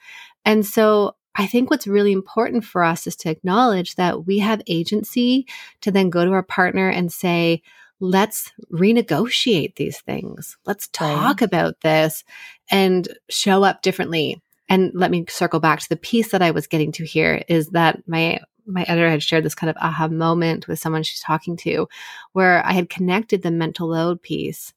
And 0.46 0.66
so 0.66 1.16
I 1.36 1.48
think 1.48 1.70
what's 1.70 1.88
really 1.88 2.14
important 2.14 2.64
for 2.64 2.84
us 2.84 3.08
is 3.08 3.16
to 3.18 3.30
acknowledge 3.30 3.96
that 3.96 4.26
we 4.26 4.40
have 4.40 4.62
agency 4.68 5.48
to 5.82 5.92
then 5.92 6.10
go 6.10 6.26
to 6.26 6.32
our 6.32 6.44
partner 6.44 6.90
and 6.90 7.12
say, 7.12 7.64
let's 8.00 8.52
renegotiate 8.72 9.76
these 9.76 10.00
things. 10.02 10.58
Let's 10.66 10.88
talk 10.90 11.42
right. 11.42 11.42
about 11.42 11.82
this 11.82 12.24
and 12.70 13.08
show 13.30 13.64
up 13.64 13.82
differently 13.82 14.42
and 14.70 14.92
let 14.94 15.12
me 15.12 15.26
circle 15.30 15.60
back 15.60 15.80
to 15.80 15.90
the 15.90 15.98
piece 15.98 16.32
that 16.32 16.42
I 16.42 16.52
was 16.52 16.68
getting 16.68 16.92
to 16.94 17.06
here 17.06 17.44
is 17.48 17.70
that 17.70 18.08
my 18.08 18.40
my 18.68 18.84
editor 18.84 19.10
had 19.10 19.24
shared 19.24 19.46
this 19.46 19.56
kind 19.56 19.70
of 19.70 19.78
aha 19.78 20.10
moment 20.10 20.68
with 20.68 20.78
someone 20.78 21.02
she's 21.02 21.22
talking 21.22 21.56
to 21.56 21.88
where 22.34 22.66
I 22.66 22.74
had 22.74 22.90
connected 22.90 23.42
the 23.42 23.52
mental 23.52 23.88
load 23.88 24.22
piece 24.22 24.74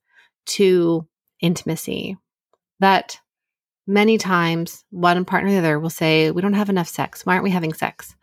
to 0.47 1.07
intimacy. 1.41 2.17
That 2.79 3.19
many 3.87 4.17
times 4.17 4.85
one 4.91 5.25
partner 5.25 5.51
or 5.51 5.53
the 5.53 5.59
other 5.59 5.81
will 5.81 5.91
say, 5.91 6.31
We 6.31 6.41
don't 6.41 6.53
have 6.53 6.71
enough 6.71 6.89
sex. 6.89 7.27
Why 7.27 7.33
aren't 7.33 7.45
we 7.45 7.51
having 7.51 7.73
sex? 7.73 8.15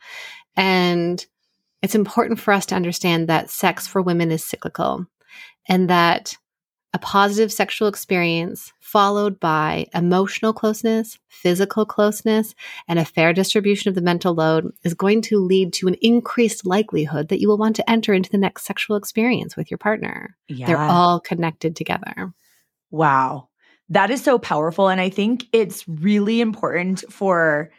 And 0.55 1.23
it's 1.81 1.95
important 1.95 2.39
for 2.39 2.53
us 2.53 2.65
to 2.67 2.75
understand 2.75 3.27
that 3.27 3.49
sex 3.49 3.85
for 3.87 4.01
women 4.01 4.31
is 4.31 4.43
cyclical 4.43 5.05
and 5.67 5.89
that 5.89 6.35
a 6.93 6.99
positive 6.99 7.51
sexual 7.51 7.87
experience 7.87 8.71
followed 8.79 9.39
by 9.39 9.85
emotional 9.93 10.53
closeness, 10.53 11.19
physical 11.27 11.85
closeness, 11.85 12.55
and 12.87 12.97
a 12.97 13.05
fair 13.05 13.33
distribution 13.33 13.89
of 13.89 13.95
the 13.95 14.01
mental 14.01 14.33
load 14.33 14.71
is 14.83 14.93
going 14.93 15.21
to 15.21 15.37
lead 15.39 15.73
to 15.73 15.87
an 15.87 15.95
increased 16.01 16.65
likelihood 16.65 17.27
that 17.27 17.41
you 17.41 17.47
will 17.49 17.57
want 17.57 17.75
to 17.75 17.89
enter 17.89 18.13
into 18.13 18.29
the 18.29 18.37
next 18.37 18.63
sexual 18.65 18.95
experience 18.95 19.57
with 19.57 19.69
your 19.69 19.77
partner. 19.77 20.35
Yeah. 20.47 20.67
They're 20.67 20.77
all 20.77 21.19
connected 21.19 21.75
together. 21.75 22.33
Wow. 22.89 23.49
That 23.89 24.09
is 24.09 24.23
so 24.23 24.39
powerful. 24.39 24.89
And 24.89 24.99
I 25.01 25.09
think 25.09 25.45
it's 25.51 25.87
really 25.87 26.41
important 26.41 27.03
for 27.11 27.71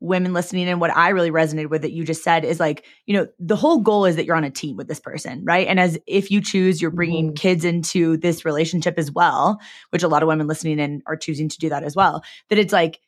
women 0.00 0.32
listening 0.32 0.68
and 0.68 0.80
what 0.80 0.96
I 0.96 1.08
really 1.08 1.30
resonated 1.30 1.70
with 1.70 1.82
that 1.82 1.92
you 1.92 2.04
just 2.04 2.22
said 2.22 2.44
is 2.44 2.60
like, 2.60 2.84
you 3.06 3.14
know, 3.14 3.26
the 3.38 3.56
whole 3.56 3.80
goal 3.80 4.04
is 4.04 4.16
that 4.16 4.24
you're 4.24 4.36
on 4.36 4.44
a 4.44 4.50
team 4.50 4.76
with 4.76 4.86
this 4.86 5.00
person, 5.00 5.44
right? 5.44 5.66
And 5.66 5.80
as 5.80 5.98
if 6.06 6.30
you 6.30 6.40
choose, 6.40 6.80
you're 6.80 6.90
bringing 6.90 7.28
mm-hmm. 7.28 7.34
kids 7.34 7.64
into 7.64 8.16
this 8.16 8.44
relationship 8.44 8.94
as 8.96 9.10
well, 9.10 9.58
which 9.90 10.04
a 10.04 10.08
lot 10.08 10.22
of 10.22 10.28
women 10.28 10.46
listening 10.46 10.78
in 10.78 11.02
are 11.06 11.16
choosing 11.16 11.48
to 11.48 11.58
do 11.58 11.68
that 11.70 11.82
as 11.82 11.96
well. 11.96 12.22
That 12.48 12.58
it's 12.58 12.72
like, 12.72 13.00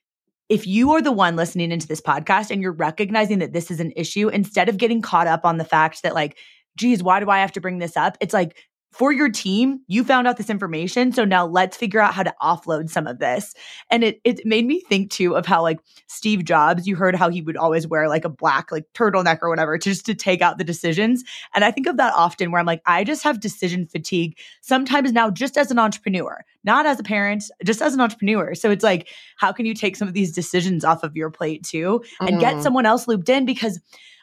if 0.49 0.67
you 0.67 0.91
are 0.93 1.03
the 1.03 1.13
one 1.13 1.37
listening 1.37 1.71
into 1.71 1.87
this 1.87 2.01
podcast 2.01 2.51
and 2.51 2.61
you're 2.61 2.73
recognizing 2.73 3.39
that 3.39 3.53
this 3.53 3.71
is 3.71 3.79
an 3.79 3.93
issue, 3.95 4.29
instead 4.29 4.69
of 4.69 4.77
getting 4.77 5.01
caught 5.01 5.29
up 5.29 5.45
on 5.45 5.59
the 5.59 5.65
fact 5.65 6.03
that 6.03 6.15
like, 6.15 6.37
geez, 6.77 7.05
why 7.05 7.21
do 7.21 7.31
I 7.31 7.39
have 7.39 7.53
to 7.53 7.61
bring 7.61 7.79
this 7.79 7.97
up? 7.97 8.17
It's 8.21 8.35
like, 8.35 8.57
for 8.93 9.13
your 9.13 9.29
team, 9.29 9.81
you 9.87 10.03
found 10.03 10.27
out 10.27 10.37
this 10.37 10.51
information. 10.51 11.13
So 11.13 11.25
now 11.25 11.47
let's 11.47 11.77
figure 11.77 12.01
out 12.01 12.13
how 12.13 12.25
to 12.25 12.35
offload 12.43 12.91
some 12.91 13.07
of 13.07 13.19
this. 13.21 13.55
And 13.89 14.03
it 14.03 14.21
it 14.25 14.45
made 14.45 14.67
me 14.67 14.81
think 14.81 15.11
too 15.11 15.37
of 15.37 15.47
how 15.47 15.63
like 15.63 15.79
Steve 16.09 16.45
Jobs, 16.45 16.87
you 16.89 16.97
heard 16.97 17.15
how 17.15 17.29
he 17.29 17.41
would 17.41 17.57
always 17.57 17.87
wear 17.87 18.09
like 18.09 18.25
a 18.25 18.29
black 18.29 18.73
like 18.73 18.85
turtleneck 18.93 19.39
or 19.43 19.49
whatever 19.49 19.79
just 19.79 20.07
to 20.07 20.15
take 20.15 20.43
out 20.43 20.59
the 20.59 20.65
decisions. 20.65 21.23
And 21.55 21.65
I 21.65 21.71
think 21.71 21.87
of 21.87 21.99
that 21.99 22.15
often 22.15 22.51
where 22.51 22.59
I'm 22.59 22.67
like, 22.67 22.83
I 22.85 23.05
just 23.05 23.23
have 23.23 23.39
decision 23.39 23.87
fatigue 23.87 24.37
sometimes 24.61 25.13
now 25.13 25.31
just 25.31 25.57
as 25.57 25.71
an 25.71 25.79
entrepreneur, 25.79 26.45
not 26.65 26.85
as 26.85 26.99
a 26.99 27.05
parent, 27.05 27.45
just 27.65 27.81
as 27.81 27.95
an 27.95 28.01
entrepreneur. 28.01 28.55
So 28.55 28.71
it's 28.71 28.85
like, 28.85 29.09
how 29.37 29.53
can 29.53 29.67
you 29.67 29.75
take 29.75 29.97
some 29.97 30.09
of 30.09 30.15
these 30.15 30.33
decisions 30.33 30.85
off 30.85 31.05
of 31.05 31.17
your 31.17 31.31
plate 31.31 31.63
too 31.63 32.03
and 32.21 32.37
mm. 32.37 32.41
get 32.41 32.63
someone 32.63 32.87
else 32.87 33.07
looped 33.07 33.29
in? 33.29 33.45
Because 33.45 33.81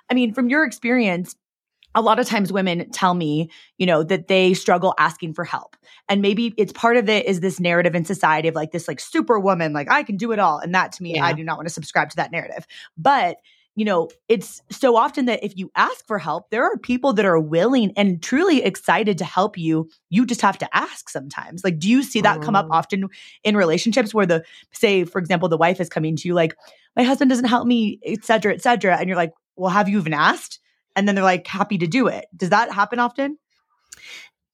I 0.09 0.13
mean, 0.13 0.33
from 0.33 0.49
your 0.49 0.65
experience, 0.65 1.35
a 1.97 2.01
lot 2.01 2.19
of 2.19 2.27
times 2.27 2.53
women 2.53 2.89
tell 2.91 3.15
me, 3.15 3.49
you 3.79 3.87
know, 3.87 4.03
that 4.03 4.27
they 4.27 4.53
struggle 4.53 4.93
asking 4.99 5.33
for 5.33 5.43
help. 5.43 5.75
And 6.07 6.21
maybe 6.21 6.53
it's 6.55 6.71
part 6.71 6.95
of 6.95 7.09
it 7.09 7.25
is 7.25 7.39
this 7.39 7.59
narrative 7.59 7.95
in 7.95 8.05
society 8.05 8.47
of 8.47 8.53
like 8.53 8.71
this 8.71 8.87
like 8.87 8.99
superwoman, 8.99 9.73
like 9.73 9.89
I 9.89 10.03
can 10.03 10.15
do 10.15 10.31
it 10.31 10.37
all. 10.37 10.59
And 10.59 10.75
that 10.75 10.91
to 10.93 11.03
me, 11.03 11.15
yeah. 11.15 11.25
I 11.25 11.33
do 11.33 11.43
not 11.43 11.57
want 11.57 11.67
to 11.67 11.73
subscribe 11.73 12.11
to 12.11 12.15
that 12.17 12.31
narrative. 12.31 12.67
But 12.97 13.37
you 13.73 13.85
know, 13.85 14.09
it's 14.27 14.61
so 14.71 14.95
often 14.95 15.25
that 15.25 15.43
if 15.43 15.55
you 15.55 15.71
ask 15.75 16.05
for 16.05 16.19
help, 16.19 16.49
there 16.49 16.63
are 16.63 16.77
people 16.77 17.13
that 17.13 17.25
are 17.25 17.39
willing 17.39 17.93
and 17.95 18.21
truly 18.21 18.63
excited 18.63 19.17
to 19.17 19.25
help 19.25 19.57
you. 19.57 19.89
You 20.09 20.25
just 20.25 20.41
have 20.41 20.57
to 20.59 20.75
ask 20.75 21.09
sometimes. 21.09 21.63
Like, 21.63 21.77
do 21.77 21.87
you 21.87 22.01
see 22.01 22.21
that 22.21 22.41
come 22.41 22.55
up 22.55 22.67
mm. 22.67 22.71
often 22.71 23.07
in 23.43 23.55
relationships 23.55 24.15
where 24.15 24.25
the, 24.25 24.43
say, 24.71 25.03
for 25.03 25.19
example, 25.19 25.47
the 25.47 25.57
wife 25.57 25.79
is 25.79 25.89
coming 25.89 26.15
to 26.15 26.27
you 26.27 26.33
like, 26.33 26.55
my 26.95 27.03
husband 27.03 27.29
doesn't 27.29 27.45
help 27.45 27.67
me, 27.67 27.99
et 28.03 28.25
cetera, 28.25 28.51
et 28.51 28.63
cetera. 28.63 28.97
And 28.97 29.07
you're 29.07 29.15
like, 29.15 29.33
well, 29.55 29.69
have 29.69 29.87
you 29.87 29.99
even 29.99 30.13
asked? 30.13 30.59
And 30.97 31.07
then 31.07 31.15
they're 31.15 31.23
like 31.23 31.47
happy 31.47 31.77
to 31.77 31.87
do 31.87 32.07
it. 32.07 32.25
Does 32.35 32.49
that 32.49 32.73
happen 32.73 32.99
often? 32.99 33.37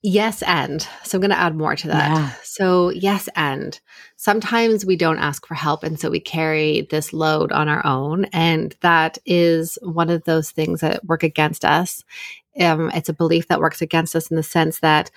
Yes, 0.05 0.43
and 0.43 0.85
so 1.05 1.17
I'm 1.17 1.21
going 1.21 1.31
to 1.31 1.39
add 1.39 1.55
more 1.55 1.77
to 1.77 1.87
that. 1.87 2.11
Yeah. 2.11 2.31
So, 2.43 2.89
yes, 2.89 3.29
and 3.37 3.79
sometimes 4.17 4.85
we 4.85 4.97
don't 4.97 5.17
ask 5.17 5.47
for 5.47 5.55
help. 5.55 5.81
And 5.81 5.97
so 5.97 6.09
we 6.09 6.19
carry 6.19 6.85
this 6.91 7.13
load 7.13 7.53
on 7.53 7.69
our 7.69 7.85
own. 7.85 8.25
And 8.25 8.75
that 8.81 9.17
is 9.25 9.79
one 9.81 10.09
of 10.09 10.25
those 10.25 10.51
things 10.51 10.81
that 10.81 11.05
work 11.05 11.23
against 11.23 11.63
us. 11.63 12.03
Um, 12.59 12.91
it's 12.93 13.07
a 13.07 13.13
belief 13.13 13.47
that 13.47 13.61
works 13.61 13.81
against 13.81 14.13
us 14.13 14.29
in 14.29 14.35
the 14.35 14.43
sense 14.43 14.79
that 14.79 15.09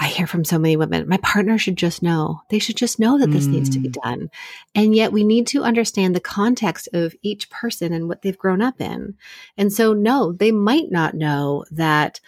I 0.00 0.06
hear 0.06 0.26
from 0.26 0.46
so 0.46 0.58
many 0.58 0.78
women, 0.78 1.06
my 1.08 1.18
partner 1.18 1.58
should 1.58 1.76
just 1.76 2.02
know. 2.02 2.40
They 2.48 2.58
should 2.58 2.78
just 2.78 2.98
know 2.98 3.18
that 3.18 3.30
this 3.30 3.46
mm. 3.46 3.50
needs 3.50 3.68
to 3.70 3.78
be 3.78 3.90
mm. 3.90 4.00
done. 4.02 4.30
And 4.74 4.96
yet 4.96 5.12
we 5.12 5.24
need 5.24 5.46
to 5.48 5.62
understand 5.62 6.16
the 6.16 6.20
context 6.20 6.88
of 6.94 7.14
each 7.20 7.50
person 7.50 7.92
and 7.92 8.08
what 8.08 8.22
they've 8.22 8.38
grown 8.38 8.62
up 8.62 8.80
in. 8.80 9.16
And 9.58 9.70
so, 9.70 9.92
no, 9.92 10.32
they 10.32 10.52
might 10.52 10.90
not 10.90 11.12
know 11.12 11.66
that 11.70 12.18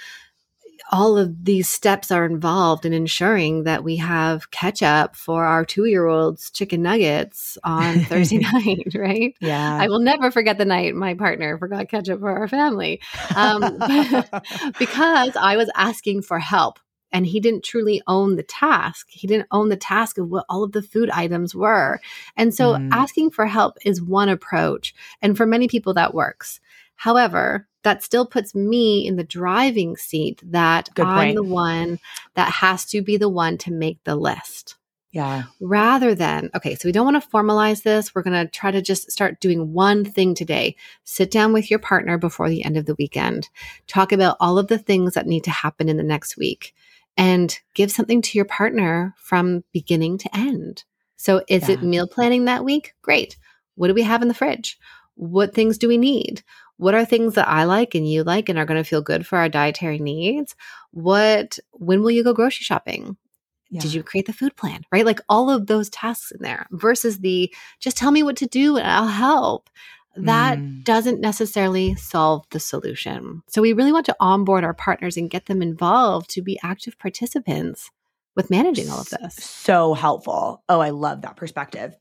all 0.90 1.16
of 1.16 1.46
these 1.46 1.66
steps 1.66 2.10
are 2.10 2.26
involved 2.26 2.84
in 2.84 2.92
ensuring 2.92 3.64
that 3.64 3.82
we 3.82 3.96
have 3.96 4.50
ketchup 4.50 5.16
for 5.16 5.46
our 5.46 5.64
two 5.64 5.86
year 5.86 6.06
old's 6.06 6.50
chicken 6.50 6.82
nuggets 6.82 7.56
on 7.64 8.00
Thursday 8.04 8.38
night, 8.38 8.88
right? 8.94 9.34
Yeah. 9.40 9.78
I 9.80 9.88
will 9.88 10.00
never 10.00 10.30
forget 10.30 10.58
the 10.58 10.66
night 10.66 10.94
my 10.94 11.14
partner 11.14 11.56
forgot 11.56 11.88
ketchup 11.88 12.20
for 12.20 12.30
our 12.30 12.48
family 12.48 13.00
um, 13.34 13.60
because 14.78 15.36
I 15.36 15.56
was 15.56 15.70
asking 15.74 16.22
for 16.22 16.38
help 16.38 16.78
and 17.12 17.26
he 17.26 17.40
didn't 17.40 17.64
truly 17.64 18.02
own 18.06 18.36
the 18.36 18.42
task. 18.42 19.08
He 19.10 19.26
didn't 19.26 19.48
own 19.50 19.68
the 19.68 19.76
task 19.76 20.18
of 20.18 20.30
what 20.30 20.46
all 20.48 20.64
of 20.64 20.72
the 20.72 20.82
food 20.82 21.10
items 21.10 21.54
were. 21.54 22.00
And 22.36 22.54
so 22.54 22.74
mm. 22.74 22.88
asking 22.90 23.30
for 23.30 23.46
help 23.46 23.76
is 23.84 24.02
one 24.02 24.28
approach. 24.28 24.94
And 25.20 25.36
for 25.36 25.46
many 25.46 25.68
people, 25.68 25.94
that 25.94 26.14
works. 26.14 26.60
However, 26.96 27.68
that 27.82 28.02
still 28.02 28.26
puts 28.26 28.54
me 28.54 29.06
in 29.06 29.16
the 29.16 29.24
driving 29.24 29.96
seat 29.96 30.40
that 30.46 30.88
Good 30.94 31.06
I'm 31.06 31.34
point. 31.34 31.36
the 31.36 31.42
one 31.42 31.98
that 32.34 32.50
has 32.50 32.84
to 32.86 33.02
be 33.02 33.16
the 33.16 33.28
one 33.28 33.58
to 33.58 33.72
make 33.72 34.02
the 34.04 34.16
list. 34.16 34.76
Yeah. 35.10 35.42
Rather 35.60 36.14
than, 36.14 36.48
okay, 36.54 36.74
so 36.74 36.88
we 36.88 36.92
don't 36.92 37.04
want 37.04 37.22
to 37.22 37.28
formalize 37.28 37.82
this. 37.82 38.14
We're 38.14 38.22
going 38.22 38.46
to 38.46 38.50
try 38.50 38.70
to 38.70 38.80
just 38.80 39.10
start 39.10 39.40
doing 39.40 39.74
one 39.74 40.06
thing 40.06 40.34
today. 40.34 40.74
Sit 41.04 41.30
down 41.30 41.52
with 41.52 41.70
your 41.70 41.80
partner 41.80 42.16
before 42.16 42.48
the 42.48 42.64
end 42.64 42.78
of 42.78 42.86
the 42.86 42.94
weekend. 42.94 43.50
Talk 43.86 44.12
about 44.12 44.38
all 44.40 44.58
of 44.58 44.68
the 44.68 44.78
things 44.78 45.12
that 45.12 45.26
need 45.26 45.44
to 45.44 45.50
happen 45.50 45.90
in 45.90 45.98
the 45.98 46.02
next 46.02 46.38
week 46.38 46.74
and 47.16 47.58
give 47.74 47.90
something 47.90 48.22
to 48.22 48.38
your 48.38 48.44
partner 48.44 49.14
from 49.18 49.64
beginning 49.72 50.18
to 50.18 50.36
end. 50.36 50.84
So 51.16 51.42
is 51.48 51.68
yeah. 51.68 51.74
it 51.74 51.82
meal 51.82 52.06
planning 52.06 52.46
that 52.46 52.64
week? 52.64 52.94
Great. 53.02 53.36
What 53.74 53.88
do 53.88 53.94
we 53.94 54.02
have 54.02 54.22
in 54.22 54.28
the 54.28 54.34
fridge? 54.34 54.78
What 55.14 55.54
things 55.54 55.78
do 55.78 55.88
we 55.88 55.98
need? 55.98 56.42
What 56.78 56.94
are 56.94 57.04
things 57.04 57.34
that 57.34 57.48
I 57.48 57.64
like 57.64 57.94
and 57.94 58.08
you 58.08 58.24
like 58.24 58.48
and 58.48 58.58
are 58.58 58.64
going 58.64 58.82
to 58.82 58.88
feel 58.88 59.02
good 59.02 59.26
for 59.26 59.38
our 59.38 59.48
dietary 59.48 59.98
needs? 59.98 60.56
What 60.90 61.58
when 61.70 62.02
will 62.02 62.10
you 62.10 62.24
go 62.24 62.34
grocery 62.34 62.64
shopping? 62.64 63.16
Yeah. 63.70 63.80
Did 63.80 63.94
you 63.94 64.02
create 64.02 64.26
the 64.26 64.32
food 64.32 64.56
plan? 64.56 64.82
Right? 64.90 65.06
Like 65.06 65.20
all 65.28 65.48
of 65.48 65.66
those 65.66 65.88
tasks 65.90 66.32
in 66.32 66.42
there 66.42 66.66
versus 66.72 67.20
the 67.20 67.54
just 67.78 67.96
tell 67.96 68.10
me 68.10 68.22
what 68.22 68.36
to 68.38 68.46
do 68.46 68.76
and 68.76 68.86
I'll 68.86 69.06
help 69.06 69.70
that 70.16 70.58
mm. 70.58 70.84
doesn't 70.84 71.20
necessarily 71.20 71.94
solve 71.94 72.44
the 72.50 72.60
solution. 72.60 73.42
So 73.48 73.62
we 73.62 73.72
really 73.72 73.92
want 73.92 74.06
to 74.06 74.16
onboard 74.20 74.64
our 74.64 74.74
partners 74.74 75.16
and 75.16 75.30
get 75.30 75.46
them 75.46 75.62
involved 75.62 76.30
to 76.30 76.42
be 76.42 76.58
active 76.62 76.98
participants 76.98 77.90
with 78.34 78.50
managing 78.50 78.88
all 78.88 79.00
of 79.00 79.10
this. 79.10 79.34
So 79.36 79.94
helpful. 79.94 80.62
Oh, 80.68 80.80
I 80.80 80.90
love 80.90 81.22
that 81.22 81.36
perspective. 81.36 81.94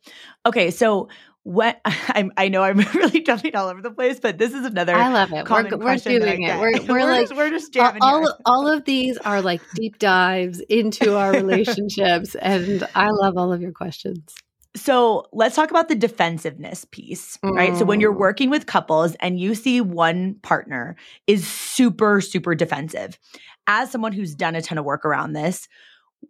Okay, 0.45 0.71
so 0.71 1.09
what 1.43 1.81
I, 1.85 2.29
I 2.37 2.47
know 2.49 2.63
I'm 2.63 2.77
really 2.95 3.21
jumping 3.21 3.55
all 3.55 3.67
over 3.67 3.81
the 3.81 3.91
place, 3.91 4.19
but 4.19 4.37
this 4.37 4.53
is 4.53 4.65
another. 4.65 4.95
I 4.95 5.09
love 5.09 5.33
it. 5.33 5.49
We're, 5.49 5.77
we're 5.77 5.97
doing 5.97 6.43
it. 6.43 6.59
We're, 6.59 6.71
we're, 6.87 6.87
we're 6.87 7.05
like 7.05 7.21
just, 7.21 7.35
we're 7.35 7.49
just 7.49 7.73
jamming. 7.73 8.01
All, 8.01 8.27
all, 8.27 8.37
all 8.45 8.67
of 8.67 8.85
these 8.85 9.17
are 9.17 9.41
like 9.41 9.61
deep 9.75 9.99
dives 9.99 10.59
into 10.61 11.17
our 11.17 11.31
relationships, 11.31 12.35
and 12.35 12.87
I 12.95 13.07
love 13.09 13.37
all 13.37 13.51
of 13.51 13.61
your 13.61 13.71
questions. 13.71 14.35
So 14.75 15.25
let's 15.33 15.55
talk 15.55 15.69
about 15.69 15.89
the 15.89 15.95
defensiveness 15.95 16.85
piece, 16.85 17.37
right? 17.43 17.73
Mm. 17.73 17.79
So 17.79 17.85
when 17.85 17.99
you're 17.99 18.13
mm. 18.13 18.19
working 18.19 18.49
with 18.49 18.67
couples 18.67 19.15
and 19.15 19.39
you 19.39 19.53
see 19.53 19.81
one 19.81 20.35
partner 20.43 20.95
is 21.27 21.45
super, 21.45 22.21
super 22.21 22.55
defensive, 22.55 23.19
as 23.67 23.91
someone 23.91 24.13
who's 24.13 24.33
done 24.33 24.55
a 24.55 24.61
ton 24.61 24.77
of 24.77 24.85
work 24.85 25.05
around 25.05 25.33
this, 25.33 25.67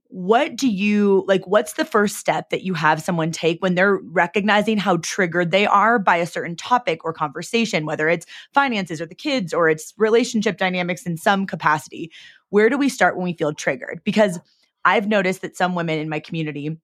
what 0.07 0.55
do 0.55 0.69
you 0.69 1.23
like? 1.27 1.45
What's 1.45 1.73
the 1.73 1.85
first 1.85 2.17
step 2.17 2.49
that 2.49 2.63
you 2.63 2.73
have 2.73 3.01
someone 3.01 3.31
take 3.31 3.61
when 3.61 3.75
they're 3.75 3.97
recognizing 3.97 4.77
how 4.77 4.97
triggered 4.97 5.51
they 5.51 5.65
are 5.65 5.99
by 5.99 6.17
a 6.17 6.25
certain 6.25 6.55
topic 6.55 7.03
or 7.05 7.13
conversation, 7.13 7.85
whether 7.85 8.09
it's 8.09 8.25
finances 8.53 9.01
or 9.01 9.05
the 9.05 9.15
kids 9.15 9.53
or 9.53 9.69
it's 9.69 9.93
relationship 9.97 10.57
dynamics 10.57 11.05
in 11.05 11.17
some 11.17 11.45
capacity? 11.45 12.11
Where 12.49 12.69
do 12.69 12.77
we 12.77 12.89
start 12.89 13.15
when 13.15 13.23
we 13.25 13.33
feel 13.33 13.53
triggered? 13.53 14.01
Because 14.03 14.39
I've 14.83 15.07
noticed 15.07 15.41
that 15.41 15.57
some 15.57 15.75
women 15.75 15.99
in 15.99 16.09
my 16.09 16.19
community 16.19 16.77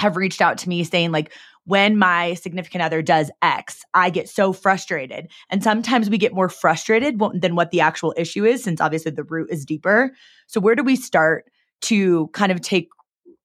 have 0.00 0.16
reached 0.16 0.40
out 0.40 0.58
to 0.58 0.68
me 0.68 0.82
saying, 0.84 1.12
like, 1.12 1.32
when 1.64 1.98
my 1.98 2.34
significant 2.34 2.82
other 2.82 3.02
does 3.02 3.30
X, 3.42 3.84
I 3.94 4.10
get 4.10 4.28
so 4.28 4.52
frustrated. 4.52 5.28
And 5.50 5.62
sometimes 5.62 6.10
we 6.10 6.18
get 6.18 6.34
more 6.34 6.48
frustrated 6.48 7.20
than 7.34 7.54
what 7.54 7.70
the 7.70 7.80
actual 7.80 8.14
issue 8.16 8.44
is, 8.44 8.64
since 8.64 8.80
obviously 8.80 9.12
the 9.12 9.24
root 9.24 9.50
is 9.50 9.64
deeper. 9.64 10.12
So, 10.46 10.60
where 10.60 10.74
do 10.74 10.82
we 10.82 10.96
start? 10.96 11.44
to 11.82 12.28
kind 12.28 12.52
of 12.52 12.60
take 12.60 12.90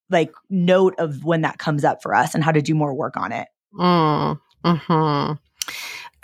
like 0.10 0.32
note 0.50 0.96
of 1.00 1.24
when 1.24 1.42
that 1.42 1.58
comes 1.58 1.84
up 1.84 2.02
for 2.02 2.14
us 2.14 2.36
and 2.36 2.44
how 2.44 2.52
to 2.52 2.62
do 2.62 2.76
more 2.76 2.94
work 2.94 3.18
on 3.18 3.32
it. 3.32 3.48
Mm, 3.74 4.40
hmm 4.64 5.32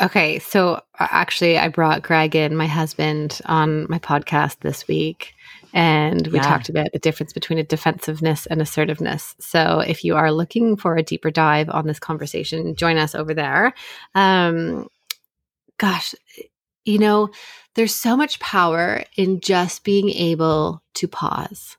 Okay, 0.02 0.40
so 0.40 0.82
uh, 1.00 1.08
actually, 1.12 1.60
I 1.60 1.68
brought 1.68 2.02
Greg 2.02 2.36
in, 2.36 2.56
my 2.56 2.66
husband, 2.66 3.40
on 3.46 3.86
my 3.88 4.00
podcast 4.00 4.58
this 4.62 4.88
week, 4.88 5.36
and 5.74 6.26
we 6.28 6.40
yeah. 6.40 6.44
talked 6.44 6.70
about 6.70 6.92
the 6.92 6.98
difference 6.98 7.34
between 7.34 7.60
a 7.60 7.64
defensiveness 7.64 8.48
and 8.48 8.62
assertiveness. 8.64 9.36
So, 9.40 9.80
if 9.82 10.04
you 10.04 10.16
are 10.16 10.32
looking 10.32 10.76
for 10.76 10.96
a 10.96 11.04
deeper 11.04 11.30
dive 11.30 11.70
on 11.70 11.86
this 11.86 12.00
conversation, 12.00 12.76
join 12.76 12.98
us 12.98 13.14
over 13.14 13.36
there. 13.36 13.74
Um, 14.16 14.88
gosh, 15.78 16.16
you 16.84 16.98
know, 16.98 17.30
there's 17.76 17.94
so 17.94 18.18
much 18.18 18.40
power 18.40 19.04
in 19.18 19.40
just 19.40 19.84
being 19.84 20.10
able 20.10 20.82
to 20.96 21.08
pause 21.08 21.78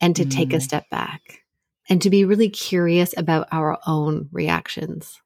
and 0.00 0.14
to 0.14 0.24
mm. 0.24 0.30
take 0.30 0.52
a 0.52 0.58
mm. 0.58 0.62
step 0.62 0.88
back 0.90 1.42
and 1.88 2.00
to 2.02 2.10
be 2.10 2.24
really 2.24 2.50
curious 2.50 3.14
about 3.16 3.48
our 3.50 3.78
own 3.84 4.28
reactions. 4.30 5.20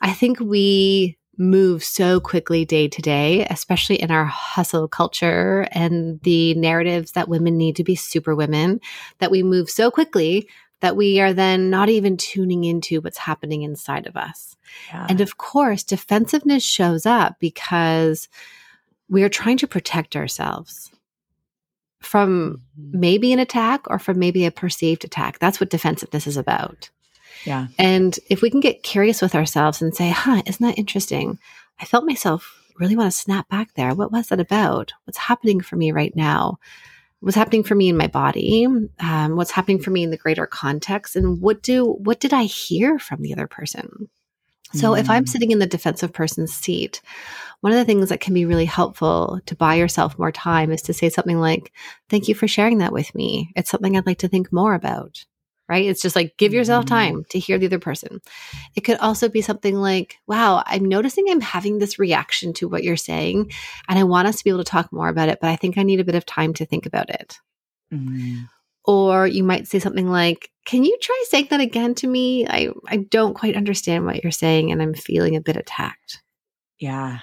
I 0.00 0.12
think 0.12 0.38
we 0.38 1.18
move 1.38 1.82
so 1.82 2.20
quickly 2.20 2.64
day 2.64 2.88
to 2.88 3.02
day, 3.02 3.46
especially 3.46 3.96
in 3.96 4.10
our 4.10 4.24
hustle 4.24 4.86
culture 4.86 5.66
and 5.72 6.20
the 6.20 6.54
narratives 6.54 7.12
that 7.12 7.28
women 7.28 7.56
need 7.56 7.76
to 7.76 7.84
be 7.84 7.94
super 7.94 8.34
women, 8.34 8.80
that 9.18 9.30
we 9.30 9.42
move 9.42 9.70
so 9.70 9.90
quickly 9.90 10.48
that 10.80 10.96
we 10.96 11.20
are 11.20 11.32
then 11.32 11.70
not 11.70 11.88
even 11.88 12.16
tuning 12.16 12.64
into 12.64 13.00
what's 13.00 13.18
happening 13.18 13.62
inside 13.62 14.06
of 14.06 14.16
us. 14.16 14.56
Yeah. 14.88 15.06
And 15.08 15.20
of 15.20 15.38
course, 15.38 15.84
defensiveness 15.84 16.64
shows 16.64 17.06
up 17.06 17.36
because 17.38 18.28
we 19.08 19.22
are 19.22 19.28
trying 19.28 19.58
to 19.58 19.66
protect 19.66 20.16
ourselves 20.16 20.90
from 22.00 22.62
mm-hmm. 22.78 23.00
maybe 23.00 23.32
an 23.32 23.38
attack 23.38 23.88
or 23.88 23.98
from 23.98 24.18
maybe 24.18 24.44
a 24.44 24.50
perceived 24.50 25.04
attack. 25.04 25.38
That's 25.38 25.60
what 25.60 25.70
defensiveness 25.70 26.26
is 26.26 26.36
about. 26.36 26.90
Yeah. 27.44 27.68
And 27.78 28.18
if 28.28 28.42
we 28.42 28.50
can 28.50 28.60
get 28.60 28.82
curious 28.82 29.22
with 29.22 29.34
ourselves 29.34 29.82
and 29.82 29.94
say, 29.94 30.10
huh, 30.10 30.42
isn't 30.46 30.66
that 30.66 30.78
interesting? 30.78 31.38
I 31.80 31.84
felt 31.84 32.04
myself 32.04 32.62
really 32.78 32.96
want 32.96 33.12
to 33.12 33.16
snap 33.16 33.48
back 33.48 33.74
there. 33.74 33.94
What 33.94 34.12
was 34.12 34.28
that 34.28 34.40
about? 34.40 34.92
What's 35.04 35.18
happening 35.18 35.60
for 35.60 35.76
me 35.76 35.92
right 35.92 36.14
now? 36.14 36.58
What's 37.20 37.36
happening 37.36 37.62
for 37.62 37.74
me 37.74 37.88
in 37.88 37.96
my 37.96 38.08
body? 38.08 38.66
Um, 38.98 39.36
what's 39.36 39.52
happening 39.52 39.80
for 39.80 39.90
me 39.90 40.02
in 40.02 40.10
the 40.10 40.16
greater 40.16 40.46
context? 40.46 41.14
And 41.14 41.40
what 41.40 41.62
do 41.62 41.84
what 41.84 42.18
did 42.18 42.32
I 42.32 42.44
hear 42.44 42.98
from 42.98 43.22
the 43.22 43.32
other 43.32 43.46
person? 43.46 44.08
So 44.74 44.92
mm. 44.92 44.98
if 44.98 45.08
I'm 45.08 45.24
mm. 45.24 45.28
sitting 45.28 45.50
in 45.50 45.58
the 45.58 45.66
defensive 45.66 46.12
person's 46.12 46.52
seat, 46.52 47.00
one 47.60 47.72
of 47.72 47.78
the 47.78 47.84
things 47.84 48.08
that 48.08 48.20
can 48.20 48.34
be 48.34 48.44
really 48.44 48.64
helpful 48.64 49.40
to 49.46 49.54
buy 49.54 49.76
yourself 49.76 50.18
more 50.18 50.32
time 50.32 50.72
is 50.72 50.82
to 50.82 50.92
say 50.92 51.08
something 51.08 51.38
like, 51.38 51.72
Thank 52.08 52.26
you 52.26 52.34
for 52.34 52.48
sharing 52.48 52.78
that 52.78 52.92
with 52.92 53.14
me. 53.14 53.52
It's 53.54 53.70
something 53.70 53.96
I'd 53.96 54.06
like 54.06 54.18
to 54.18 54.28
think 54.28 54.52
more 54.52 54.74
about. 54.74 55.24
Right? 55.72 55.86
It's 55.86 56.02
just 56.02 56.14
like 56.14 56.36
give 56.36 56.52
yourself 56.52 56.84
mm-hmm. 56.84 56.94
time 56.94 57.24
to 57.30 57.38
hear 57.38 57.56
the 57.56 57.64
other 57.64 57.78
person. 57.78 58.20
It 58.76 58.82
could 58.82 58.98
also 58.98 59.30
be 59.30 59.40
something 59.40 59.74
like, 59.74 60.18
Wow, 60.26 60.62
I'm 60.66 60.84
noticing 60.84 61.24
I'm 61.30 61.40
having 61.40 61.78
this 61.78 61.98
reaction 61.98 62.52
to 62.54 62.68
what 62.68 62.84
you're 62.84 62.98
saying, 62.98 63.50
and 63.88 63.98
I 63.98 64.04
want 64.04 64.28
us 64.28 64.36
to 64.36 64.44
be 64.44 64.50
able 64.50 64.62
to 64.62 64.70
talk 64.70 64.92
more 64.92 65.08
about 65.08 65.30
it, 65.30 65.38
but 65.40 65.48
I 65.48 65.56
think 65.56 65.78
I 65.78 65.82
need 65.82 65.98
a 65.98 66.04
bit 66.04 66.14
of 66.14 66.26
time 66.26 66.52
to 66.54 66.66
think 66.66 66.84
about 66.84 67.08
it. 67.08 67.38
Mm-hmm. 67.90 68.42
Or 68.84 69.26
you 69.26 69.44
might 69.44 69.66
say 69.66 69.78
something 69.78 70.10
like, 70.10 70.50
Can 70.66 70.84
you 70.84 70.94
try 71.00 71.24
saying 71.28 71.46
that 71.48 71.60
again 71.60 71.94
to 71.94 72.06
me? 72.06 72.46
I, 72.46 72.68
I 72.86 72.98
don't 72.98 73.32
quite 73.32 73.56
understand 73.56 74.04
what 74.04 74.22
you're 74.22 74.30
saying, 74.30 74.70
and 74.70 74.82
I'm 74.82 74.92
feeling 74.92 75.36
a 75.36 75.40
bit 75.40 75.56
attacked. 75.56 76.22
Yeah. 76.78 77.20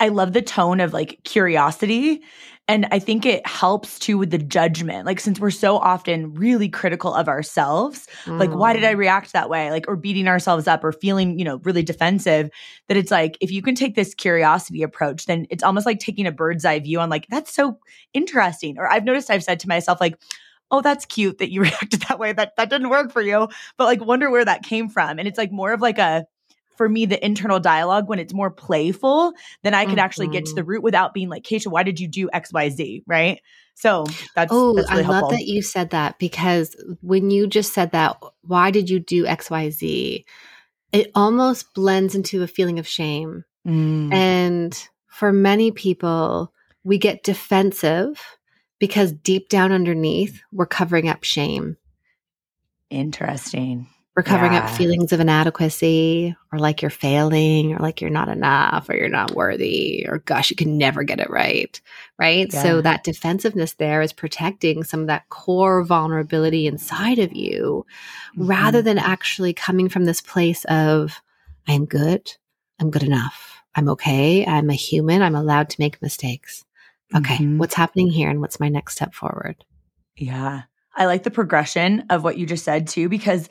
I 0.00 0.08
love 0.08 0.32
the 0.32 0.40
tone 0.40 0.80
of 0.80 0.94
like 0.94 1.20
curiosity. 1.24 2.22
And 2.70 2.86
I 2.92 3.00
think 3.00 3.26
it 3.26 3.44
helps 3.48 3.98
too 3.98 4.16
with 4.16 4.30
the 4.30 4.38
judgment. 4.38 5.04
Like, 5.04 5.18
since 5.18 5.40
we're 5.40 5.50
so 5.50 5.78
often 5.78 6.32
really 6.34 6.68
critical 6.68 7.12
of 7.12 7.26
ourselves, 7.26 8.06
mm. 8.26 8.38
like, 8.38 8.52
why 8.52 8.72
did 8.72 8.84
I 8.84 8.94
mm. 8.94 8.98
react 8.98 9.32
that 9.32 9.50
way? 9.50 9.72
Like, 9.72 9.88
or 9.88 9.96
beating 9.96 10.28
ourselves 10.28 10.68
up 10.68 10.84
or 10.84 10.92
feeling, 10.92 11.36
you 11.36 11.44
know, 11.44 11.56
really 11.64 11.82
defensive, 11.82 12.48
that 12.86 12.96
it's 12.96 13.10
like, 13.10 13.36
if 13.40 13.50
you 13.50 13.60
can 13.60 13.74
take 13.74 13.96
this 13.96 14.14
curiosity 14.14 14.84
approach, 14.84 15.26
then 15.26 15.48
it's 15.50 15.64
almost 15.64 15.84
like 15.84 15.98
taking 15.98 16.28
a 16.28 16.32
bird's 16.32 16.64
eye 16.64 16.78
view 16.78 17.00
on, 17.00 17.10
like, 17.10 17.26
that's 17.28 17.52
so 17.52 17.76
interesting. 18.14 18.78
Or 18.78 18.88
I've 18.88 19.04
noticed 19.04 19.30
I've 19.30 19.42
said 19.42 19.58
to 19.60 19.68
myself, 19.68 20.00
like, 20.00 20.16
oh, 20.70 20.80
that's 20.80 21.04
cute 21.06 21.38
that 21.38 21.50
you 21.50 21.62
reacted 21.62 22.02
that 22.02 22.20
way. 22.20 22.32
That 22.32 22.54
that 22.56 22.70
didn't 22.70 22.90
work 22.90 23.10
for 23.10 23.20
you. 23.20 23.48
But 23.78 23.86
like, 23.86 24.04
wonder 24.04 24.30
where 24.30 24.44
that 24.44 24.62
came 24.62 24.88
from. 24.88 25.18
And 25.18 25.26
it's 25.26 25.38
like 25.38 25.50
more 25.50 25.72
of 25.72 25.80
like 25.80 25.98
a, 25.98 26.24
for 26.80 26.88
me 26.88 27.04
the 27.04 27.22
internal 27.22 27.60
dialogue 27.60 28.08
when 28.08 28.18
it's 28.18 28.32
more 28.32 28.50
playful 28.50 29.34
then 29.62 29.74
i 29.74 29.84
can 29.84 29.96
mm-hmm. 29.96 29.98
actually 29.98 30.28
get 30.28 30.46
to 30.46 30.54
the 30.54 30.62
mm-hmm. 30.62 30.70
root 30.70 30.82
without 30.82 31.12
being 31.12 31.28
like 31.28 31.42
Kacia 31.42 31.70
why 31.70 31.82
did 31.82 32.00
you 32.00 32.08
do 32.08 32.30
xyz 32.32 33.02
right 33.06 33.38
so 33.74 34.06
that's 34.34 34.50
oh 34.50 34.72
that's 34.72 34.88
really 34.88 35.02
i 35.02 35.04
helpful. 35.04 35.28
love 35.28 35.38
that 35.38 35.44
you 35.44 35.60
said 35.60 35.90
that 35.90 36.18
because 36.18 36.74
when 37.02 37.30
you 37.30 37.46
just 37.46 37.74
said 37.74 37.90
that 37.90 38.16
why 38.40 38.70
did 38.70 38.88
you 38.88 38.98
do 38.98 39.26
xyz 39.26 40.24
it 40.90 41.10
almost 41.14 41.66
blends 41.74 42.14
into 42.14 42.42
a 42.42 42.46
feeling 42.46 42.78
of 42.78 42.88
shame 42.88 43.44
mm. 43.68 44.10
and 44.10 44.88
for 45.06 45.34
many 45.34 45.70
people 45.70 46.50
we 46.82 46.96
get 46.96 47.22
defensive 47.22 48.38
because 48.78 49.12
deep 49.12 49.50
down 49.50 49.70
underneath 49.70 50.40
we're 50.50 50.64
covering 50.64 51.10
up 51.10 51.24
shame 51.24 51.76
interesting 52.88 53.86
we're 54.20 54.24
covering 54.24 54.52
yeah. 54.52 54.66
up 54.66 54.76
feelings 54.76 55.14
of 55.14 55.20
inadequacy 55.20 56.36
or 56.52 56.58
like 56.58 56.82
you're 56.82 56.90
failing 56.90 57.72
or 57.72 57.78
like 57.78 58.02
you're 58.02 58.10
not 58.10 58.28
enough 58.28 58.86
or 58.90 58.94
you're 58.94 59.08
not 59.08 59.34
worthy 59.34 60.04
or 60.06 60.18
gosh, 60.18 60.50
you 60.50 60.56
can 60.56 60.76
never 60.76 61.04
get 61.04 61.20
it 61.20 61.30
right. 61.30 61.80
Right. 62.18 62.52
Yeah. 62.52 62.62
So 62.62 62.80
that 62.82 63.02
defensiveness 63.02 63.72
there 63.72 64.02
is 64.02 64.12
protecting 64.12 64.84
some 64.84 65.00
of 65.00 65.06
that 65.06 65.30
core 65.30 65.82
vulnerability 65.82 66.66
inside 66.66 67.18
of 67.18 67.32
you 67.32 67.86
mm-hmm. 68.36 68.46
rather 68.46 68.82
than 68.82 68.98
actually 68.98 69.54
coming 69.54 69.88
from 69.88 70.04
this 70.04 70.20
place 70.20 70.66
of, 70.66 71.22
I 71.66 71.72
am 71.72 71.86
good. 71.86 72.30
I'm 72.78 72.90
good 72.90 73.04
enough. 73.04 73.62
I'm 73.74 73.88
okay. 73.88 74.44
I'm 74.44 74.68
a 74.68 74.74
human. 74.74 75.22
I'm 75.22 75.34
allowed 75.34 75.70
to 75.70 75.80
make 75.80 76.02
mistakes. 76.02 76.62
Okay. 77.16 77.36
Mm-hmm. 77.36 77.56
What's 77.56 77.74
happening 77.74 78.10
here 78.10 78.28
and 78.28 78.42
what's 78.42 78.60
my 78.60 78.68
next 78.68 78.96
step 78.96 79.14
forward? 79.14 79.64
Yeah. 80.14 80.64
I 80.94 81.06
like 81.06 81.22
the 81.22 81.30
progression 81.30 82.04
of 82.10 82.22
what 82.22 82.36
you 82.36 82.44
just 82.44 82.66
said 82.66 82.86
too, 82.86 83.08
because 83.08 83.48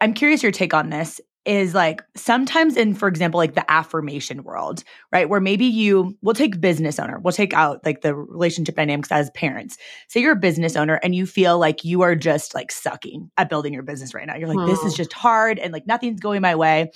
I'm 0.00 0.14
curious 0.14 0.42
your 0.42 0.52
take 0.52 0.74
on 0.74 0.90
this 0.90 1.20
is 1.44 1.74
like 1.74 2.02
sometimes 2.16 2.76
in 2.76 2.94
for 2.94 3.06
example 3.06 3.36
like 3.36 3.54
the 3.54 3.70
affirmation 3.70 4.42
world 4.44 4.82
right 5.12 5.28
where 5.28 5.40
maybe 5.40 5.66
you 5.66 6.16
will 6.22 6.32
take 6.32 6.58
business 6.58 6.98
owner 6.98 7.18
we'll 7.18 7.32
take 7.34 7.52
out 7.52 7.84
like 7.84 8.00
the 8.00 8.14
relationship 8.14 8.76
dynamics 8.76 9.12
as 9.12 9.30
parents. 9.30 9.76
Say 10.08 10.20
you're 10.20 10.32
a 10.32 10.36
business 10.36 10.74
owner 10.74 10.94
and 11.02 11.14
you 11.14 11.26
feel 11.26 11.58
like 11.58 11.84
you 11.84 12.02
are 12.02 12.14
just 12.14 12.54
like 12.54 12.72
sucking 12.72 13.30
at 13.36 13.48
building 13.50 13.74
your 13.74 13.82
business 13.82 14.14
right 14.14 14.26
now. 14.26 14.36
You're 14.36 14.52
like 14.52 14.66
this 14.66 14.82
is 14.84 14.94
hmm. 14.94 14.96
just 14.96 15.12
hard 15.12 15.58
and 15.58 15.72
like 15.72 15.86
nothing's 15.86 16.20
going 16.20 16.40
my 16.40 16.54
way 16.54 16.90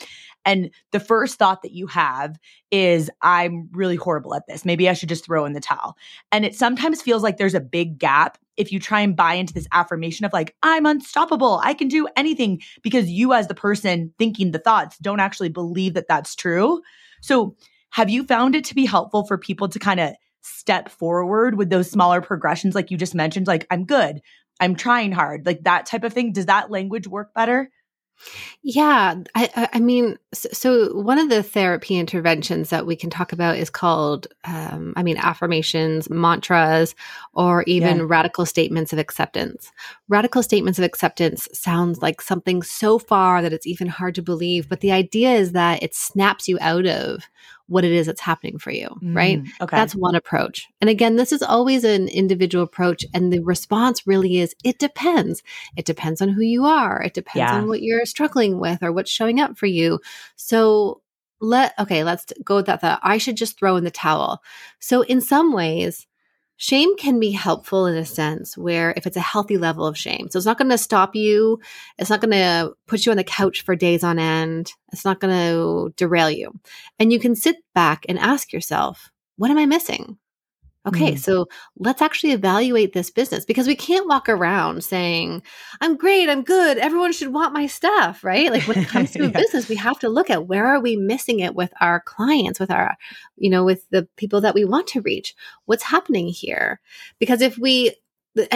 and 0.49 0.71
the 0.93 1.01
first 1.01 1.39
thought 1.39 1.61
that 1.61 1.73
you 1.73 1.87
have 1.89 2.39
is, 2.71 3.11
I'm 3.21 3.69
really 3.73 3.97
horrible 3.97 4.35
at 4.35 4.47
this. 4.49 4.65
Maybe 4.65 4.89
I 4.89 4.95
should 4.95 5.11
just 5.11 5.27
throw 5.27 5.45
in 5.45 5.53
the 5.53 5.61
towel. 5.61 5.95
And 6.33 6.47
it 6.47 6.55
sometimes 6.55 7.03
feels 7.03 7.23
like 7.23 7.37
there's 7.37 7.55
a 7.55 7.61
big 7.61 7.99
gap 7.99 8.39
if 8.57 8.73
you 8.73 8.81
try 8.81 9.01
and 9.01 9.15
buy 9.15 9.35
into 9.35 9.53
this 9.53 9.69
affirmation 9.73 10.25
of 10.25 10.33
like, 10.33 10.57
I'm 10.63 10.87
unstoppable, 10.87 11.61
I 11.63 11.75
can 11.75 11.87
do 11.89 12.09
anything, 12.17 12.63
because 12.83 13.11
you, 13.11 13.35
as 13.35 13.47
the 13.47 13.55
person 13.55 14.13
thinking 14.19 14.51
the 14.51 14.59
thoughts, 14.59 14.97
don't 14.99 15.21
actually 15.21 15.51
believe 15.51 15.93
that 15.95 16.09
that's 16.09 16.35
true. 16.35 16.81
So, 17.21 17.55
have 17.91 18.09
you 18.09 18.25
found 18.25 18.55
it 18.55 18.65
to 18.65 18.75
be 18.75 18.87
helpful 18.87 19.27
for 19.27 19.37
people 19.37 19.69
to 19.69 19.79
kind 19.79 20.01
of 20.01 20.15
step 20.41 20.89
forward 20.89 21.57
with 21.57 21.69
those 21.69 21.91
smaller 21.91 22.21
progressions, 22.23 22.75
like 22.75 22.91
you 22.91 22.97
just 22.97 23.15
mentioned, 23.15 23.47
like, 23.47 23.67
I'm 23.71 23.85
good, 23.85 24.21
I'm 24.61 24.75
trying 24.75 25.13
hard, 25.13 25.47
like 25.47 25.65
that 25.65 25.87
type 25.87 26.05
of 26.05 26.13
thing? 26.13 26.33
Does 26.33 26.47
that 26.47 26.71
language 26.71 27.07
work 27.07 27.35
better? 27.35 27.71
Yeah, 28.63 29.15
I, 29.35 29.69
I 29.73 29.81
mean, 29.81 30.19
so, 30.35 30.93
one 30.95 31.19
of 31.19 31.29
the 31.29 31.43
therapy 31.43 31.97
interventions 31.97 32.71
that 32.71 32.87
we 32.87 32.97
can 32.97 33.11
talk 33.11 33.33
about 33.33 33.57
is 33.57 33.71
called, 33.71 34.27
um, 34.45 34.93
I 34.97 35.03
mean, 35.03 35.17
affirmations, 35.17 36.11
mantras, 36.11 36.95
or 37.35 37.63
even 37.65 37.99
yeah. 37.99 38.05
radical 38.07 38.45
statements 38.45 38.93
of 38.93 38.99
acceptance. 38.99 39.71
Radical 40.09 40.43
statements 40.43 40.79
of 40.79 40.85
acceptance 40.85 41.49
sounds 41.53 42.03
like 42.03 42.21
something 42.21 42.63
so 42.63 42.99
far 42.99 43.43
that 43.43 43.53
it's 43.53 43.67
even 43.67 43.87
hard 43.87 44.15
to 44.17 44.23
believe, 44.23 44.69
but 44.69 44.81
the 44.81 44.93
idea 44.93 45.33
is 45.35 45.53
that 45.53 45.83
it 45.83 45.95
snaps 45.95 46.49
you 46.49 46.59
out 46.61 46.87
of 46.87 47.29
what 47.69 47.85
it 47.85 47.93
is 47.93 48.07
that's 48.07 48.21
happening 48.21 48.59
for 48.59 48.71
you, 48.71 48.89
mm, 49.03 49.15
right? 49.15 49.41
Okay. 49.61 49.77
That's 49.77 49.95
one 49.95 50.15
approach. 50.15 50.67
And 50.81 50.91
again, 50.91 51.17
this 51.17 51.33
is 51.33 51.43
always 51.43 51.85
an 51.85 52.09
individual 52.09 52.65
approach. 52.65 53.05
And 53.15 53.33
the 53.33 53.41
response 53.41 54.07
really 54.07 54.39
is 54.39 54.55
it 54.65 54.79
depends. 54.79 55.43
It 55.77 55.85
depends 55.85 56.21
on 56.21 56.31
who 56.31 56.43
you 56.43 56.65
are, 56.65 57.03
it 57.03 57.15
depends 57.15 57.39
yeah. 57.39 57.55
on 57.55 57.69
what 57.69 57.83
you're 57.83 58.07
struggling 58.07 58.59
with 58.59 58.83
or 58.83 58.93
what's 58.93 59.11
showing 59.11 59.39
up 59.41 59.57
for 59.57 59.67
you. 59.67 60.01
So, 60.37 61.03
let 61.41 61.73
okay 61.79 62.03
let's 62.03 62.33
go 62.43 62.57
with 62.57 62.67
that 62.67 62.81
thought 62.81 62.99
i 63.05 63.17
should 63.17 63.37
just 63.37 63.57
throw 63.57 63.77
in 63.77 63.85
the 63.85 63.93
towel 63.93 64.43
so 64.81 65.03
in 65.03 65.21
some 65.21 65.53
ways 65.53 66.08
shame 66.59 66.97
can 66.97 67.19
be 67.19 67.31
helpful 67.31 67.87
in 67.87 67.97
a 67.97 68.05
sense 68.05 68.59
where 68.59 68.93
if 68.97 69.07
it's 69.07 69.17
a 69.17 69.21
healthy 69.21 69.57
level 69.57 69.87
of 69.87 69.97
shame. 69.97 70.29
So 70.29 70.37
it's 70.37 70.47
not 70.47 70.59
going 70.59 70.71
to 70.71 70.77
stop 70.77 71.15
you. 71.15 71.61
It's 71.99 72.11
not 72.11 72.21
going 72.21 72.33
to 72.33 72.75
put 72.87 73.07
you 73.07 73.13
on 73.13 73.17
the 73.17 73.25
couch 73.25 73.63
for 73.63 73.75
days 73.75 74.05
on 74.05 74.19
end. 74.19 74.73
It's 74.93 75.05
not 75.05 75.21
going 75.21 75.35
to 75.35 75.95
derail 75.97 76.31
you. 76.31 76.53
And 76.99 77.13
you 77.13 77.21
can 77.21 77.37
sit 77.37 77.57
back 77.75 78.05
and 78.09 78.19
ask 78.19 78.53
yourself, 78.53 79.11
what 79.37 79.51
am 79.51 79.59
I 79.59 79.67
missing? 79.67 80.19
Okay, 80.89 81.13
mm. 81.13 81.19
so 81.19 81.49
let's 81.79 82.01
actually 82.01 82.33
evaluate 82.33 82.95
this 82.95 83.11
business 83.11 83.45
because 83.45 83.67
we 83.67 83.77
can't 83.77 84.09
walk 84.09 84.29
around 84.29 84.83
saying, 84.83 85.43
I'm 85.83 85.97
great, 85.97 86.31
I'm 86.31 86.43
good, 86.43 86.79
everyone 86.79 87.13
should 87.13 87.33
want 87.33 87.53
my 87.53 87.67
stuff, 87.67 88.25
right? 88.25 88.51
Like 88.51 88.67
when 88.67 88.79
it 88.79 88.89
comes 88.89 89.11
to 89.13 89.19
yeah. 89.23 89.27
a 89.27 89.31
business, 89.31 89.69
we 89.69 89.77
have 89.77 89.99
to 89.99 90.09
look 90.09 90.31
at 90.31 90.47
where 90.47 90.67
are 90.67 90.81
we 90.81 90.97
missing 90.97 91.41
it 91.41 91.55
with 91.55 91.71
our 91.81 92.01
clients, 92.01 92.59
with 92.59 92.71
our, 92.71 92.97
you 93.37 93.51
know, 93.51 93.65
with 93.65 93.87
the 93.91 94.09
people 94.17 94.41
that 94.41 94.55
we 94.55 94.65
want 94.65 94.87
to 94.89 95.03
reach. 95.03 95.35
What's 95.67 95.83
happening 95.83 96.29
here? 96.29 96.81
Because 97.19 97.43
if 97.43 97.59
we 97.59 97.95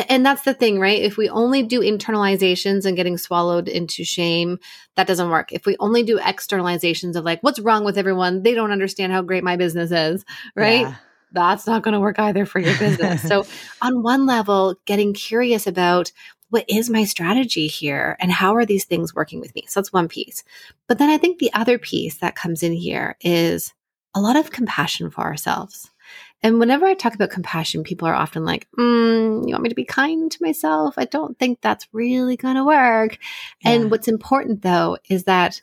and 0.08 0.24
that's 0.24 0.42
the 0.42 0.54
thing, 0.54 0.78
right? 0.78 1.02
If 1.02 1.16
we 1.16 1.28
only 1.28 1.64
do 1.64 1.80
internalizations 1.80 2.84
and 2.84 2.96
getting 2.96 3.18
swallowed 3.18 3.66
into 3.66 4.04
shame, 4.04 4.58
that 4.94 5.08
doesn't 5.08 5.30
work. 5.30 5.50
If 5.50 5.66
we 5.66 5.76
only 5.80 6.04
do 6.04 6.20
externalizations 6.20 7.16
of 7.16 7.24
like, 7.24 7.40
what's 7.42 7.58
wrong 7.58 7.82
with 7.82 7.98
everyone? 7.98 8.44
They 8.44 8.54
don't 8.54 8.70
understand 8.70 9.12
how 9.12 9.22
great 9.22 9.42
my 9.42 9.56
business 9.56 9.90
is, 9.90 10.24
right? 10.54 10.82
Yeah 10.82 10.94
that's 11.32 11.66
not 11.66 11.82
going 11.82 11.94
to 11.94 12.00
work 12.00 12.18
either 12.18 12.46
for 12.46 12.58
your 12.58 12.76
business. 12.78 13.22
so, 13.22 13.46
on 13.82 14.02
one 14.02 14.26
level, 14.26 14.76
getting 14.84 15.14
curious 15.14 15.66
about 15.66 16.12
what 16.50 16.64
is 16.68 16.90
my 16.90 17.04
strategy 17.04 17.66
here 17.66 18.16
and 18.20 18.30
how 18.30 18.54
are 18.54 18.66
these 18.66 18.84
things 18.84 19.14
working 19.14 19.40
with 19.40 19.54
me? 19.54 19.64
So, 19.68 19.80
that's 19.80 19.92
one 19.92 20.08
piece. 20.08 20.44
But 20.88 20.98
then 20.98 21.10
I 21.10 21.18
think 21.18 21.38
the 21.38 21.52
other 21.52 21.78
piece 21.78 22.18
that 22.18 22.36
comes 22.36 22.62
in 22.62 22.72
here 22.72 23.16
is 23.20 23.72
a 24.14 24.20
lot 24.20 24.36
of 24.36 24.50
compassion 24.50 25.10
for 25.10 25.22
ourselves. 25.22 25.90
And 26.42 26.58
whenever 26.58 26.86
I 26.86 26.94
talk 26.94 27.14
about 27.14 27.30
compassion, 27.30 27.84
people 27.84 28.08
are 28.08 28.14
often 28.14 28.44
like, 28.44 28.66
mm, 28.78 29.46
You 29.46 29.52
want 29.52 29.62
me 29.62 29.68
to 29.68 29.74
be 29.74 29.84
kind 29.84 30.30
to 30.30 30.42
myself? 30.42 30.94
I 30.96 31.04
don't 31.04 31.38
think 31.38 31.60
that's 31.60 31.86
really 31.92 32.36
going 32.36 32.56
to 32.56 32.64
work. 32.64 33.18
Yeah. 33.62 33.72
And 33.72 33.90
what's 33.90 34.08
important 34.08 34.62
though 34.62 34.98
is 35.08 35.24
that, 35.24 35.60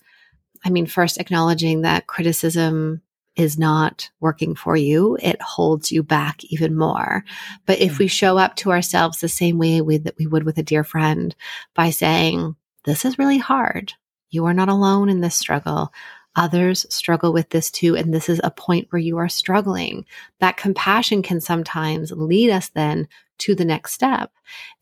I 0.64 0.70
mean, 0.70 0.86
first 0.86 1.20
acknowledging 1.20 1.82
that 1.82 2.08
criticism 2.08 3.02
is 3.40 3.58
not 3.58 4.10
working 4.20 4.54
for 4.54 4.76
you, 4.76 5.18
it 5.22 5.42
holds 5.42 5.92
you 5.92 6.04
back 6.04 6.44
even 6.46 6.76
more. 6.76 7.24
But 7.66 7.80
if 7.80 7.98
we 7.98 8.08
show 8.08 8.38
up 8.38 8.56
to 8.58 8.72
ourselves 8.72 9.20
the 9.20 9.30
same 9.30 9.58
way 9.58 9.80
we, 9.82 9.98
that 9.98 10.18
we 10.20 10.28
would 10.28 10.44
with 10.44 10.58
a 10.58 10.64
dear 10.64 10.84
friend 10.84 11.34
by 11.74 11.90
saying, 11.90 12.56
this 12.84 13.06
is 13.06 13.18
really 13.18 13.38
hard. 13.38 13.94
You 14.30 14.46
are 14.46 14.54
not 14.54 14.70
alone 14.70 15.10
in 15.10 15.22
this 15.22 15.36
struggle. 15.36 15.94
Others 16.36 16.86
struggle 16.90 17.34
with 17.34 17.50
this 17.50 17.72
too. 17.72 17.96
And 17.96 18.14
this 18.14 18.30
is 18.30 18.42
a 18.44 18.52
point 18.52 18.88
where 18.90 19.00
you 19.00 19.18
are 19.18 19.30
struggling. 19.30 20.06
That 20.40 20.58
compassion 20.58 21.24
can 21.24 21.42
sometimes 21.42 22.12
lead 22.12 22.52
us 22.52 22.70
then 22.70 23.08
to 23.40 23.56
the 23.56 23.66
next 23.66 23.94
step. 23.94 24.32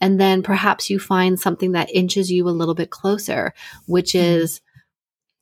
And 0.02 0.20
then 0.20 0.42
perhaps 0.42 0.90
you 0.90 1.00
find 1.00 1.40
something 1.40 1.74
that 1.74 1.94
inches 1.94 2.32
you 2.32 2.48
a 2.48 2.50
little 2.50 2.76
bit 2.76 2.90
closer, 2.90 3.54
which 3.86 4.14
mm-hmm. 4.14 4.42
is, 4.42 4.62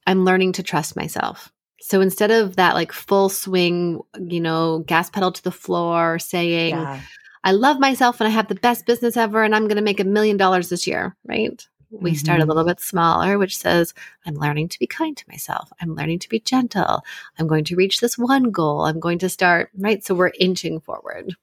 I'm 0.05 0.25
learning 0.25 0.53
to 0.53 0.63
trust 0.63 0.95
myself. 0.95 1.51
So 1.87 2.01
instead 2.01 2.31
of 2.31 2.55
that 2.55 2.73
like 2.73 2.91
full 2.91 3.29
swing, 3.29 4.01
you 4.19 4.41
know, 4.41 4.79
gas 4.87 5.11
pedal 5.11 5.31
to 5.31 5.43
the 5.43 5.51
floor 5.51 6.17
saying, 6.17 6.71
yeah. 6.71 6.99
I 7.43 7.51
love 7.51 7.79
myself 7.79 8.19
and 8.19 8.27
I 8.27 8.31
have 8.31 8.47
the 8.47 8.55
best 8.55 8.87
business 8.87 9.15
ever 9.15 9.43
and 9.43 9.55
I'm 9.55 9.67
going 9.67 9.75
to 9.75 9.83
make 9.83 9.99
a 9.99 10.03
million 10.03 10.35
dollars 10.35 10.69
this 10.69 10.87
year, 10.87 11.15
right? 11.27 11.63
We 11.91 12.09
mm-hmm. 12.09 12.17
start 12.17 12.39
a 12.39 12.41
mm-hmm. 12.41 12.49
little 12.49 12.65
bit 12.65 12.79
smaller, 12.79 13.37
which 13.37 13.55
says, 13.55 13.93
I'm 14.25 14.33
learning 14.33 14.69
to 14.69 14.79
be 14.79 14.87
kind 14.87 15.15
to 15.15 15.25
myself. 15.27 15.71
I'm 15.79 15.93
learning 15.93 16.17
to 16.19 16.29
be 16.29 16.39
gentle. 16.39 17.03
I'm 17.37 17.45
going 17.45 17.65
to 17.65 17.75
reach 17.75 17.99
this 17.99 18.17
one 18.17 18.49
goal. 18.49 18.81
I'm 18.85 18.99
going 18.99 19.19
to 19.19 19.29
start, 19.29 19.69
right? 19.77 20.03
So 20.03 20.15
we're 20.15 20.31
inching 20.39 20.79
forward. 20.79 21.35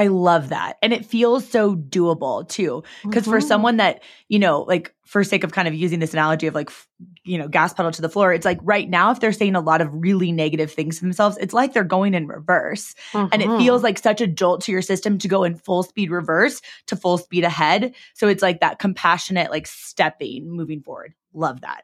I 0.00 0.06
love 0.06 0.48
that. 0.48 0.78
And 0.80 0.94
it 0.94 1.04
feels 1.04 1.46
so 1.46 1.76
doable 1.76 2.48
too. 2.48 2.82
Because 3.04 3.24
mm-hmm. 3.24 3.32
for 3.32 3.40
someone 3.42 3.76
that, 3.76 4.02
you 4.28 4.38
know, 4.38 4.62
like 4.62 4.94
for 5.04 5.22
sake 5.22 5.44
of 5.44 5.52
kind 5.52 5.68
of 5.68 5.74
using 5.74 5.98
this 5.98 6.14
analogy 6.14 6.46
of 6.46 6.54
like, 6.54 6.70
you 7.22 7.36
know, 7.36 7.48
gas 7.48 7.74
pedal 7.74 7.92
to 7.92 8.00
the 8.00 8.08
floor, 8.08 8.32
it's 8.32 8.46
like 8.46 8.58
right 8.62 8.88
now, 8.88 9.10
if 9.10 9.20
they're 9.20 9.30
saying 9.30 9.56
a 9.56 9.60
lot 9.60 9.82
of 9.82 9.90
really 9.92 10.32
negative 10.32 10.72
things 10.72 10.96
to 10.96 11.02
themselves, 11.02 11.36
it's 11.38 11.52
like 11.52 11.74
they're 11.74 11.84
going 11.84 12.14
in 12.14 12.26
reverse. 12.26 12.94
Mm-hmm. 13.12 13.28
And 13.30 13.42
it 13.42 13.48
mm-hmm. 13.48 13.58
feels 13.58 13.82
like 13.82 13.98
such 13.98 14.22
a 14.22 14.26
jolt 14.26 14.62
to 14.62 14.72
your 14.72 14.80
system 14.80 15.18
to 15.18 15.28
go 15.28 15.44
in 15.44 15.54
full 15.54 15.82
speed 15.82 16.10
reverse 16.10 16.62
to 16.86 16.96
full 16.96 17.18
speed 17.18 17.44
ahead. 17.44 17.94
So 18.14 18.26
it's 18.26 18.42
like 18.42 18.60
that 18.60 18.78
compassionate, 18.78 19.50
like 19.50 19.66
stepping, 19.66 20.48
moving 20.50 20.80
forward. 20.80 21.12
Love 21.34 21.60
that. 21.60 21.82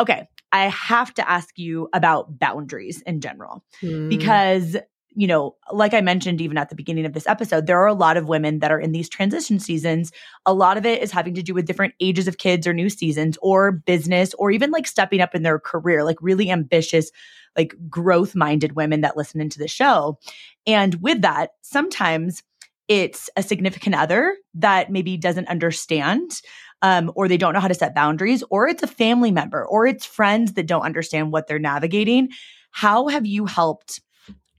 Okay. 0.00 0.28
I 0.52 0.68
have 0.68 1.14
to 1.14 1.28
ask 1.28 1.58
you 1.58 1.88
about 1.94 2.38
boundaries 2.38 3.00
in 3.06 3.22
general 3.22 3.64
mm. 3.82 4.10
because 4.10 4.76
you 5.16 5.26
know, 5.26 5.56
like 5.72 5.94
I 5.94 6.00
mentioned 6.00 6.40
even 6.40 6.58
at 6.58 6.68
the 6.68 6.74
beginning 6.74 7.06
of 7.06 7.12
this 7.12 7.26
episode, 7.26 7.66
there 7.66 7.78
are 7.78 7.86
a 7.86 7.94
lot 7.94 8.16
of 8.16 8.28
women 8.28 8.58
that 8.58 8.70
are 8.70 8.80
in 8.80 8.92
these 8.92 9.08
transition 9.08 9.58
seasons. 9.58 10.12
A 10.46 10.54
lot 10.54 10.76
of 10.76 10.84
it 10.84 11.02
is 11.02 11.12
having 11.12 11.34
to 11.34 11.42
do 11.42 11.54
with 11.54 11.66
different 11.66 11.94
ages 12.00 12.28
of 12.28 12.38
kids 12.38 12.66
or 12.66 12.72
new 12.72 12.90
seasons 12.90 13.38
or 13.42 13.72
business 13.72 14.34
or 14.34 14.50
even 14.50 14.70
like 14.70 14.86
stepping 14.86 15.20
up 15.20 15.34
in 15.34 15.42
their 15.42 15.58
career, 15.58 16.04
like 16.04 16.18
really 16.20 16.50
ambitious, 16.50 17.10
like 17.56 17.74
growth 17.88 18.34
minded 18.34 18.76
women 18.76 19.00
that 19.02 19.16
listen 19.16 19.40
into 19.40 19.58
the 19.58 19.68
show. 19.68 20.18
And 20.66 20.96
with 20.96 21.22
that, 21.22 21.50
sometimes 21.62 22.42
it's 22.88 23.30
a 23.36 23.42
significant 23.42 23.94
other 23.94 24.36
that 24.54 24.90
maybe 24.90 25.16
doesn't 25.16 25.48
understand 25.48 26.42
um, 26.82 27.10
or 27.14 27.28
they 27.28 27.38
don't 27.38 27.54
know 27.54 27.60
how 27.60 27.68
to 27.68 27.74
set 27.74 27.94
boundaries, 27.94 28.44
or 28.50 28.68
it's 28.68 28.82
a 28.82 28.86
family 28.86 29.30
member, 29.30 29.64
or 29.64 29.86
it's 29.86 30.04
friends 30.04 30.52
that 30.52 30.66
don't 30.66 30.82
understand 30.82 31.32
what 31.32 31.46
they're 31.46 31.58
navigating. 31.58 32.28
How 32.72 33.08
have 33.08 33.24
you 33.24 33.46
helped 33.46 34.00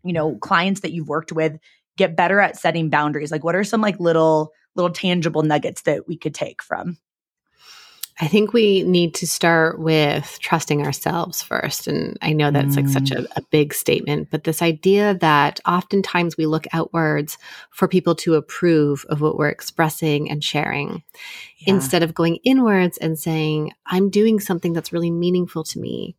you 0.06 0.14
know, 0.14 0.36
clients 0.36 0.82
that 0.82 0.94
you've 0.94 1.10
worked 1.10 1.32
with 1.32 1.58
get 1.98 2.16
better 2.16 2.40
at 2.40 2.58
setting 2.58 2.90
boundaries? 2.90 3.32
Like 3.32 3.44
what 3.44 3.56
are 3.56 3.64
some 3.64 3.82
like 3.82 4.00
little 4.00 4.52
little 4.76 4.92
tangible 4.92 5.42
nuggets 5.42 5.84
that 5.84 6.08
we 6.08 6.18
could 6.18 6.34
take 6.34 6.62
from? 6.62 6.98
I 8.20 8.28
think 8.28 8.54
we 8.54 8.84
need 8.84 9.14
to 9.16 9.28
start 9.28 9.78
with 9.78 10.38
trusting 10.40 10.86
ourselves 10.86 11.42
first. 11.42 11.88
And 11.88 12.18
I 12.22 12.32
know 12.32 12.50
that's 12.50 12.76
mm. 12.76 12.78
like 12.78 12.88
such 12.88 13.12
a, 13.12 13.24
mm. 13.24 13.28
a, 13.36 13.42
big 13.52 13.74
statement, 13.74 14.30
but 14.32 14.46
this 14.46 14.62
idea 14.62 15.16
that 15.16 15.60
oftentimes 15.68 16.38
we 16.38 16.46
look 16.46 16.66
outwards 16.72 17.38
for 17.72 17.90
people 17.90 18.16
to 18.16 18.36
approve 18.36 19.06
of 19.10 19.20
what 19.20 19.38
we're 19.38 19.50
expressing 19.50 20.32
and 20.32 20.42
sharing 20.42 21.04
yeah. 21.58 21.74
instead 21.74 22.04
of 22.04 22.14
going 22.14 22.38
inwards 22.46 22.98
and 23.00 23.20
saying, 23.20 23.74
I'm 23.86 24.10
doing 24.10 24.40
something 24.40 24.72
that's 24.72 24.94
really 24.94 25.12
meaningful 25.12 25.66
to 25.66 25.80
me 25.80 26.16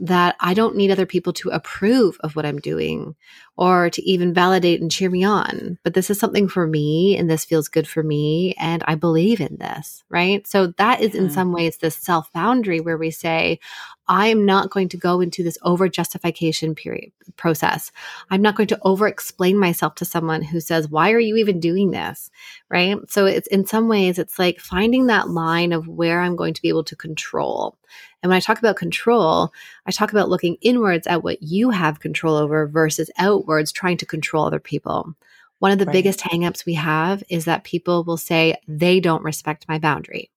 that 0.00 0.34
I 0.40 0.54
don't 0.54 0.76
need 0.76 0.90
other 0.90 1.06
people 1.06 1.32
to 1.34 1.50
approve 1.50 2.16
of 2.20 2.34
what 2.34 2.46
I'm 2.46 2.58
doing 2.58 3.14
or 3.56 3.90
to 3.90 4.02
even 4.02 4.32
validate 4.32 4.80
and 4.80 4.90
cheer 4.90 5.10
me 5.10 5.24
on. 5.24 5.78
But 5.84 5.92
this 5.92 6.08
is 6.08 6.18
something 6.18 6.48
for 6.48 6.66
me 6.66 7.16
and 7.18 7.28
this 7.28 7.44
feels 7.44 7.68
good 7.68 7.86
for 7.86 8.02
me. 8.02 8.54
And 8.58 8.82
I 8.86 8.94
believe 8.94 9.40
in 9.40 9.58
this, 9.58 10.02
right? 10.08 10.46
So 10.46 10.68
that 10.78 11.02
is 11.02 11.14
in 11.14 11.28
some 11.28 11.52
ways 11.52 11.76
this 11.76 11.96
self 11.96 12.32
boundary 12.32 12.80
where 12.80 12.96
we 12.96 13.10
say, 13.10 13.60
I 14.10 14.26
am 14.26 14.44
not 14.44 14.70
going 14.70 14.88
to 14.88 14.96
go 14.96 15.20
into 15.20 15.44
this 15.44 15.56
over 15.62 15.88
justification 15.88 16.74
period 16.74 17.12
process. 17.36 17.92
I'm 18.28 18.42
not 18.42 18.56
going 18.56 18.66
to 18.66 18.78
over 18.82 19.06
explain 19.06 19.56
myself 19.56 19.94
to 19.94 20.04
someone 20.04 20.42
who 20.42 20.58
says, 20.58 20.88
why 20.88 21.12
are 21.12 21.20
you 21.20 21.36
even 21.36 21.60
doing 21.60 21.92
this? 21.92 22.28
Right. 22.68 22.98
So 23.08 23.26
it's 23.26 23.46
in 23.46 23.64
some 23.66 23.86
ways, 23.86 24.18
it's 24.18 24.36
like 24.36 24.58
finding 24.58 25.06
that 25.06 25.30
line 25.30 25.72
of 25.72 25.86
where 25.86 26.20
I'm 26.20 26.34
going 26.34 26.54
to 26.54 26.60
be 26.62 26.68
able 26.68 26.82
to 26.84 26.96
control. 26.96 27.78
And 28.20 28.30
when 28.30 28.36
I 28.36 28.40
talk 28.40 28.58
about 28.58 28.74
control, 28.74 29.52
I 29.86 29.92
talk 29.92 30.10
about 30.10 30.28
looking 30.28 30.56
inwards 30.60 31.06
at 31.06 31.22
what 31.22 31.40
you 31.40 31.70
have 31.70 32.00
control 32.00 32.34
over 32.34 32.66
versus 32.66 33.10
outwards 33.16 33.70
trying 33.70 33.98
to 33.98 34.06
control 34.06 34.44
other 34.44 34.58
people. 34.58 35.14
One 35.60 35.70
of 35.70 35.78
the 35.78 35.86
right. 35.86 35.92
biggest 35.92 36.18
hangups 36.18 36.66
we 36.66 36.74
have 36.74 37.22
is 37.28 37.44
that 37.44 37.62
people 37.62 38.02
will 38.02 38.16
say 38.16 38.56
they 38.66 38.98
don't 38.98 39.22
respect 39.22 39.68
my 39.68 39.78
boundary. 39.78 40.32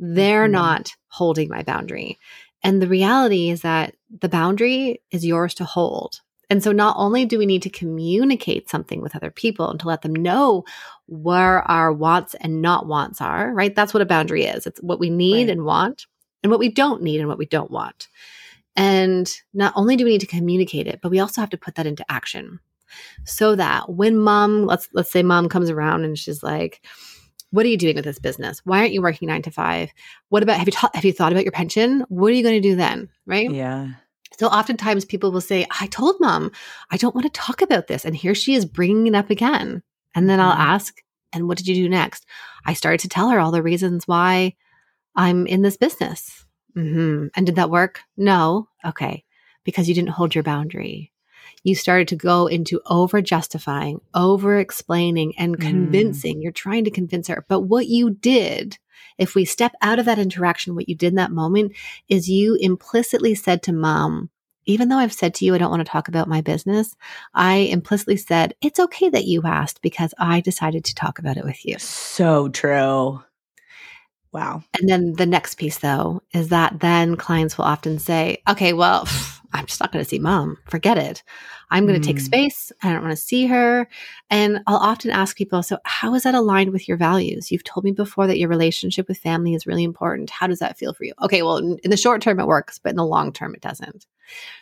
They're 0.00 0.44
mm-hmm. 0.44 0.52
not 0.52 0.96
holding 1.08 1.48
my 1.48 1.62
boundary. 1.62 2.18
And 2.64 2.80
the 2.80 2.88
reality 2.88 3.50
is 3.50 3.60
that 3.60 3.94
the 4.20 4.28
boundary 4.28 5.02
is 5.10 5.24
yours 5.24 5.54
to 5.54 5.64
hold. 5.64 6.22
And 6.50 6.62
so 6.62 6.72
not 6.72 6.96
only 6.98 7.24
do 7.24 7.38
we 7.38 7.46
need 7.46 7.62
to 7.62 7.70
communicate 7.70 8.68
something 8.68 9.00
with 9.00 9.14
other 9.14 9.30
people 9.30 9.70
and 9.70 9.78
to 9.80 9.86
let 9.86 10.02
them 10.02 10.14
know 10.14 10.64
where 11.06 11.62
our 11.70 11.92
wants 11.92 12.34
and 12.40 12.62
not 12.62 12.86
wants 12.86 13.20
are, 13.20 13.52
right? 13.52 13.74
That's 13.74 13.94
what 13.94 14.02
a 14.02 14.06
boundary 14.06 14.44
is. 14.44 14.66
It's 14.66 14.80
what 14.80 14.98
we 14.98 15.10
need 15.10 15.48
right. 15.48 15.50
and 15.50 15.64
want 15.64 16.06
and 16.42 16.50
what 16.50 16.60
we 16.60 16.70
don't 16.70 17.02
need 17.02 17.20
and 17.20 17.28
what 17.28 17.38
we 17.38 17.46
don't 17.46 17.70
want. 17.70 18.08
And 18.76 19.30
not 19.52 19.72
only 19.76 19.96
do 19.96 20.04
we 20.04 20.10
need 20.10 20.20
to 20.20 20.26
communicate 20.26 20.86
it, 20.86 21.00
but 21.02 21.10
we 21.10 21.20
also 21.20 21.40
have 21.40 21.50
to 21.50 21.58
put 21.58 21.76
that 21.76 21.86
into 21.86 22.04
action 22.10 22.60
so 23.24 23.56
that 23.56 23.90
when 23.90 24.16
mom, 24.16 24.64
let's 24.66 24.88
let's 24.92 25.10
say 25.10 25.22
mom 25.22 25.48
comes 25.48 25.70
around 25.70 26.04
and 26.04 26.18
she's 26.18 26.42
like, 26.42 26.84
"What 27.54 27.64
are 27.66 27.68
you 27.68 27.78
doing 27.78 27.96
with 27.96 28.04
this 28.04 28.18
business? 28.18 28.60
Why 28.64 28.78
aren't 28.80 28.92
you 28.92 29.02
working 29.02 29.28
9 29.28 29.42
to 29.42 29.50
5? 29.50 29.90
What 30.28 30.42
about 30.42 30.58
have 30.58 30.68
you 30.68 30.72
ta- 30.72 30.90
have 30.94 31.04
you 31.04 31.12
thought 31.12 31.32
about 31.32 31.44
your 31.44 31.52
pension? 31.52 32.04
What 32.08 32.28
are 32.30 32.34
you 32.34 32.42
going 32.42 32.60
to 32.60 32.68
do 32.68 32.76
then?" 32.76 33.08
Right? 33.26 33.50
Yeah. 33.50 33.88
So 34.38 34.48
oftentimes 34.48 35.04
people 35.04 35.30
will 35.30 35.40
say, 35.40 35.64
I 35.80 35.86
told 35.86 36.16
mom, 36.18 36.50
I 36.90 36.96
don't 36.96 37.14
want 37.14 37.24
to 37.26 37.40
talk 37.40 37.62
about 37.62 37.86
this. 37.86 38.04
And 38.04 38.16
here 38.16 38.34
she 38.34 38.54
is 38.54 38.64
bringing 38.66 39.06
it 39.06 39.14
up 39.14 39.30
again. 39.30 39.82
And 40.14 40.28
then 40.28 40.40
I'll 40.40 40.56
Mhm. 40.56 40.58
ask, 40.74 41.00
and 41.32 41.46
what 41.46 41.56
did 41.56 41.68
you 41.68 41.74
do 41.76 41.88
next? 41.88 42.26
I 42.66 42.72
started 42.74 42.98
to 43.00 43.08
tell 43.08 43.28
her 43.30 43.38
all 43.38 43.52
the 43.52 43.62
reasons 43.62 44.08
why 44.08 44.54
I'm 45.14 45.46
in 45.46 45.62
this 45.62 45.76
business. 45.76 46.44
hmm 46.74 47.28
And 47.36 47.46
did 47.46 47.54
that 47.54 47.70
work? 47.70 48.00
No. 48.16 48.68
Okay. 48.84 49.24
Because 49.64 49.88
you 49.88 49.94
didn't 49.94 50.10
hold 50.18 50.34
your 50.34 50.42
boundary. 50.42 51.12
You 51.64 51.74
started 51.74 52.08
to 52.08 52.16
go 52.16 52.46
into 52.46 52.80
over 52.86 53.20
justifying, 53.20 54.00
over 54.14 54.58
explaining, 54.58 55.36
and 55.36 55.58
Mm. 55.58 55.60
convincing. 55.60 56.40
You're 56.40 56.52
trying 56.52 56.84
to 56.84 56.90
convince 56.90 57.26
her. 57.28 57.44
But 57.48 57.62
what 57.62 57.88
you 57.88 58.10
did, 58.10 58.78
if 59.18 59.34
we 59.34 59.44
step 59.44 59.72
out 59.82 59.98
of 59.98 60.04
that 60.04 60.18
interaction, 60.18 60.74
what 60.76 60.88
you 60.88 60.94
did 60.94 61.08
in 61.08 61.14
that 61.16 61.32
moment 61.32 61.72
is 62.08 62.28
you 62.28 62.56
implicitly 62.60 63.34
said 63.34 63.62
to 63.64 63.72
mom, 63.72 64.30
even 64.66 64.88
though 64.88 64.98
I've 64.98 65.12
said 65.12 65.34
to 65.34 65.44
you, 65.44 65.54
I 65.54 65.58
don't 65.58 65.70
want 65.70 65.84
to 65.84 65.90
talk 65.90 66.08
about 66.08 66.28
my 66.28 66.40
business, 66.40 66.94
I 67.34 67.56
implicitly 67.56 68.16
said, 68.16 68.54
it's 68.62 68.80
okay 68.80 69.08
that 69.10 69.26
you 69.26 69.42
asked 69.44 69.82
because 69.82 70.14
I 70.18 70.40
decided 70.40 70.84
to 70.86 70.94
talk 70.94 71.18
about 71.18 71.36
it 71.36 71.44
with 71.44 71.64
you. 71.66 71.78
So 71.78 72.48
true. 72.48 73.22
Wow. 74.32 74.64
And 74.78 74.88
then 74.88 75.12
the 75.12 75.26
next 75.26 75.56
piece, 75.56 75.78
though, 75.78 76.22
is 76.32 76.48
that 76.48 76.80
then 76.80 77.16
clients 77.16 77.56
will 77.56 77.66
often 77.66 77.98
say, 77.98 78.42
okay, 78.48 78.72
well, 78.72 79.06
I'm 79.54 79.66
just 79.66 79.80
not 79.80 79.92
going 79.92 80.04
to 80.04 80.08
see 80.08 80.18
mom. 80.18 80.58
Forget 80.68 80.98
it. 80.98 81.22
I'm 81.70 81.86
going 81.86 81.98
to 82.00 82.06
take 82.06 82.16
Mm. 82.16 82.24
space. 82.24 82.72
I 82.82 82.92
don't 82.92 83.02
want 83.02 83.12
to 83.12 83.16
see 83.16 83.46
her. 83.46 83.88
And 84.28 84.60
I'll 84.66 84.76
often 84.76 85.10
ask 85.10 85.36
people, 85.36 85.62
so 85.62 85.78
how 85.84 86.14
is 86.14 86.24
that 86.24 86.34
aligned 86.34 86.72
with 86.72 86.88
your 86.88 86.96
values? 86.96 87.50
You've 87.52 87.64
told 87.64 87.84
me 87.84 87.92
before 87.92 88.26
that 88.26 88.38
your 88.38 88.48
relationship 88.48 89.08
with 89.08 89.18
family 89.18 89.54
is 89.54 89.66
really 89.66 89.84
important. 89.84 90.28
How 90.30 90.48
does 90.48 90.58
that 90.58 90.76
feel 90.76 90.92
for 90.92 91.04
you? 91.04 91.14
Okay, 91.22 91.42
well, 91.42 91.56
in 91.58 91.78
in 91.84 91.90
the 91.90 91.96
short 91.96 92.20
term, 92.20 92.40
it 92.40 92.46
works, 92.46 92.78
but 92.78 92.90
in 92.90 92.96
the 92.96 93.06
long 93.06 93.32
term, 93.32 93.54
it 93.54 93.60
doesn't. 93.60 94.06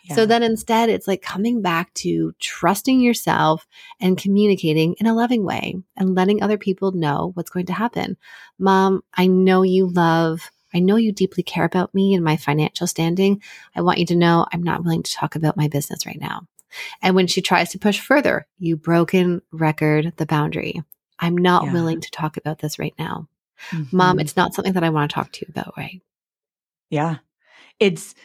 So 0.09 0.25
then 0.25 0.43
instead, 0.43 0.89
it's 0.89 1.07
like 1.07 1.21
coming 1.21 1.61
back 1.61 1.93
to 1.95 2.33
trusting 2.39 2.99
yourself 2.99 3.65
and 4.01 4.17
communicating 4.17 4.95
in 4.99 5.07
a 5.07 5.13
loving 5.15 5.45
way 5.45 5.75
and 5.95 6.13
letting 6.13 6.43
other 6.43 6.57
people 6.57 6.91
know 6.91 7.31
what's 7.35 7.49
going 7.49 7.65
to 7.67 7.73
happen. 7.73 8.17
Mom, 8.59 9.01
I 9.15 9.27
know 9.27 9.61
you 9.63 9.87
love, 9.87 10.51
I 10.73 10.79
know 10.79 10.95
you 10.95 11.11
deeply 11.11 11.43
care 11.43 11.65
about 11.65 11.93
me 11.93 12.13
and 12.13 12.23
my 12.23 12.37
financial 12.37 12.87
standing. 12.87 13.41
I 13.75 13.81
want 13.81 13.99
you 13.99 14.05
to 14.07 14.15
know 14.15 14.45
I'm 14.51 14.63
not 14.63 14.83
willing 14.83 15.03
to 15.03 15.13
talk 15.13 15.35
about 15.35 15.57
my 15.57 15.67
business 15.67 16.05
right 16.05 16.19
now. 16.19 16.47
And 17.01 17.15
when 17.15 17.27
she 17.27 17.41
tries 17.41 17.69
to 17.71 17.79
push 17.79 17.99
further, 17.99 18.47
you 18.57 18.75
broken 18.77 19.41
record 19.51 20.13
the 20.17 20.25
boundary. 20.25 20.81
I'm 21.19 21.37
not 21.37 21.65
Yeah. 21.65 21.73
willing 21.73 22.01
to 22.01 22.11
talk 22.11 22.37
about 22.37 22.59
this 22.59 22.79
right 22.79 22.95
now. 22.97 23.27
Mom, 23.91 24.17
Mhm. 24.17 24.21
it's 24.21 24.35
not 24.35 24.53
something 24.53 24.73
that 24.73 24.83
I 24.83 24.89
want 24.89 25.09
to 25.09 25.13
talk 25.15 25.31
to 25.33 25.45
you 25.45 25.47
about, 25.49 25.73
right? 25.77 26.01
Yeah. 26.89 27.17
It's 27.79 28.15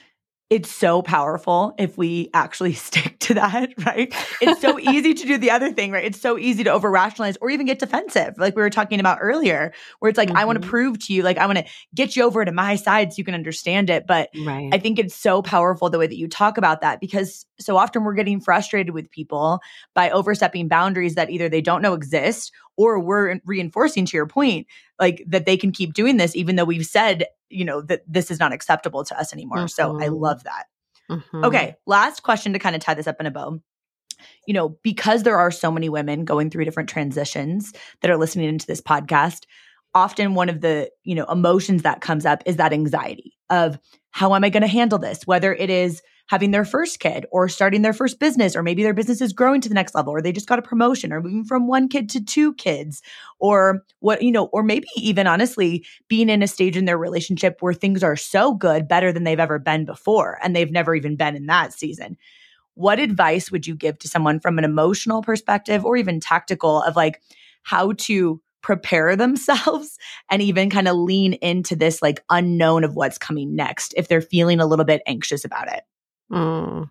it's 0.50 0.70
so 0.70 1.02
powerful 1.02 1.74
if 1.78 1.98
we 1.98 2.30
actually 2.32 2.72
stick 2.88 3.18
to 3.20 3.34
that, 3.34 3.70
right? 3.84 4.14
It's 4.40 4.60
so 4.60 4.78
easy 4.78 5.12
to 5.12 5.26
do 5.26 5.36
the 5.36 5.50
other 5.50 5.70
thing, 5.72 5.92
right? 5.92 6.04
It's 6.04 6.20
so 6.20 6.38
easy 6.38 6.64
to 6.64 6.70
over 6.70 6.90
rationalize 6.90 7.36
or 7.40 7.50
even 7.50 7.66
get 7.66 7.78
defensive, 7.78 8.34
like 8.38 8.56
we 8.56 8.62
were 8.62 8.70
talking 8.70 8.98
about 9.00 9.18
earlier, 9.20 9.72
where 9.98 10.08
it's 10.08 10.16
like, 10.16 10.30
I 10.30 10.44
want 10.46 10.56
to 10.56 10.60
mm-hmm. 10.60 10.70
prove 10.70 10.98
to 11.06 11.12
you, 11.12 11.22
like, 11.22 11.36
I 11.38 11.46
want 11.46 11.58
to 11.58 11.64
get 11.94 12.16
you 12.16 12.24
over 12.24 12.44
to 12.44 12.52
my 12.52 12.76
side 12.76 13.12
so 13.12 13.18
you 13.18 13.24
can 13.24 13.34
understand 13.34 13.90
it. 13.90 14.06
But 14.06 14.30
Right. 14.44 14.70
I 14.72 14.78
think 14.78 14.98
it's 14.98 15.14
so 15.14 15.42
powerful 15.42 15.90
the 15.90 15.98
way 15.98 16.06
that 16.06 16.16
you 16.16 16.28
talk 16.28 16.56
about 16.58 16.80
that 16.80 17.00
because 17.00 17.44
so 17.60 17.76
often 17.76 18.04
we're 18.04 18.14
getting 18.14 18.40
frustrated 18.40 18.94
with 18.94 19.10
people 19.10 19.60
by 19.94 20.10
overstepping 20.10 20.68
boundaries 20.68 21.14
that 21.16 21.30
either 21.30 21.48
they 21.48 21.60
don't 21.60 21.82
know 21.82 21.92
exist 21.92 22.52
or 22.76 23.00
we're 23.00 23.40
reinforcing 23.44 24.06
to 24.06 24.16
your 24.16 24.26
point, 24.26 24.66
like 24.98 25.24
that 25.26 25.44
they 25.44 25.56
can 25.56 25.72
keep 25.72 25.92
doing 25.92 26.16
this 26.16 26.34
even 26.36 26.56
though 26.56 26.64
we've 26.64 26.86
said, 26.86 27.26
you 27.50 27.64
know, 27.64 27.80
that 27.82 28.02
this 28.06 28.30
is 28.30 28.38
not 28.38 28.52
acceptable 28.52 29.04
to 29.04 29.18
us 29.18 29.32
anymore. 29.32 29.68
So 29.68 29.96
I 30.00 30.08
Mhm. 30.08 30.20
love 30.20 30.44
that. 30.44 30.66
Mhm. 31.10 31.44
Okay, 31.44 31.76
last 31.86 32.22
question 32.22 32.52
to 32.52 32.58
kind 32.58 32.76
of 32.76 32.82
tie 32.82 32.94
this 32.94 33.06
up 33.06 33.20
in 33.20 33.26
a 33.26 33.30
bow. 33.30 33.60
You 34.46 34.54
know, 34.54 34.70
because 34.82 35.22
there 35.22 35.38
are 35.38 35.50
so 35.50 35.70
many 35.70 35.88
women 35.88 36.24
going 36.24 36.50
through 36.50 36.64
different 36.64 36.88
transitions 36.88 37.72
that 38.00 38.10
are 38.10 38.16
listening 38.16 38.48
into 38.48 38.66
this 38.66 38.80
podcast, 38.80 39.44
often 39.94 40.34
one 40.34 40.48
of 40.48 40.60
the, 40.60 40.90
you 41.04 41.14
know, 41.14 41.24
emotions 41.26 41.82
that 41.82 42.00
comes 42.00 42.26
up 42.26 42.42
is 42.44 42.56
that 42.56 42.72
anxiety 42.72 43.36
of 43.48 43.78
how 44.10 44.34
am 44.34 44.44
I 44.44 44.50
going 44.50 44.62
to 44.62 44.66
handle 44.66 44.98
this? 44.98 45.26
Whether 45.26 45.54
it 45.54 45.70
is 45.70 46.02
having 46.28 46.50
their 46.50 46.64
first 46.64 47.00
kid 47.00 47.26
or 47.30 47.48
starting 47.48 47.82
their 47.82 47.92
first 47.92 48.20
business, 48.20 48.54
or 48.54 48.62
maybe 48.62 48.82
their 48.82 48.94
business 48.94 49.20
is 49.20 49.32
growing 49.32 49.60
to 49.62 49.68
the 49.68 49.74
next 49.74 49.94
level, 49.94 50.12
or 50.12 50.22
they 50.22 50.30
just 50.30 50.46
got 50.46 50.58
a 50.58 50.62
promotion, 50.62 51.12
or 51.12 51.22
moving 51.22 51.44
from 51.44 51.66
one 51.66 51.88
kid 51.88 52.08
to 52.10 52.24
two 52.24 52.54
kids, 52.54 53.02
or 53.38 53.84
what, 54.00 54.22
you 54.22 54.30
know, 54.30 54.44
or 54.46 54.62
maybe 54.62 54.86
even 54.96 55.26
honestly 55.26 55.84
being 56.06 56.28
in 56.28 56.42
a 56.42 56.46
stage 56.46 56.76
in 56.76 56.84
their 56.84 56.98
relationship 56.98 57.56
where 57.60 57.74
things 57.74 58.02
are 58.02 58.16
so 58.16 58.54
good, 58.54 58.86
better 58.86 59.10
than 59.10 59.24
they've 59.24 59.40
ever 59.40 59.58
been 59.58 59.84
before, 59.84 60.38
and 60.42 60.54
they've 60.54 60.70
never 60.70 60.94
even 60.94 61.16
been 61.16 61.34
in 61.34 61.46
that 61.46 61.72
season. 61.72 62.16
What 62.74 63.00
advice 63.00 63.50
would 63.50 63.66
you 63.66 63.74
give 63.74 63.98
to 64.00 64.08
someone 64.08 64.38
from 64.38 64.58
an 64.58 64.64
emotional 64.64 65.22
perspective 65.22 65.84
or 65.84 65.96
even 65.96 66.20
tactical 66.20 66.82
of 66.82 66.94
like 66.94 67.20
how 67.62 67.92
to 67.92 68.40
prepare 68.60 69.16
themselves 69.16 69.98
and 70.30 70.42
even 70.42 70.68
kind 70.68 70.88
of 70.88 70.96
lean 70.96 71.32
into 71.34 71.74
this 71.74 72.02
like 72.02 72.22
unknown 72.28 72.84
of 72.84 72.94
what's 72.94 73.16
coming 73.16 73.56
next 73.56 73.94
if 73.96 74.08
they're 74.08 74.20
feeling 74.20 74.60
a 74.60 74.66
little 74.66 74.84
bit 74.84 75.00
anxious 75.06 75.44
about 75.44 75.72
it? 75.72 75.84
Mm. 76.30 76.90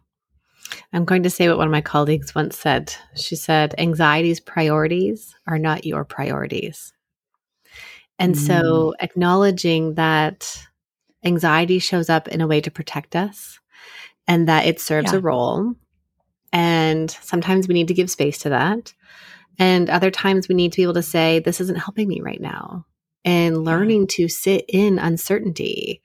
I'm 0.93 1.05
going 1.05 1.23
to 1.23 1.29
say 1.29 1.47
what 1.47 1.57
one 1.57 1.67
of 1.67 1.71
my 1.71 1.81
colleagues 1.81 2.35
once 2.35 2.57
said. 2.57 2.93
She 3.15 3.35
said, 3.35 3.75
Anxiety's 3.77 4.39
priorities 4.39 5.35
are 5.47 5.59
not 5.59 5.85
your 5.85 6.03
priorities. 6.05 6.93
And 8.19 8.38
so 8.38 8.95
acknowledging 8.99 9.93
that 9.93 10.57
anxiety 11.23 11.77
shows 11.79 12.09
up 12.09 12.27
in 12.27 12.41
a 12.41 12.47
way 12.47 12.61
to 12.61 12.71
protect 12.71 13.15
us 13.15 13.59
and 14.27 14.47
that 14.47 14.65
it 14.65 14.79
serves 14.79 15.11
Yeah. 15.11 15.19
a 15.19 15.21
role. 15.21 15.73
And 16.51 17.11
sometimes 17.11 17.67
we 17.67 17.75
need 17.75 17.89
to 17.89 17.93
give 17.93 18.09
space 18.09 18.39
to 18.39 18.49
that. 18.49 18.93
And 19.59 19.89
other 19.89 20.09
times 20.11 20.47
we 20.47 20.55
need 20.55 20.71
to 20.73 20.77
be 20.77 20.83
able 20.83 20.93
to 20.95 21.03
say, 21.03 21.39
this 21.39 21.61
isn't 21.61 21.77
helping 21.79 22.07
me 22.07 22.21
right 22.21 22.41
now. 22.41 22.85
And 23.23 23.63
learning 23.63 24.07
to 24.07 24.27
sit 24.29 24.65
in 24.67 24.99
uncertainty 24.99 26.01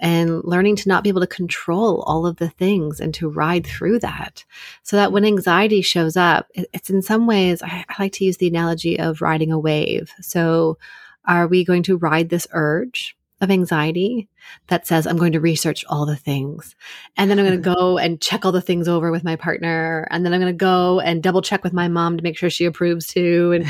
and 0.00 0.42
learning 0.44 0.76
to 0.76 0.88
not 0.88 1.02
be 1.02 1.08
able 1.08 1.20
to 1.20 1.26
control 1.26 2.02
all 2.02 2.26
of 2.26 2.36
the 2.36 2.50
things 2.50 3.00
and 3.00 3.14
to 3.14 3.28
ride 3.28 3.66
through 3.66 3.98
that. 4.00 4.44
So 4.82 4.96
that 4.96 5.12
when 5.12 5.24
anxiety 5.24 5.82
shows 5.82 6.16
up, 6.16 6.50
it's 6.54 6.90
in 6.90 7.02
some 7.02 7.26
ways, 7.26 7.62
I, 7.62 7.84
I 7.88 8.02
like 8.02 8.12
to 8.14 8.24
use 8.24 8.36
the 8.36 8.48
analogy 8.48 8.98
of 8.98 9.22
riding 9.22 9.52
a 9.52 9.58
wave. 9.58 10.12
So 10.20 10.78
are 11.24 11.46
we 11.46 11.64
going 11.64 11.82
to 11.84 11.96
ride 11.96 12.28
this 12.28 12.46
urge 12.52 13.16
of 13.40 13.50
anxiety 13.50 14.28
that 14.68 14.86
says, 14.86 15.06
I'm 15.06 15.16
going 15.16 15.32
to 15.32 15.40
research 15.40 15.84
all 15.88 16.06
the 16.06 16.16
things. 16.16 16.76
And 17.16 17.30
then 17.30 17.38
I'm 17.38 17.44
going 17.44 17.60
to 17.60 17.68
mm-hmm. 17.68 17.80
go 17.80 17.98
and 17.98 18.20
check 18.20 18.44
all 18.44 18.52
the 18.52 18.60
things 18.60 18.88
over 18.88 19.10
with 19.10 19.24
my 19.24 19.36
partner. 19.36 20.06
And 20.10 20.24
then 20.24 20.32
I'm 20.32 20.40
going 20.40 20.52
to 20.52 20.56
go 20.56 21.00
and 21.00 21.22
double 21.22 21.42
check 21.42 21.64
with 21.64 21.72
my 21.72 21.88
mom 21.88 22.16
to 22.16 22.22
make 22.22 22.38
sure 22.38 22.48
she 22.48 22.64
approves 22.64 23.06
too. 23.06 23.52
And 23.52 23.64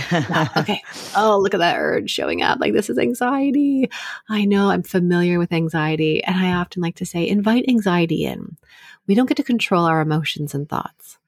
okay. 0.57 0.83
Oh, 1.17 1.39
look 1.43 1.55
at 1.55 1.61
that 1.61 1.79
urge 1.79 2.11
showing 2.11 2.43
up. 2.43 2.61
Like, 2.61 2.73
this 2.73 2.91
is 2.91 2.99
anxiety. 2.99 3.91
I 4.29 4.45
know 4.45 4.71
I'm 4.71 4.83
familiar 4.83 5.39
with 5.39 5.53
anxiety. 5.53 6.23
And 6.23 6.37
I 6.37 6.53
often 6.53 6.83
like 6.83 6.97
to 6.97 7.07
say, 7.07 7.27
invite 7.27 7.65
anxiety 7.69 8.25
in. 8.25 8.57
We 9.07 9.15
don't 9.15 9.27
get 9.27 9.37
to 9.39 9.43
control 9.43 9.85
our 9.85 10.01
emotions 10.01 10.55
and 10.55 10.69
thoughts. 10.69 11.19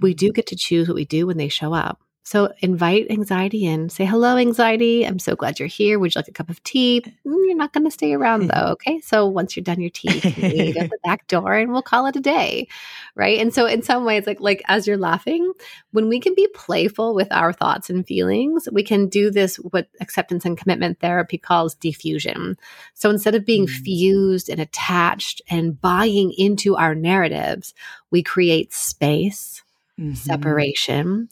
We 0.00 0.14
do 0.14 0.26
mm-hmm. 0.26 0.34
get 0.34 0.46
to 0.48 0.56
choose 0.56 0.88
what 0.88 0.96
we 0.96 1.04
do 1.04 1.26
when 1.26 1.36
they 1.36 1.48
show 1.48 1.74
up. 1.74 2.00
So 2.26 2.52
invite 2.60 3.10
anxiety 3.10 3.66
in. 3.66 3.90
Say, 3.90 4.06
hello, 4.06 4.38
anxiety. 4.38 5.04
I'm 5.06 5.18
so 5.18 5.36
glad 5.36 5.58
you're 5.58 5.68
here. 5.68 5.98
Would 5.98 6.14
you 6.14 6.18
like 6.18 6.28
a 6.28 6.32
cup 6.32 6.48
of 6.48 6.62
tea? 6.64 7.02
Mm, 7.26 7.44
You're 7.46 7.54
not 7.54 7.74
going 7.74 7.84
to 7.84 7.90
stay 7.90 8.14
around 8.14 8.46
though. 8.54 8.68
Okay. 8.72 8.98
So 9.02 9.26
once 9.26 9.54
you're 9.54 9.62
done 9.62 9.78
your 9.78 9.90
tea, 9.90 10.22
you 10.36 10.48
leave 10.48 10.76
at 10.78 10.88
the 10.88 10.98
back 11.04 11.28
door 11.28 11.52
and 11.52 11.70
we'll 11.70 11.82
call 11.82 12.06
it 12.06 12.16
a 12.16 12.20
day. 12.20 12.66
Right. 13.14 13.38
And 13.38 13.52
so 13.52 13.66
in 13.66 13.82
some 13.82 14.06
ways, 14.06 14.26
like, 14.26 14.40
like 14.40 14.62
as 14.68 14.86
you're 14.86 14.96
laughing, 14.96 15.52
when 15.92 16.08
we 16.08 16.18
can 16.18 16.34
be 16.34 16.48
playful 16.54 17.14
with 17.14 17.28
our 17.30 17.52
thoughts 17.52 17.90
and 17.90 18.06
feelings, 18.06 18.68
we 18.72 18.82
can 18.82 19.06
do 19.06 19.30
this, 19.30 19.56
what 19.56 19.88
acceptance 20.00 20.46
and 20.46 20.56
commitment 20.56 21.00
therapy 21.00 21.36
calls 21.36 21.74
defusion. 21.76 22.56
So 22.94 23.10
instead 23.10 23.34
of 23.34 23.44
being 23.44 23.66
Mm. 23.66 23.70
fused 23.84 24.48
and 24.48 24.60
attached 24.60 25.42
and 25.50 25.78
buying 25.78 26.32
into 26.38 26.74
our 26.74 26.94
narratives, 26.94 27.74
we 28.10 28.22
create 28.22 28.72
space 28.72 29.62
Mhm. 30.00 30.16
separation. 30.16 31.28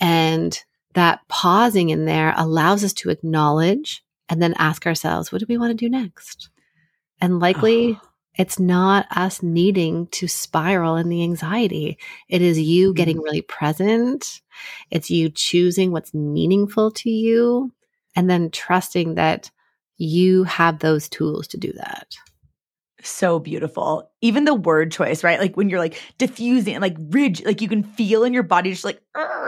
And 0.00 0.58
that 0.94 1.20
pausing 1.28 1.90
in 1.90 2.04
there 2.04 2.34
allows 2.36 2.84
us 2.84 2.92
to 2.94 3.10
acknowledge 3.10 4.02
and 4.28 4.42
then 4.42 4.54
ask 4.58 4.86
ourselves, 4.86 5.30
what 5.30 5.38
do 5.40 5.46
we 5.48 5.58
want 5.58 5.70
to 5.70 5.74
do 5.84 5.88
next? 5.88 6.48
And 7.20 7.38
likely 7.40 7.92
Oh. 7.92 8.00
it's 8.38 8.58
not 8.58 9.06
us 9.16 9.42
needing 9.42 10.08
to 10.08 10.28
spiral 10.28 10.96
in 10.96 11.08
the 11.08 11.22
anxiety. 11.22 11.96
It 12.28 12.42
is 12.42 12.60
you 12.60 12.92
Mm. 12.92 12.96
getting 12.96 13.20
really 13.22 13.40
present. 13.40 14.42
It's 14.90 15.10
you 15.10 15.30
choosing 15.30 15.90
what's 15.90 16.12
meaningful 16.12 16.90
to 16.92 17.10
you 17.10 17.72
and 18.14 18.28
then 18.28 18.50
trusting 18.50 19.14
that 19.14 19.50
you 19.96 20.44
have 20.44 20.80
those 20.80 21.08
tools 21.08 21.46
to 21.48 21.56
do 21.56 21.72
that. 21.74 22.14
So 23.06 23.38
beautiful. 23.38 24.10
Even 24.20 24.44
the 24.44 24.54
word 24.54 24.90
choice, 24.90 25.22
right? 25.22 25.38
Like 25.38 25.56
when 25.56 25.70
you're 25.70 25.78
like 25.78 26.00
defusing 26.18 26.72
and 26.72 26.82
like 26.82 26.96
rigid, 26.98 27.46
like 27.46 27.60
you 27.60 27.68
can 27.68 27.82
feel 27.82 28.24
in 28.24 28.32
your 28.32 28.42
body 28.42 28.70
just 28.72 28.84
like 28.84 29.00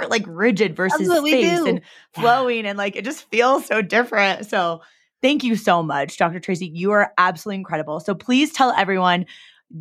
like 0.08 0.24
rigid 0.26 0.76
versus 0.76 1.08
space 1.18 1.66
and 1.66 1.80
flowing, 2.14 2.66
and 2.66 2.78
like 2.78 2.94
it 2.94 3.04
just 3.04 3.28
feels 3.30 3.66
so 3.66 3.82
different. 3.82 4.46
So 4.46 4.82
thank 5.22 5.42
you 5.42 5.56
so 5.56 5.82
much, 5.82 6.16
Dr. 6.16 6.38
Tracy. 6.38 6.66
You 6.66 6.92
are 6.92 7.12
absolutely 7.18 7.56
incredible. 7.56 8.00
So 8.00 8.14
please 8.14 8.52
tell 8.52 8.70
everyone 8.70 9.26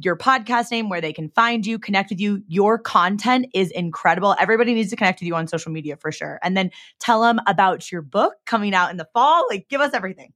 your 0.02 0.18
podcast 0.18 0.72
name, 0.72 0.90
where 0.90 1.00
they 1.02 1.14
can 1.14 1.30
find 1.30 1.66
you, 1.66 1.80
connect 1.80 2.10
with 2.10 2.20
you. 2.20 2.44
Your 2.48 2.78
content 2.78 3.48
is 3.54 3.72
incredible. 3.72 4.36
Everybody 4.40 4.74
needs 4.74 4.90
to 4.90 4.96
connect 4.96 5.22
with 5.22 5.28
you 5.28 5.36
on 5.36 5.48
social 5.48 5.72
media 5.72 5.96
for 5.98 6.12
sure. 6.12 6.40
And 6.44 6.58
then 6.58 6.72
tell 7.00 7.22
them 7.22 7.40
about 7.48 7.92
your 7.92 8.02
book 8.02 8.34
coming 8.46 8.74
out 8.74 8.92
in 8.92 8.98
the 8.98 9.08
fall. 9.14 9.46
Like, 9.50 9.70
give 9.70 9.82
us 9.82 9.94
everything. 9.94 10.34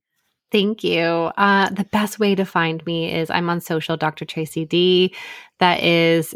Thank 0.52 0.84
you. 0.84 1.02
Uh, 1.02 1.70
the 1.70 1.86
best 1.86 2.20
way 2.20 2.36
to 2.36 2.44
find 2.46 2.86
me 2.86 3.14
is 3.14 3.30
I'm 3.30 3.50
on 3.50 3.62
social, 3.62 3.96
Dr. 3.96 4.26
Tracy 4.26 4.66
D. 4.66 5.16
That 5.60 5.82
is, 5.82 6.36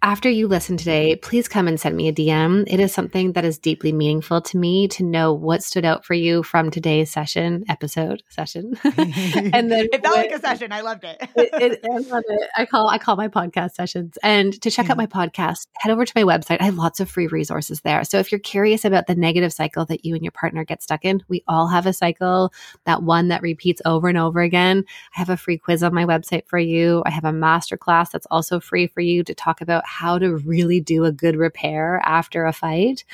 after 0.00 0.30
you 0.30 0.46
listen 0.46 0.76
today, 0.76 1.16
please 1.16 1.48
come 1.48 1.66
and 1.66 1.78
send 1.80 1.96
me 1.96 2.06
a 2.06 2.12
DM. 2.12 2.64
It 2.68 2.78
is 2.78 2.92
something 2.92 3.32
that 3.32 3.44
is 3.44 3.58
deeply 3.58 3.90
meaningful 3.90 4.40
to 4.42 4.56
me 4.56 4.86
to 4.88 5.02
know 5.02 5.32
what 5.32 5.64
stood 5.64 5.84
out 5.84 6.04
for 6.04 6.14
you 6.14 6.44
from 6.44 6.70
today's 6.70 7.10
session, 7.10 7.64
episode 7.68 8.22
session. 8.28 8.78
and 8.84 9.72
then 9.72 9.88
it 9.92 10.02
felt 10.02 10.16
what, 10.16 10.28
like 10.28 10.30
a 10.30 10.40
session. 10.40 10.70
I 10.70 10.82
loved 10.82 11.02
it. 11.02 11.16
it, 11.34 11.50
it 11.60 11.80
I 11.84 11.98
love 11.98 12.22
it. 12.28 12.48
I 12.56 12.64
call 12.64 12.88
I 12.88 12.98
call 12.98 13.16
my 13.16 13.26
podcast 13.26 13.72
sessions. 13.72 14.16
And 14.22 14.60
to 14.62 14.70
check 14.70 14.88
out 14.88 14.96
mm. 14.96 14.98
my 14.98 15.06
podcast, 15.06 15.66
head 15.78 15.90
over 15.90 16.04
to 16.04 16.12
my 16.14 16.22
website. 16.22 16.58
I 16.60 16.66
have 16.66 16.76
lots 16.76 17.00
of 17.00 17.10
free 17.10 17.26
resources 17.26 17.80
there. 17.80 18.04
So 18.04 18.18
if 18.18 18.30
you're 18.30 18.38
curious 18.38 18.84
about 18.84 19.08
the 19.08 19.16
negative 19.16 19.52
cycle 19.52 19.84
that 19.86 20.04
you 20.04 20.14
and 20.14 20.22
your 20.22 20.32
partner 20.32 20.64
get 20.64 20.80
stuck 20.80 21.04
in, 21.04 21.24
we 21.28 21.42
all 21.48 21.66
have 21.66 21.86
a 21.86 21.92
cycle, 21.92 22.52
that 22.84 23.02
one 23.02 23.28
that 23.28 23.42
repeats 23.42 23.82
over 23.84 24.08
and 24.08 24.18
over 24.18 24.40
again. 24.42 24.84
I 25.16 25.18
have 25.18 25.30
a 25.30 25.36
free 25.36 25.58
quiz 25.58 25.82
on 25.82 25.92
my 25.92 26.04
website 26.04 26.46
for 26.46 26.58
you. 26.58 27.02
I 27.04 27.10
have 27.10 27.24
a 27.24 27.32
masterclass 27.32 28.10
that's 28.12 28.26
also 28.30 28.60
free 28.60 28.86
for 28.86 29.00
you 29.00 29.24
to 29.24 29.34
talk 29.34 29.60
about 29.60 29.82
how 29.88 30.18
to 30.18 30.36
really 30.36 30.80
do 30.80 31.04
a 31.04 31.12
good 31.12 31.34
repair 31.34 32.00
after 32.04 32.44
a 32.44 32.52
fight. 32.52 33.04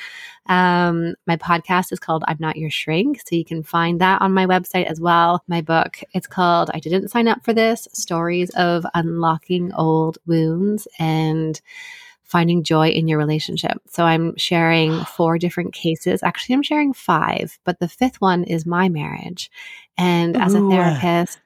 Um, 0.47 1.15
my 1.25 1.37
podcast 1.37 1.91
is 1.91 1.99
called 1.99 2.23
I'm 2.27 2.37
Not 2.39 2.57
Your 2.57 2.69
Shrink. 2.69 3.21
So 3.21 3.35
you 3.35 3.45
can 3.45 3.63
find 3.63 4.01
that 4.01 4.21
on 4.21 4.33
my 4.33 4.45
website 4.45 4.85
as 4.85 4.99
well. 4.99 5.43
My 5.47 5.61
book, 5.61 6.01
it's 6.13 6.27
called 6.27 6.69
I 6.73 6.79
Didn't 6.79 7.09
Sign 7.09 7.27
Up 7.27 7.43
for 7.43 7.53
This 7.53 7.87
Stories 7.93 8.49
of 8.51 8.85
Unlocking 8.93 9.73
Old 9.73 10.17
Wounds 10.27 10.87
and 10.99 11.59
finding 12.23 12.63
joy 12.63 12.89
in 12.89 13.07
your 13.07 13.17
relationship. 13.17 13.77
So 13.87 14.03
I'm 14.03 14.35
sharing 14.35 15.03
four 15.05 15.37
different 15.37 15.73
cases. 15.73 16.21
Actually, 16.21 16.55
I'm 16.55 16.63
sharing 16.63 16.93
five, 16.93 17.57
but 17.63 17.79
the 17.79 17.87
fifth 17.87 18.19
one 18.19 18.43
is 18.43 18.65
my 18.65 18.89
marriage. 18.89 19.49
And 19.97 20.35
as 20.35 20.53
a 20.53 20.69
therapist, 20.69 21.39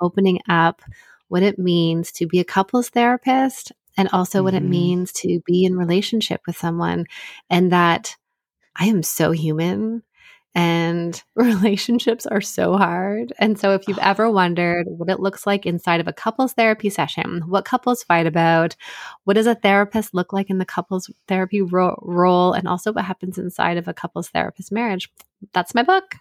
opening 0.00 0.40
up 0.48 0.82
what 1.28 1.42
it 1.42 1.58
means 1.58 2.12
to 2.12 2.26
be 2.26 2.40
a 2.40 2.44
couples 2.44 2.88
therapist 2.88 3.72
and 3.98 4.08
also 4.12 4.38
mm-hmm. 4.38 4.44
what 4.44 4.54
it 4.54 4.62
mm-hmm. 4.62 4.70
means 4.70 5.12
to 5.12 5.40
be 5.44 5.64
in 5.64 5.76
relationship 5.76 6.40
with 6.46 6.56
someone 6.56 7.04
and 7.50 7.72
that 7.72 8.16
I 8.74 8.86
am 8.86 9.02
so 9.02 9.32
human 9.32 10.02
and 10.54 11.22
relationships 11.34 12.24
are 12.24 12.40
so 12.40 12.76
hard. 12.76 13.32
And 13.38 13.58
so 13.58 13.74
if 13.74 13.86
you've 13.86 13.98
ever 13.98 14.30
wondered 14.30 14.86
what 14.88 15.10
it 15.10 15.20
looks 15.20 15.46
like 15.46 15.66
inside 15.66 16.00
of 16.00 16.08
a 16.08 16.12
couples 16.12 16.52
therapy 16.52 16.88
session, 16.88 17.42
what 17.46 17.64
couples 17.64 18.04
fight 18.04 18.26
about, 18.26 18.76
what 19.24 19.34
does 19.34 19.46
a 19.46 19.56
therapist 19.56 20.14
look 20.14 20.32
like 20.32 20.48
in 20.48 20.58
the 20.58 20.64
couples 20.64 21.10
therapy 21.26 21.60
ro- 21.60 22.00
role 22.02 22.52
and 22.52 22.68
also 22.68 22.92
what 22.92 23.04
happens 23.04 23.36
inside 23.36 23.76
of 23.76 23.88
a 23.88 23.94
couples 23.94 24.30
therapist 24.30 24.72
marriage, 24.72 25.12
that's 25.52 25.74
my 25.74 25.82
book. 25.82 26.14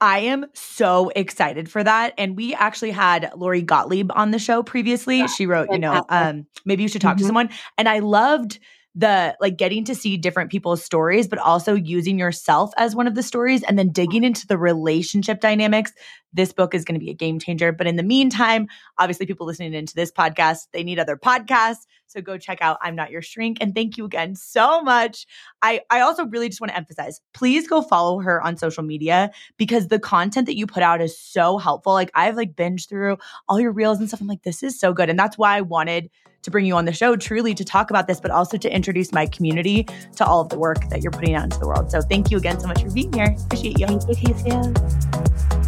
I 0.00 0.20
am 0.20 0.46
so 0.54 1.10
excited 1.14 1.70
for 1.70 1.82
that. 1.82 2.14
And 2.18 2.36
we 2.36 2.54
actually 2.54 2.92
had 2.92 3.32
Lori 3.36 3.62
Gottlieb 3.62 4.10
on 4.14 4.30
the 4.30 4.38
show 4.38 4.62
previously. 4.62 5.18
Yeah, 5.18 5.26
she 5.26 5.46
wrote, 5.46 5.70
you 5.70 5.78
know, 5.78 6.04
um, 6.08 6.46
maybe 6.64 6.82
you 6.82 6.88
should 6.88 7.02
talk 7.02 7.16
mm-hmm. 7.16 7.22
to 7.22 7.26
someone. 7.26 7.50
And 7.76 7.88
I 7.88 7.98
loved 7.98 8.58
the 8.94 9.36
like 9.40 9.56
getting 9.56 9.84
to 9.84 9.94
see 9.94 10.16
different 10.16 10.50
people's 10.50 10.84
stories, 10.84 11.28
but 11.28 11.38
also 11.38 11.74
using 11.74 12.18
yourself 12.18 12.72
as 12.76 12.96
one 12.96 13.06
of 13.06 13.14
the 13.14 13.22
stories 13.22 13.62
and 13.62 13.78
then 13.78 13.90
digging 13.90 14.24
into 14.24 14.46
the 14.46 14.58
relationship 14.58 15.40
dynamics. 15.40 15.92
This 16.32 16.52
book 16.52 16.74
is 16.74 16.84
going 16.84 16.98
to 16.98 17.04
be 17.04 17.10
a 17.10 17.14
game 17.14 17.38
changer. 17.38 17.72
But 17.72 17.86
in 17.86 17.96
the 17.96 18.02
meantime, 18.02 18.68
obviously, 18.98 19.26
people 19.26 19.46
listening 19.46 19.74
into 19.74 19.94
this 19.94 20.12
podcast, 20.12 20.68
they 20.72 20.82
need 20.82 20.98
other 20.98 21.16
podcasts. 21.16 21.86
So 22.06 22.20
go 22.22 22.38
check 22.38 22.58
out 22.60 22.78
I'm 22.82 22.96
Not 22.96 23.10
Your 23.10 23.22
Shrink. 23.22 23.58
And 23.60 23.74
thank 23.74 23.96
you 23.96 24.04
again 24.04 24.34
so 24.34 24.82
much. 24.82 25.26
I, 25.62 25.82
I 25.90 26.00
also 26.00 26.26
really 26.26 26.48
just 26.48 26.60
want 26.60 26.70
to 26.70 26.76
emphasize 26.76 27.20
please 27.34 27.68
go 27.68 27.82
follow 27.82 28.20
her 28.20 28.40
on 28.42 28.56
social 28.56 28.82
media 28.82 29.30
because 29.56 29.88
the 29.88 29.98
content 29.98 30.46
that 30.46 30.56
you 30.56 30.66
put 30.66 30.82
out 30.82 31.00
is 31.00 31.18
so 31.18 31.58
helpful. 31.58 31.92
Like 31.92 32.10
I've 32.14 32.36
like 32.36 32.54
binged 32.54 32.88
through 32.88 33.18
all 33.48 33.60
your 33.60 33.72
reels 33.72 33.98
and 33.98 34.08
stuff. 34.08 34.20
I'm 34.20 34.26
like, 34.26 34.42
this 34.42 34.62
is 34.62 34.78
so 34.78 34.92
good. 34.92 35.10
And 35.10 35.18
that's 35.18 35.36
why 35.36 35.56
I 35.56 35.60
wanted 35.60 36.10
to 36.42 36.50
bring 36.50 36.64
you 36.64 36.76
on 36.76 36.84
the 36.84 36.92
show 36.92 37.16
truly 37.16 37.54
to 37.54 37.64
talk 37.64 37.90
about 37.90 38.06
this, 38.06 38.20
but 38.20 38.30
also 38.30 38.56
to 38.56 38.74
introduce 38.74 39.12
my 39.12 39.26
community 39.26 39.86
to 40.16 40.24
all 40.24 40.40
of 40.40 40.48
the 40.48 40.58
work 40.58 40.88
that 40.88 41.02
you're 41.02 41.12
putting 41.12 41.34
out 41.34 41.44
into 41.44 41.58
the 41.58 41.66
world. 41.66 41.90
So 41.90 42.00
thank 42.00 42.30
you 42.30 42.38
again 42.38 42.60
so 42.60 42.66
much 42.66 42.82
for 42.82 42.90
being 42.90 43.12
here. 43.12 43.36
Appreciate 43.44 43.78
you. 43.78 43.86
Thank 43.86 44.08
you, 44.08 44.34
Kacia. 44.34 45.67